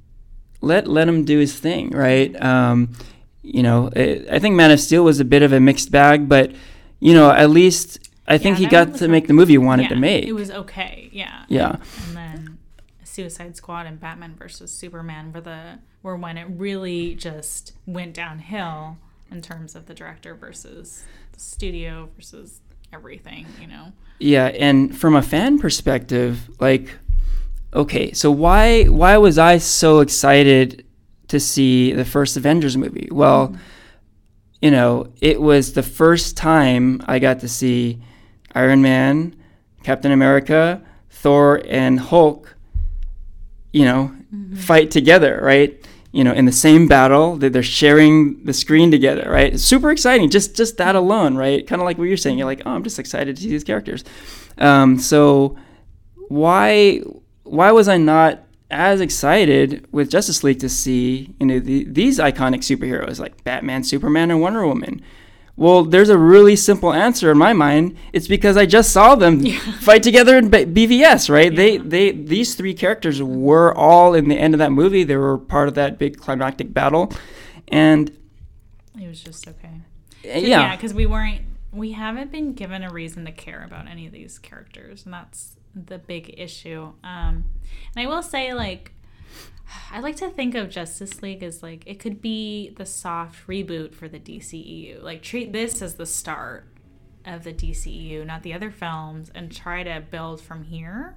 let 0.63 0.87
let 0.89 1.07
him 1.07 1.25
do 1.27 1.39
his 1.39 1.55
thing, 1.59 1.91
right? 1.91 2.35
Um, 2.43 2.95
you 3.43 3.63
know, 3.63 3.89
it, 3.89 4.27
I 4.31 4.39
think 4.39 4.55
Man 4.55 4.71
of 4.71 4.81
Steel 4.81 5.05
was 5.05 5.21
a 5.21 5.25
bit 5.25 5.43
of 5.43 5.53
a 5.53 5.61
mixed 5.61 5.91
bag, 5.91 6.31
but 6.31 6.53
you 7.01 7.13
know, 7.13 7.31
at 7.31 7.51
least 7.51 7.99
I 8.27 8.39
think 8.39 8.59
he 8.59 8.67
got 8.67 8.95
to 8.97 9.09
make 9.09 9.27
the 9.27 9.33
movie 9.33 9.55
he 9.55 9.59
wanted 9.59 9.89
to 9.89 9.97
make. 9.97 10.27
It 10.27 10.33
was 10.33 10.51
okay, 10.51 11.11
yeah. 11.13 11.45
yeah, 11.49 11.77
And 12.07 12.17
then 12.17 12.59
Suicide 13.05 13.57
Squad 13.57 13.87
and 13.87 14.01
Batman 14.01 14.35
versus 14.37 14.71
Superman 14.73 15.33
were 15.33 15.41
the 15.41 15.79
were 16.03 16.17
when 16.17 16.37
it 16.37 16.47
really 16.49 17.15
just 17.15 17.73
went 17.87 18.15
downhill 18.15 18.97
in 19.31 19.41
terms 19.41 19.75
of 19.75 19.87
the 19.87 19.95
director 19.95 20.35
versus 20.35 21.05
the 21.33 21.41
studio 21.41 22.09
versus 22.17 22.61
everything, 22.93 23.47
you 23.61 23.67
know. 23.67 23.93
yeah. 24.19 24.47
And 24.47 24.97
from 24.97 25.15
a 25.15 25.23
fan 25.23 25.59
perspective, 25.59 26.49
like, 26.61 26.91
okay, 27.75 28.13
so 28.13 28.31
why 28.31 28.85
why 28.85 29.17
was 29.17 29.39
I 29.39 29.59
so 29.59 30.01
excited 30.01 30.87
to 31.29 31.41
see 31.41 31.93
the 31.93 32.05
first 32.05 32.37
Avengers 32.37 32.77
movie? 32.77 33.09
Well, 33.11 33.49
mm-hmm. 33.49 33.57
you 34.61 34.71
know, 34.71 35.13
it 35.21 35.41
was 35.41 35.73
the 35.73 35.83
first 35.83 36.37
time 36.37 37.01
I 37.07 37.19
got 37.19 37.41
to 37.41 37.49
see 37.49 38.01
Iron 38.55 38.83
Man, 38.83 39.35
Captain 39.83 40.13
America, 40.13 40.83
Thor, 41.11 41.63
and 41.67 42.01
Hulk, 42.01 42.57
you 43.73 43.85
know, 43.85 44.15
fight 44.57 44.91
together, 44.91 45.41
right? 45.43 45.79
You 46.13 46.25
know, 46.25 46.33
in 46.33 46.45
the 46.45 46.53
same 46.53 46.89
battle, 46.89 47.37
that 47.37 47.53
they're 47.53 47.63
sharing 47.63 48.45
the 48.45 48.53
screen 48.53 48.91
together, 48.91 49.31
right? 49.31 49.55
It's 49.55 49.63
super 49.63 49.91
exciting. 49.91 50.29
Just 50.31 50.55
just 50.57 50.77
that 50.77 50.95
alone, 50.95 51.37
right? 51.37 51.67
Kind 51.67 51.81
of 51.81 51.87
like 51.87 51.97
what 51.97 52.05
you're 52.05 52.17
saying. 52.17 52.39
You're 52.39 52.47
like, 52.47 52.63
oh, 52.67 52.71
I'm 52.71 52.85
just 52.85 52.99
excited 52.99 53.37
to 53.37 53.43
see 53.43 53.49
these 53.49 53.65
characters. 53.65 54.05
Um, 54.59 54.99
so 54.99 55.57
why 56.29 57.03
why 57.45 57.73
was 57.73 57.89
I 57.89 57.97
not 57.97 58.45
as 58.71 59.01
excited 59.01 59.87
with 59.93 60.11
Justice 60.11 60.43
League 60.43 60.61
to 60.61 60.69
see 60.69 61.35
you 61.41 61.47
know 61.47 61.59
the, 61.59 61.85
these 61.85 62.19
iconic 62.19 62.59
superheroes 62.59 63.19
like 63.19 63.43
Batman, 63.45 63.85
Superman, 63.85 64.31
and 64.31 64.41
Wonder 64.41 64.67
Woman? 64.67 65.01
Well, 65.57 65.85
there's 65.85 66.09
a 66.09 66.17
really 66.19 66.57
simple 66.57 66.93
answer 66.93 67.31
in 67.31 67.39
my 67.39 67.53
mind. 67.53 67.97
It's 68.13 68.27
because 68.27 68.57
I 68.57 68.65
just 68.67 68.91
saw 68.91 69.15
them 69.15 69.45
fight 69.81 70.03
together 70.03 70.37
in 70.39 70.49
B- 70.49 70.65
BVS, 70.65 71.29
right? 71.29 71.55
They 71.55 71.77
they 71.77 72.11
these 72.13 72.55
three 72.55 72.75
characters 72.75 73.23
were 73.23 73.75
all 73.75 74.15
in 74.15 74.29
the 74.29 74.39
end 74.39 74.55
of 74.55 74.59
that 74.59 74.73
movie. 74.73 75.05
They 75.05 75.17
were 75.17 75.37
part 75.39 75.69
of 75.69 75.75
that 75.75 75.99
big 75.99 76.17
climactic 76.19 76.73
battle, 76.73 77.13
and 77.69 78.11
It 78.99 79.07
was 79.09 79.21
just 79.23 79.47
okay. 79.47 79.69
uh, 80.25 80.39
Yeah, 80.39 80.39
yeah, 80.39 80.77
because 80.77 80.95
we 80.95 81.07
weren't 81.07 81.43
we 81.71 81.93
haven't 81.93 82.33
been 82.33 82.55
given 82.55 82.83
a 82.83 82.91
reason 82.91 83.25
to 83.27 83.33
care 83.33 83.63
about 83.65 83.89
any 83.89 84.07
of 84.07 84.13
these 84.13 84.39
characters, 84.39 85.05
and 85.05 85.13
that's 85.13 85.57
the 85.75 85.99
big 85.99 86.35
issue. 86.39 86.93
Um, 87.05 87.45
and 87.95 87.97
I 87.97 88.07
will 88.07 88.23
say, 88.23 88.53
like, 88.53 88.93
I 89.91 90.01
like 90.01 90.17
to 90.17 90.29
think 90.29 90.55
of 90.55 90.71
Justice 90.71 91.23
League 91.23 91.43
as 91.43 91.63
like 91.63 91.85
it 91.87 91.99
could 91.99 92.21
be 92.21 92.71
the 92.77 92.87
soft 92.87 93.47
reboot 93.47 93.95
for 93.95 94.09
the 94.09 94.19
DCEU. 94.19 95.03
Like, 95.03 95.23
treat 95.23 95.53
this 95.53 95.83
as 95.83 95.95
the 95.95 96.07
start 96.07 96.67
of 97.25 97.45
the 97.45 97.53
DCEU, 97.53 98.27
not 98.27 98.43
the 98.43 98.53
other 98.55 98.71
films, 98.71 99.31
and 99.35 99.55
try 99.55 99.83
to 99.83 100.03
build 100.11 100.41
from 100.41 100.65
here. 100.65 101.17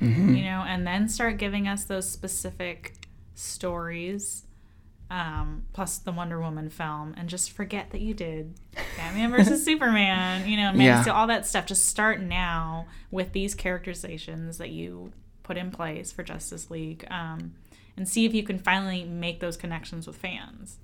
Mm-hmm. 0.00 0.34
You 0.34 0.44
know, 0.44 0.64
and 0.66 0.86
then 0.86 1.08
start 1.08 1.38
giving 1.38 1.66
us 1.66 1.84
those 1.84 2.08
specific 2.08 2.94
stories 3.34 4.44
um, 5.10 5.64
plus 5.72 5.98
the 5.98 6.12
Wonder 6.12 6.38
Woman 6.40 6.68
film, 6.68 7.14
and 7.16 7.28
just 7.28 7.52
forget 7.52 7.90
that 7.90 8.00
you 8.00 8.12
did 8.14 8.54
Batman 8.96 9.30
versus 9.30 9.64
Superman, 9.64 10.46
you 10.46 10.56
know, 10.56 10.72
Man 10.72 10.80
Yeah. 10.82 11.02
Steel, 11.02 11.14
all 11.14 11.26
that 11.28 11.46
stuff. 11.46 11.66
Just 11.66 11.86
start 11.86 12.20
now 12.20 12.86
with 13.10 13.32
these 13.32 13.54
characterizations 13.54 14.58
that 14.58 14.70
you 14.70 15.12
put 15.42 15.56
in 15.56 15.70
place 15.70 16.12
for 16.12 16.22
Justice 16.22 16.70
League, 16.70 17.06
um, 17.10 17.54
and 17.98 18.08
see 18.08 18.24
if 18.24 18.32
you 18.32 18.44
can 18.44 18.58
finally 18.58 19.04
make 19.04 19.40
those 19.40 19.56
connections 19.56 20.06
with 20.06 20.16
fans. 20.16 20.78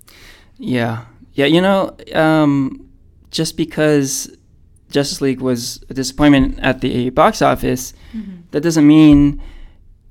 Yeah, 0.57 1.05
yeah. 1.33 1.45
You 1.45 1.61
know, 1.61 1.95
um, 2.13 2.89
just 3.31 3.55
because 3.55 4.35
Justice 4.91 5.21
League 5.21 5.39
was 5.39 5.83
a 5.89 5.93
disappointment 5.93 6.59
at 6.59 6.81
the 6.81 7.09
box 7.11 7.41
office, 7.41 7.93
that 8.51 8.61
doesn't 8.61 8.85
mean 8.85 9.41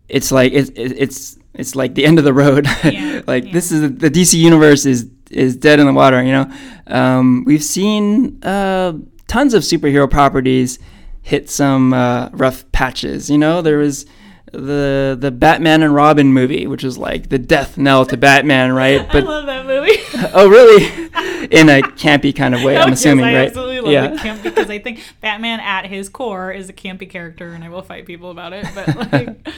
it's 0.09 0.33
like 0.33 0.53
it, 0.53 0.71
it, 0.77 0.93
it's 0.99 1.39
it's 1.53 1.77
like 1.77 1.95
the 1.95 2.07
end 2.07 2.19
of 2.19 2.25
the 2.25 2.33
road. 2.33 2.67
Yeah, 2.85 3.23
like 3.27 3.45
yeah. 3.45 3.53
this 3.53 3.71
is 3.71 3.81
the 3.83 4.11
DC 4.11 4.35
universe 4.35 4.87
is 4.87 5.09
is 5.31 5.57
dead 5.57 5.81
in 5.81 5.87
the 5.87 5.93
water. 5.93 6.23
You 6.23 6.33
know, 6.33 6.53
um, 6.87 7.45
we've 7.45 7.65
seen 7.65 8.43
uh, 8.43 8.95
tons 9.29 9.53
of 9.55 9.63
superhero 9.63 10.11
properties 10.11 10.79
hit 11.23 11.51
some 11.51 11.93
uh, 11.93 12.31
rough 12.33 12.71
patches. 12.73 13.31
You 13.31 13.39
know, 13.39 13.63
there 13.63 13.79
was 13.79 14.07
the 14.55 15.17
the 15.19 15.31
Batman 15.31 15.83
and 15.83 15.95
Robin 15.95 16.33
movie, 16.33 16.67
which 16.67 16.85
is 16.85 16.97
like 16.99 17.29
the 17.29 17.39
death 17.39 17.77
knell 17.77 18.07
to 18.07 18.17
Batman, 18.17 18.73
right? 18.73 19.07
But, 19.13 19.25
I 19.25 19.27
love 19.27 19.47
that 19.47 19.67
movie. 19.67 19.99
Oh, 20.35 20.49
really? 20.49 20.85
In 21.51 21.69
a 21.69 21.83
campy 21.83 22.35
kind 22.35 22.55
of 22.55 22.63
way, 22.63 22.77
I'm 22.77 22.89
Yes, 22.89 23.01
assuming, 23.01 23.27
I 23.27 23.35
right? 23.35 23.47
absolutely 23.49 23.81
love 23.81 23.93
yeah. 23.93 24.07
the 24.09 24.17
camp 24.19 24.43
because 24.43 24.71
I 24.71 24.79
think 24.79 25.01
Batman 25.21 25.61
at 25.61 25.85
his 25.87 26.09
core 26.09 26.51
is 26.51 26.69
a 26.71 26.73
campy 26.73 27.09
character, 27.09 27.49
and 27.53 27.63
I 27.63 27.69
will 27.69 27.83
fight 27.83 28.07
people 28.07 28.31
about 28.31 28.55
it. 28.55 28.67
But 28.75 29.13
like, 29.13 29.49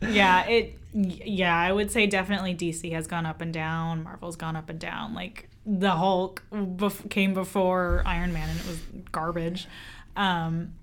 yeah, 0.00 0.44
it. 0.46 0.78
Yeah, 0.94 1.56
I 1.56 1.72
would 1.72 1.90
say 1.90 2.06
definitely 2.06 2.54
DC 2.54 2.92
has 2.92 3.06
gone 3.06 3.24
up 3.26 3.40
and 3.40 3.52
down. 3.52 4.04
Marvel's 4.04 4.36
gone 4.36 4.56
up 4.56 4.68
and 4.68 4.78
down. 4.78 5.14
Like 5.14 5.48
the 5.64 5.92
Hulk 5.92 6.42
bef- 6.52 7.08
came 7.08 7.32
before 7.34 8.02
Iron 8.04 8.32
Man 8.32 8.48
and 8.50 8.60
it 8.60 8.66
was 8.66 8.78
garbage. 9.10 9.66
Um, 10.16 10.74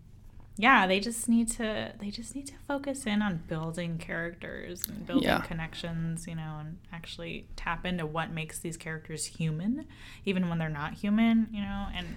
yeah, 0.62 0.86
they 0.88 1.00
just 1.00 1.30
need 1.30 1.48
to 1.52 1.94
they 2.02 2.12
just 2.12 2.36
need 2.36 2.46
to 2.48 2.54
focus 2.68 3.06
in 3.06 3.22
on 3.22 3.42
building 3.48 3.98
characters 3.98 4.84
and 4.90 5.06
building 5.08 5.24
Yeah. 5.30 5.40
connections, 5.40 6.28
you 6.28 6.36
know, 6.36 6.58
and 6.60 6.78
actually 6.92 7.46
tap 7.56 7.86
into 7.86 8.06
what 8.06 8.30
makes 8.32 8.60
these 8.60 8.76
characters 8.76 9.26
human, 9.26 9.86
even 10.26 10.50
when 10.50 10.58
they're 10.58 10.68
not 10.68 10.96
human, 10.96 11.48
you 11.54 11.62
know, 11.62 11.88
and 11.96 12.08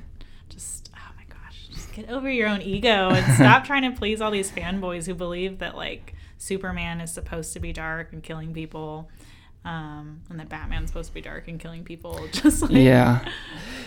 just 0.49 0.91
oh 0.97 1.13
my 1.17 1.23
gosh, 1.29 1.69
just 1.73 1.93
get 1.95 2.11
over 2.11 2.29
your 2.29 2.49
own 2.49 2.61
ego 2.63 3.11
and 3.11 3.35
stop 3.37 3.65
trying 3.65 3.89
to 3.89 3.97
please 3.97 4.21
all 4.21 4.33
these 4.33 4.51
fanboys 4.51 5.07
who 5.07 5.15
believe 5.15 5.61
that 5.61 5.77
like 5.77 6.15
Superman 6.37 7.01
is 7.01 7.13
supposed 7.15 7.53
to 7.53 7.61
be 7.61 7.73
dark 7.73 8.13
and 8.13 8.25
killing 8.25 8.53
people. 8.53 9.09
Um, 9.65 10.23
and 10.29 10.41
that 10.41 10.49
Batman's 10.49 10.91
supposed 10.91 11.11
to 11.11 11.15
be 11.15 11.21
dark 11.21 11.47
and 11.47 11.61
killing 11.61 11.85
people. 11.85 12.27
Just 12.33 12.63
like, 12.63 12.73
Yeah. 12.73 13.25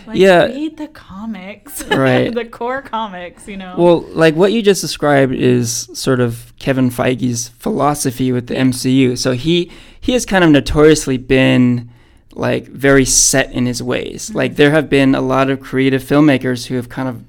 like 0.06 0.16
Yeah. 0.16 0.46
read 0.46 0.78
the 0.78 0.88
comics, 0.88 1.84
Right. 1.90 2.34
the 2.34 2.46
core 2.46 2.80
comics, 2.80 3.46
you 3.46 3.58
know. 3.58 3.74
Well, 3.76 4.00
like 4.12 4.34
what 4.34 4.52
you 4.52 4.62
just 4.62 4.80
described 4.80 5.34
is 5.34 5.90
sort 5.92 6.20
of 6.20 6.54
Kevin 6.58 6.88
Feige's 6.90 7.48
philosophy 7.58 8.32
with 8.32 8.46
the 8.46 8.54
MCU. 8.54 9.18
So 9.18 9.32
he 9.32 9.70
he 10.00 10.12
has 10.12 10.24
kind 10.24 10.44
of 10.44 10.50
notoriously 10.50 11.18
been 11.18 11.90
like 12.32 12.68
very 12.68 13.04
set 13.04 13.52
in 13.52 13.66
his 13.66 13.82
ways. 13.82 14.28
Mm-hmm. 14.28 14.36
Like 14.38 14.56
there 14.56 14.70
have 14.70 14.88
been 14.88 15.14
a 15.14 15.20
lot 15.20 15.50
of 15.50 15.60
creative 15.60 16.02
filmmakers 16.02 16.66
who 16.68 16.76
have 16.76 16.88
kind 16.88 17.08
of 17.08 17.22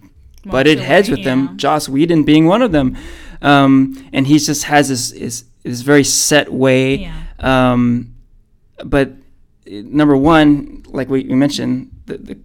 butted 0.50 0.80
heads 0.80 1.10
with 1.10 1.26
them. 1.26 1.58
Joss 1.58 1.90
Whedon 1.90 2.24
being 2.24 2.46
one 2.46 2.62
of 2.62 2.72
them, 2.72 2.96
um, 3.42 4.02
and 4.14 4.26
he 4.26 4.40
just 4.40 4.64
has 4.64 4.88
this 4.88 5.12
this, 5.12 5.44
this 5.64 5.82
very 5.82 6.06
set 6.06 6.54
way. 6.54 6.96
Yeah. 6.96 7.14
Um, 7.40 8.14
but 8.86 9.14
number 9.66 10.16
one, 10.16 10.84
like 10.88 11.10
we, 11.10 11.24
we 11.24 11.36
mentioned, 11.36 11.92
the, 12.06 12.18
the, 12.18 12.38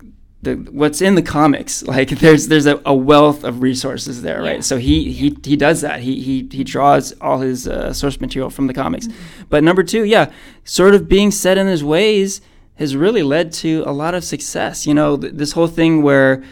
the 0.42 0.54
what's 0.72 1.00
in 1.00 1.14
the 1.14 1.22
comics, 1.22 1.82
like 1.94 2.08
there's 2.10 2.48
there's 2.48 2.66
a, 2.66 2.80
a 2.84 2.94
wealth 2.94 3.44
of 3.44 3.62
resources 3.62 4.22
there, 4.22 4.42
Yeah. 4.42 4.50
right? 4.50 4.64
So 4.64 4.76
he, 4.78 5.12
he 5.12 5.36
he 5.44 5.56
does 5.56 5.80
that. 5.82 6.00
He 6.00 6.20
he 6.20 6.48
he 6.50 6.64
draws 6.64 7.12
all 7.20 7.38
his 7.40 7.68
uh, 7.68 7.92
source 7.92 8.20
material 8.20 8.50
from 8.50 8.66
the 8.66 8.74
comics. 8.74 9.06
Mm-hmm. 9.06 9.42
But 9.50 9.62
number 9.62 9.82
two, 9.82 10.04
yeah, 10.04 10.32
sort 10.64 10.94
of 10.94 11.08
being 11.08 11.30
set 11.30 11.58
in 11.58 11.66
his 11.66 11.84
ways 11.84 12.40
has 12.76 12.96
really 12.96 13.22
led 13.22 13.52
to 13.52 13.84
a 13.86 13.92
lot 13.92 14.14
of 14.14 14.24
success. 14.24 14.86
You 14.86 14.94
know, 14.94 15.16
th- 15.16 15.34
this 15.34 15.52
whole 15.52 15.68
thing 15.68 16.02
where. 16.02 16.42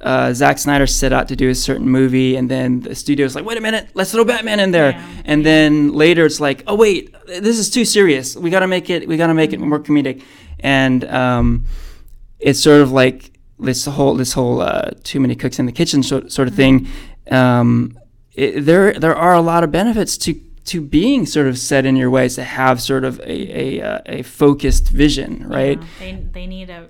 Uh, 0.00 0.32
Zack 0.32 0.58
Snyder 0.58 0.86
set 0.86 1.12
out 1.12 1.26
to 1.28 1.36
do 1.36 1.48
a 1.48 1.54
certain 1.54 1.88
movie, 1.88 2.36
and 2.36 2.48
then 2.48 2.80
the 2.80 2.94
studio's 2.94 3.34
like, 3.34 3.44
"Wait 3.44 3.58
a 3.58 3.60
minute, 3.60 3.88
let's 3.94 4.12
throw 4.12 4.24
Batman 4.24 4.60
in 4.60 4.70
there." 4.70 4.92
Yeah. 4.92 5.06
And 5.24 5.44
then 5.44 5.92
later, 5.92 6.24
it's 6.24 6.40
like, 6.40 6.62
"Oh 6.68 6.76
wait, 6.76 7.12
this 7.26 7.58
is 7.58 7.68
too 7.68 7.84
serious. 7.84 8.36
We 8.36 8.50
got 8.50 8.60
to 8.60 8.68
make 8.68 8.90
it. 8.90 9.08
We 9.08 9.16
got 9.16 9.26
to 9.26 9.34
make 9.34 9.52
it 9.52 9.58
more 9.58 9.80
comedic." 9.80 10.22
And 10.60 11.04
um, 11.04 11.64
it's 12.38 12.60
sort 12.60 12.80
of 12.80 12.92
like 12.92 13.32
this 13.58 13.86
whole 13.86 14.14
this 14.14 14.32
whole 14.32 14.60
uh, 14.60 14.90
too 15.02 15.20
many 15.20 15.34
cooks 15.34 15.58
in 15.58 15.66
the 15.66 15.72
kitchen 15.72 16.02
sort, 16.02 16.30
sort 16.30 16.48
of 16.48 16.54
thing. 16.54 16.86
Um, 17.30 17.98
it, 18.34 18.64
there 18.64 18.92
there 18.94 19.16
are 19.16 19.34
a 19.34 19.40
lot 19.40 19.64
of 19.64 19.72
benefits 19.72 20.16
to 20.18 20.34
to 20.66 20.80
being 20.80 21.26
sort 21.26 21.46
of 21.46 21.58
set 21.58 21.84
in 21.86 21.96
your 21.96 22.10
ways 22.10 22.36
to 22.36 22.44
have 22.44 22.80
sort 22.80 23.04
of 23.04 23.18
a 23.20 23.80
a, 23.80 23.82
uh, 23.82 24.00
a 24.06 24.22
focused 24.22 24.90
vision, 24.90 25.44
right? 25.48 25.78
Yeah, 25.80 25.86
they 25.98 26.12
they 26.32 26.46
need 26.46 26.70
a 26.70 26.88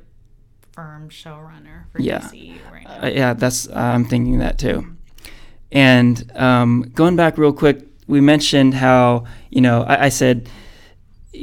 firm 0.79 1.09
showrunner 1.09 1.91
for 1.91 2.01
Yeah. 2.01 2.21
DC 2.21 2.55
right 2.73 2.85
now. 2.85 3.03
Uh, 3.03 3.09
yeah, 3.09 3.33
that's 3.35 3.69
I'm 3.75 4.05
thinking 4.05 4.39
that 4.39 4.59
too. 4.59 4.95
And 5.73 6.31
um, 6.37 6.93
going 6.95 7.17
back 7.17 7.37
real 7.37 7.53
quick, 7.53 7.85
we 8.07 8.21
mentioned 8.21 8.75
how 8.75 9.25
you 9.51 9.61
know 9.61 9.83
I, 9.83 10.05
I 10.05 10.09
said 10.09 10.49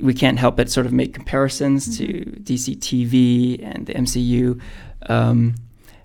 we 0.02 0.14
can't 0.14 0.40
help 0.40 0.56
but 0.56 0.70
sort 0.72 0.86
of 0.86 0.94
make 0.94 1.14
comparisons 1.14 1.98
to 1.98 2.06
DC 2.48 2.78
TV 2.78 3.60
and 3.62 3.86
the 3.88 3.94
MCU. 3.94 4.62
Um, 5.10 5.56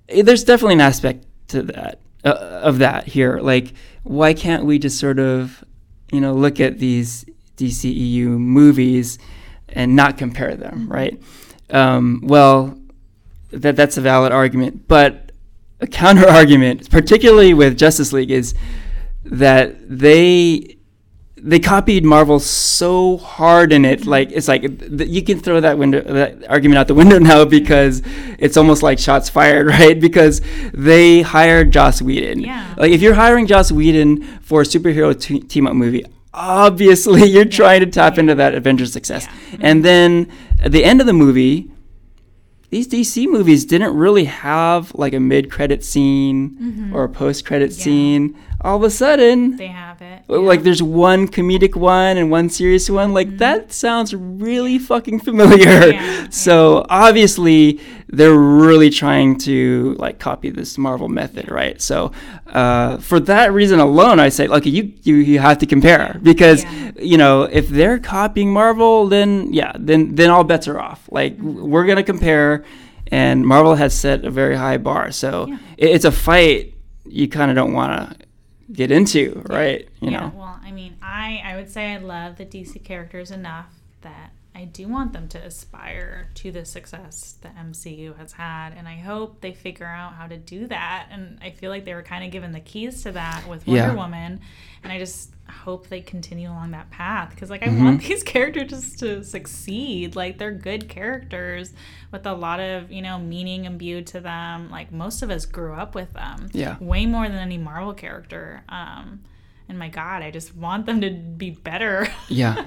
eh, 0.08 0.22
there's 0.22 0.42
definitely 0.42 0.74
an 0.74 0.80
aspect 0.80 1.24
to 1.48 1.62
that 1.62 2.00
uh, 2.24 2.30
of 2.68 2.78
that 2.78 3.06
here. 3.06 3.38
Like, 3.38 3.74
why 4.02 4.34
can't 4.34 4.64
we 4.64 4.80
just 4.80 4.98
sort 4.98 5.20
of 5.20 5.64
you 6.10 6.20
know 6.20 6.34
look 6.34 6.58
at 6.58 6.80
these 6.80 7.24
DCEU 7.58 8.26
movies 8.26 9.20
and 9.68 9.94
not 9.94 10.18
compare 10.18 10.56
them, 10.56 10.88
right? 10.88 11.16
Um, 11.70 12.22
well, 12.24 12.76
that 13.52 13.76
that's 13.76 13.96
a 13.96 14.00
valid 14.00 14.32
argument, 14.32 14.86
but 14.88 15.32
a 15.80 15.86
counter 15.86 16.28
argument, 16.28 16.90
particularly 16.90 17.54
with 17.54 17.78
Justice 17.78 18.12
League, 18.12 18.30
is 18.30 18.54
that 19.24 19.76
they 19.88 20.76
they 21.42 21.58
copied 21.58 22.04
Marvel 22.04 22.38
so 22.38 23.16
hard 23.16 23.72
in 23.72 23.84
it. 23.84 24.06
Like 24.06 24.30
it's 24.32 24.48
like 24.48 24.62
th- 24.62 25.08
you 25.08 25.22
can 25.22 25.40
throw 25.40 25.60
that 25.60 25.78
window 25.78 26.02
that 26.02 26.48
argument 26.48 26.78
out 26.78 26.88
the 26.88 26.94
window 26.94 27.18
now 27.30 27.44
because 27.44 28.02
it's 28.38 28.56
almost 28.56 28.82
like 28.82 28.98
shots 28.98 29.28
fired, 29.28 29.66
right? 29.78 29.98
Because 29.98 30.42
they 30.72 31.22
hired 31.22 31.72
Joss 31.72 32.02
Whedon. 32.02 32.40
Yeah. 32.40 32.74
Like 32.76 32.92
if 32.92 33.00
you're 33.00 33.14
hiring 33.14 33.46
Joss 33.46 33.72
Whedon 33.72 34.22
for 34.40 34.62
a 34.62 34.64
superhero 34.64 35.18
t- 35.18 35.40
team 35.40 35.66
up 35.66 35.74
movie. 35.74 36.04
Obviously, 36.32 37.24
you're 37.24 37.44
trying 37.44 37.80
to 37.80 37.86
tap 37.86 38.16
into 38.16 38.36
that 38.36 38.54
Avengers 38.54 38.92
success. 38.92 39.26
Yeah. 39.26 39.58
And 39.62 39.84
then 39.84 40.30
at 40.60 40.70
the 40.70 40.84
end 40.84 41.00
of 41.00 41.08
the 41.08 41.12
movie, 41.12 41.72
these 42.70 42.86
DC 42.88 43.26
movies 43.28 43.64
didn't 43.64 43.94
really 43.96 44.24
have 44.24 44.94
like 44.94 45.12
a 45.12 45.20
mid-credit 45.20 45.84
scene 45.84 46.90
or 46.94 47.04
a 47.04 47.08
post-credit 47.08 47.70
Mm-hmm. 47.70 47.78
Yeah. 47.78 47.84
scene. 47.84 48.38
All 48.62 48.76
of 48.76 48.82
a 48.82 48.90
sudden, 48.90 49.56
They 49.56 49.68
have 49.68 50.02
it. 50.02 50.22
yeah. 50.28 50.36
like 50.36 50.62
there's 50.62 50.82
one 50.82 51.28
comedic 51.28 51.76
one 51.76 52.16
and 52.18 52.30
one 52.30 52.50
serious 52.50 52.90
one. 52.90 53.14
Like 53.14 53.38
that 53.38 53.72
sounds 53.72 54.14
really 54.14 54.78
fucking 54.78 55.20
familiar. 55.20 55.66
Mm-hmm. 55.66 55.90
Yeah, 56.20 56.26
So 56.30 56.84
obviously 56.90 57.80
they're 58.08 58.34
really 58.38 58.90
trying 58.90 59.38
to 59.38 59.94
like 59.98 60.18
copy 60.18 60.50
this 60.50 60.76
Marvel 60.76 61.08
method, 61.08 61.50
right? 61.50 61.80
So 61.80 62.12
uh, 62.48 62.98
for 62.98 63.18
that 63.20 63.52
reason 63.52 63.80
alone, 63.80 64.20
I 64.20 64.28
say, 64.28 64.46
okay, 64.48 64.70
you 64.70 64.92
you, 65.02 65.14
you 65.16 65.38
have 65.38 65.58
to 65.58 65.66
compare 65.66 66.18
because 66.22 66.64
you 67.00 67.16
know 67.16 67.44
if 67.44 67.68
they're 67.68 67.98
copying 67.98 68.52
Marvel, 68.52 69.06
then 69.08 69.52
yeah, 69.52 69.72
then 69.78 70.14
then 70.16 70.28
all 70.30 70.44
bets 70.44 70.68
are 70.68 70.78
off. 70.78 71.08
Like 71.10 71.36
w- 71.38 71.64
we're 71.64 71.86
gonna 71.86 72.02
compare, 72.02 72.64
and 73.10 73.46
Marvel 73.46 73.74
has 73.76 73.94
set 73.94 74.24
a 74.24 74.30
very 74.30 74.56
high 74.56 74.76
bar. 74.78 75.10
So 75.12 75.46
it, 75.78 75.90
it's 75.94 76.04
a 76.04 76.12
fight 76.12 76.74
you 77.06 77.26
kind 77.28 77.50
of 77.50 77.54
don't 77.56 77.72
want 77.72 77.90
to 78.10 78.16
get 78.72 78.90
into, 78.90 79.42
right? 79.46 79.88
You 80.00 80.10
yeah, 80.10 80.20
know. 80.20 80.32
well, 80.34 80.60
I 80.62 80.70
mean, 80.72 80.96
I 81.02 81.42
I 81.44 81.56
would 81.56 81.70
say 81.70 81.92
I 81.92 81.98
love 81.98 82.36
the 82.36 82.46
DC 82.46 82.82
characters 82.84 83.30
enough 83.30 83.72
that 84.02 84.32
I 84.54 84.64
do 84.64 84.88
want 84.88 85.12
them 85.12 85.28
to 85.28 85.38
aspire 85.38 86.28
to 86.34 86.50
the 86.50 86.64
success 86.64 87.36
the 87.40 87.48
MCU 87.48 88.16
has 88.18 88.32
had, 88.32 88.70
and 88.76 88.88
I 88.88 88.96
hope 88.96 89.40
they 89.40 89.52
figure 89.52 89.86
out 89.86 90.14
how 90.14 90.26
to 90.26 90.36
do 90.36 90.66
that. 90.66 91.06
And 91.10 91.38
I 91.40 91.50
feel 91.50 91.70
like 91.70 91.84
they 91.84 91.94
were 91.94 92.02
kind 92.02 92.24
of 92.24 92.30
given 92.30 92.52
the 92.52 92.60
keys 92.60 93.02
to 93.04 93.12
that 93.12 93.46
with 93.48 93.66
Wonder 93.66 93.82
Yeah. 93.82 93.94
Woman, 93.94 94.40
and 94.82 94.92
I 94.92 94.98
just 94.98 95.32
hope 95.48 95.88
they 95.88 96.00
continue 96.00 96.48
along 96.48 96.70
that 96.70 96.90
path 96.90 97.30
because 97.30 97.50
like 97.50 97.62
I 97.62 97.66
Mm-hmm. 97.66 97.84
want 97.84 98.02
these 98.08 98.22
characters 98.22 98.70
just 98.70 98.98
to 99.00 99.22
succeed. 99.24 100.16
Like 100.16 100.38
they're 100.38 100.52
good 100.52 100.88
characters 100.88 101.72
with 102.12 102.24
a 102.26 102.32
lot 102.32 102.60
of 102.60 102.90
you 102.90 103.02
know 103.02 103.18
meaning 103.18 103.64
imbued 103.64 104.06
to 104.08 104.20
them. 104.20 104.70
Like 104.70 104.92
most 104.92 105.22
of 105.22 105.30
us 105.30 105.44
grew 105.46 105.74
up 105.74 105.94
with 105.94 106.12
them 106.14 106.48
Yeah. 106.52 106.76
way 106.80 107.06
more 107.06 107.28
than 107.28 107.38
any 107.38 107.58
Marvel 107.58 107.94
character. 107.94 108.62
Um, 108.68 109.20
and 109.68 109.78
my 109.78 109.88
God, 109.88 110.22
I 110.22 110.30
just 110.32 110.56
want 110.56 110.86
them 110.86 111.00
to 111.02 111.10
be 111.10 111.50
better. 111.50 112.08
Yeah, 112.28 112.64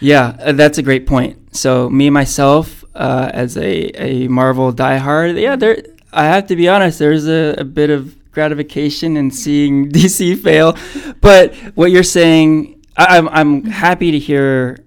yeah, 0.00 0.36
uh, 0.40 0.52
that's 0.52 0.78
a 0.78 0.82
great 0.82 1.06
point. 1.06 1.54
So 1.56 1.90
me 1.90 2.08
myself, 2.10 2.84
uh, 2.94 3.30
as 3.32 3.56
a, 3.56 3.90
a 4.02 4.28
Marvel 4.28 4.72
diehard, 4.72 5.40
yeah, 5.40 5.56
there. 5.56 5.82
I 6.12 6.24
have 6.24 6.46
to 6.48 6.56
be 6.56 6.68
honest. 6.68 6.98
There's 6.98 7.28
a, 7.28 7.54
a 7.58 7.64
bit 7.64 7.88
of 7.90 8.16
gratification 8.30 9.16
in 9.16 9.30
seeing 9.30 9.90
DC 9.92 10.38
fail, 10.42 10.76
but 11.20 11.54
what 11.74 11.90
you're 11.90 12.02
saying, 12.02 12.82
I, 12.96 13.16
I'm 13.18 13.28
I'm 13.28 13.64
happy 13.64 14.10
to 14.12 14.18
hear 14.18 14.78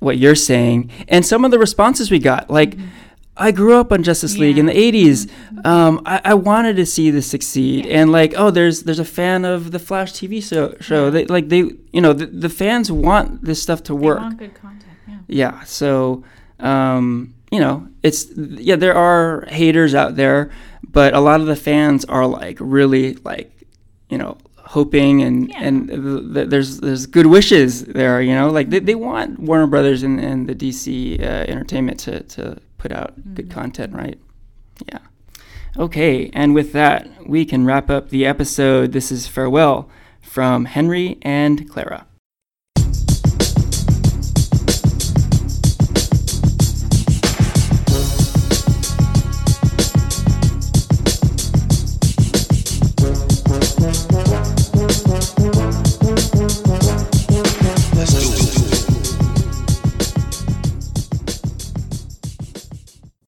what 0.00 0.18
you're 0.18 0.34
saying 0.34 0.90
and 1.08 1.24
some 1.24 1.44
of 1.46 1.50
the 1.50 1.58
responses 1.58 2.10
we 2.10 2.18
got. 2.18 2.50
Like, 2.50 2.76
I 3.36 3.50
grew 3.52 3.74
up 3.80 3.90
on 3.90 4.02
Justice 4.02 4.36
League 4.36 4.58
in 4.58 4.66
the 4.66 4.72
'80s. 4.74 5.28
Um, 5.64 6.02
I, 6.06 6.20
I 6.24 6.34
wanted 6.34 6.76
to 6.76 6.86
see 6.86 7.10
this 7.10 7.26
succeed, 7.26 7.86
and 7.86 8.12
like, 8.12 8.34
oh, 8.36 8.50
there's 8.50 8.82
there's 8.84 8.98
a 9.00 9.04
fan 9.04 9.44
of 9.44 9.70
the 9.72 9.78
Flash 9.78 10.12
TV 10.12 10.42
show. 10.42 10.74
Show 10.80 11.10
they 11.10 11.24
like 11.26 11.48
they, 11.48 11.70
you 11.92 12.00
know, 12.00 12.12
the, 12.12 12.26
the 12.26 12.48
fans 12.48 12.92
want 12.92 13.42
this 13.44 13.60
stuff 13.62 13.82
to 13.84 13.92
They 13.94 13.98
work. 13.98 14.20
want 14.20 14.38
good 14.38 14.54
content. 14.54 14.92
Yeah. 15.08 15.18
Yeah. 15.26 15.64
So, 15.64 16.22
um, 16.60 17.34
you 17.50 17.60
know, 17.60 17.88
it's 18.02 18.26
yeah, 18.36 18.76
there 18.76 18.94
are 18.94 19.46
haters 19.48 19.94
out 19.94 20.14
there, 20.16 20.50
but 20.94 21.12
a 21.14 21.20
lot 21.20 21.40
of 21.40 21.46
the 21.46 21.56
fans 21.56 22.04
are 22.06 22.26
like 22.26 22.56
really 22.60 23.14
like, 23.24 23.50
you 24.08 24.16
know, 24.16 24.38
hoping 24.56 25.22
and 25.22 25.48
Yeah. 25.50 25.62
and 25.62 25.88
th- 25.88 26.34
th- 26.34 26.48
there's 26.48 26.80
there's 26.80 27.04
good 27.06 27.26
wishes 27.26 27.84
there. 27.84 28.22
You 28.22 28.34
know, 28.34 28.48
like 28.50 28.70
they, 28.70 28.78
they 28.78 28.94
want 28.94 29.38
Warner 29.38 29.66
Brothers 29.66 30.02
and, 30.02 30.18
and 30.18 30.48
the 30.48 30.54
DC 30.54 31.20
uh, 31.20 31.24
Entertainment 31.52 32.00
to 32.00 32.20
to 32.34 32.56
put 32.78 32.90
out 32.92 33.12
good 33.34 33.50
content, 33.50 33.92
right? 33.94 34.18
Yeah. 34.88 34.98
Okay, 35.76 36.30
and 36.32 36.54
with 36.54 36.72
that, 36.72 37.08
we 37.28 37.44
can 37.44 37.66
wrap 37.66 37.90
up 37.90 38.08
the 38.10 38.24
episode. 38.24 38.92
This 38.92 39.10
is 39.10 39.26
farewell 39.26 39.88
from 40.22 40.66
Henry 40.66 41.18
and 41.22 41.68
Clara. 41.68 42.06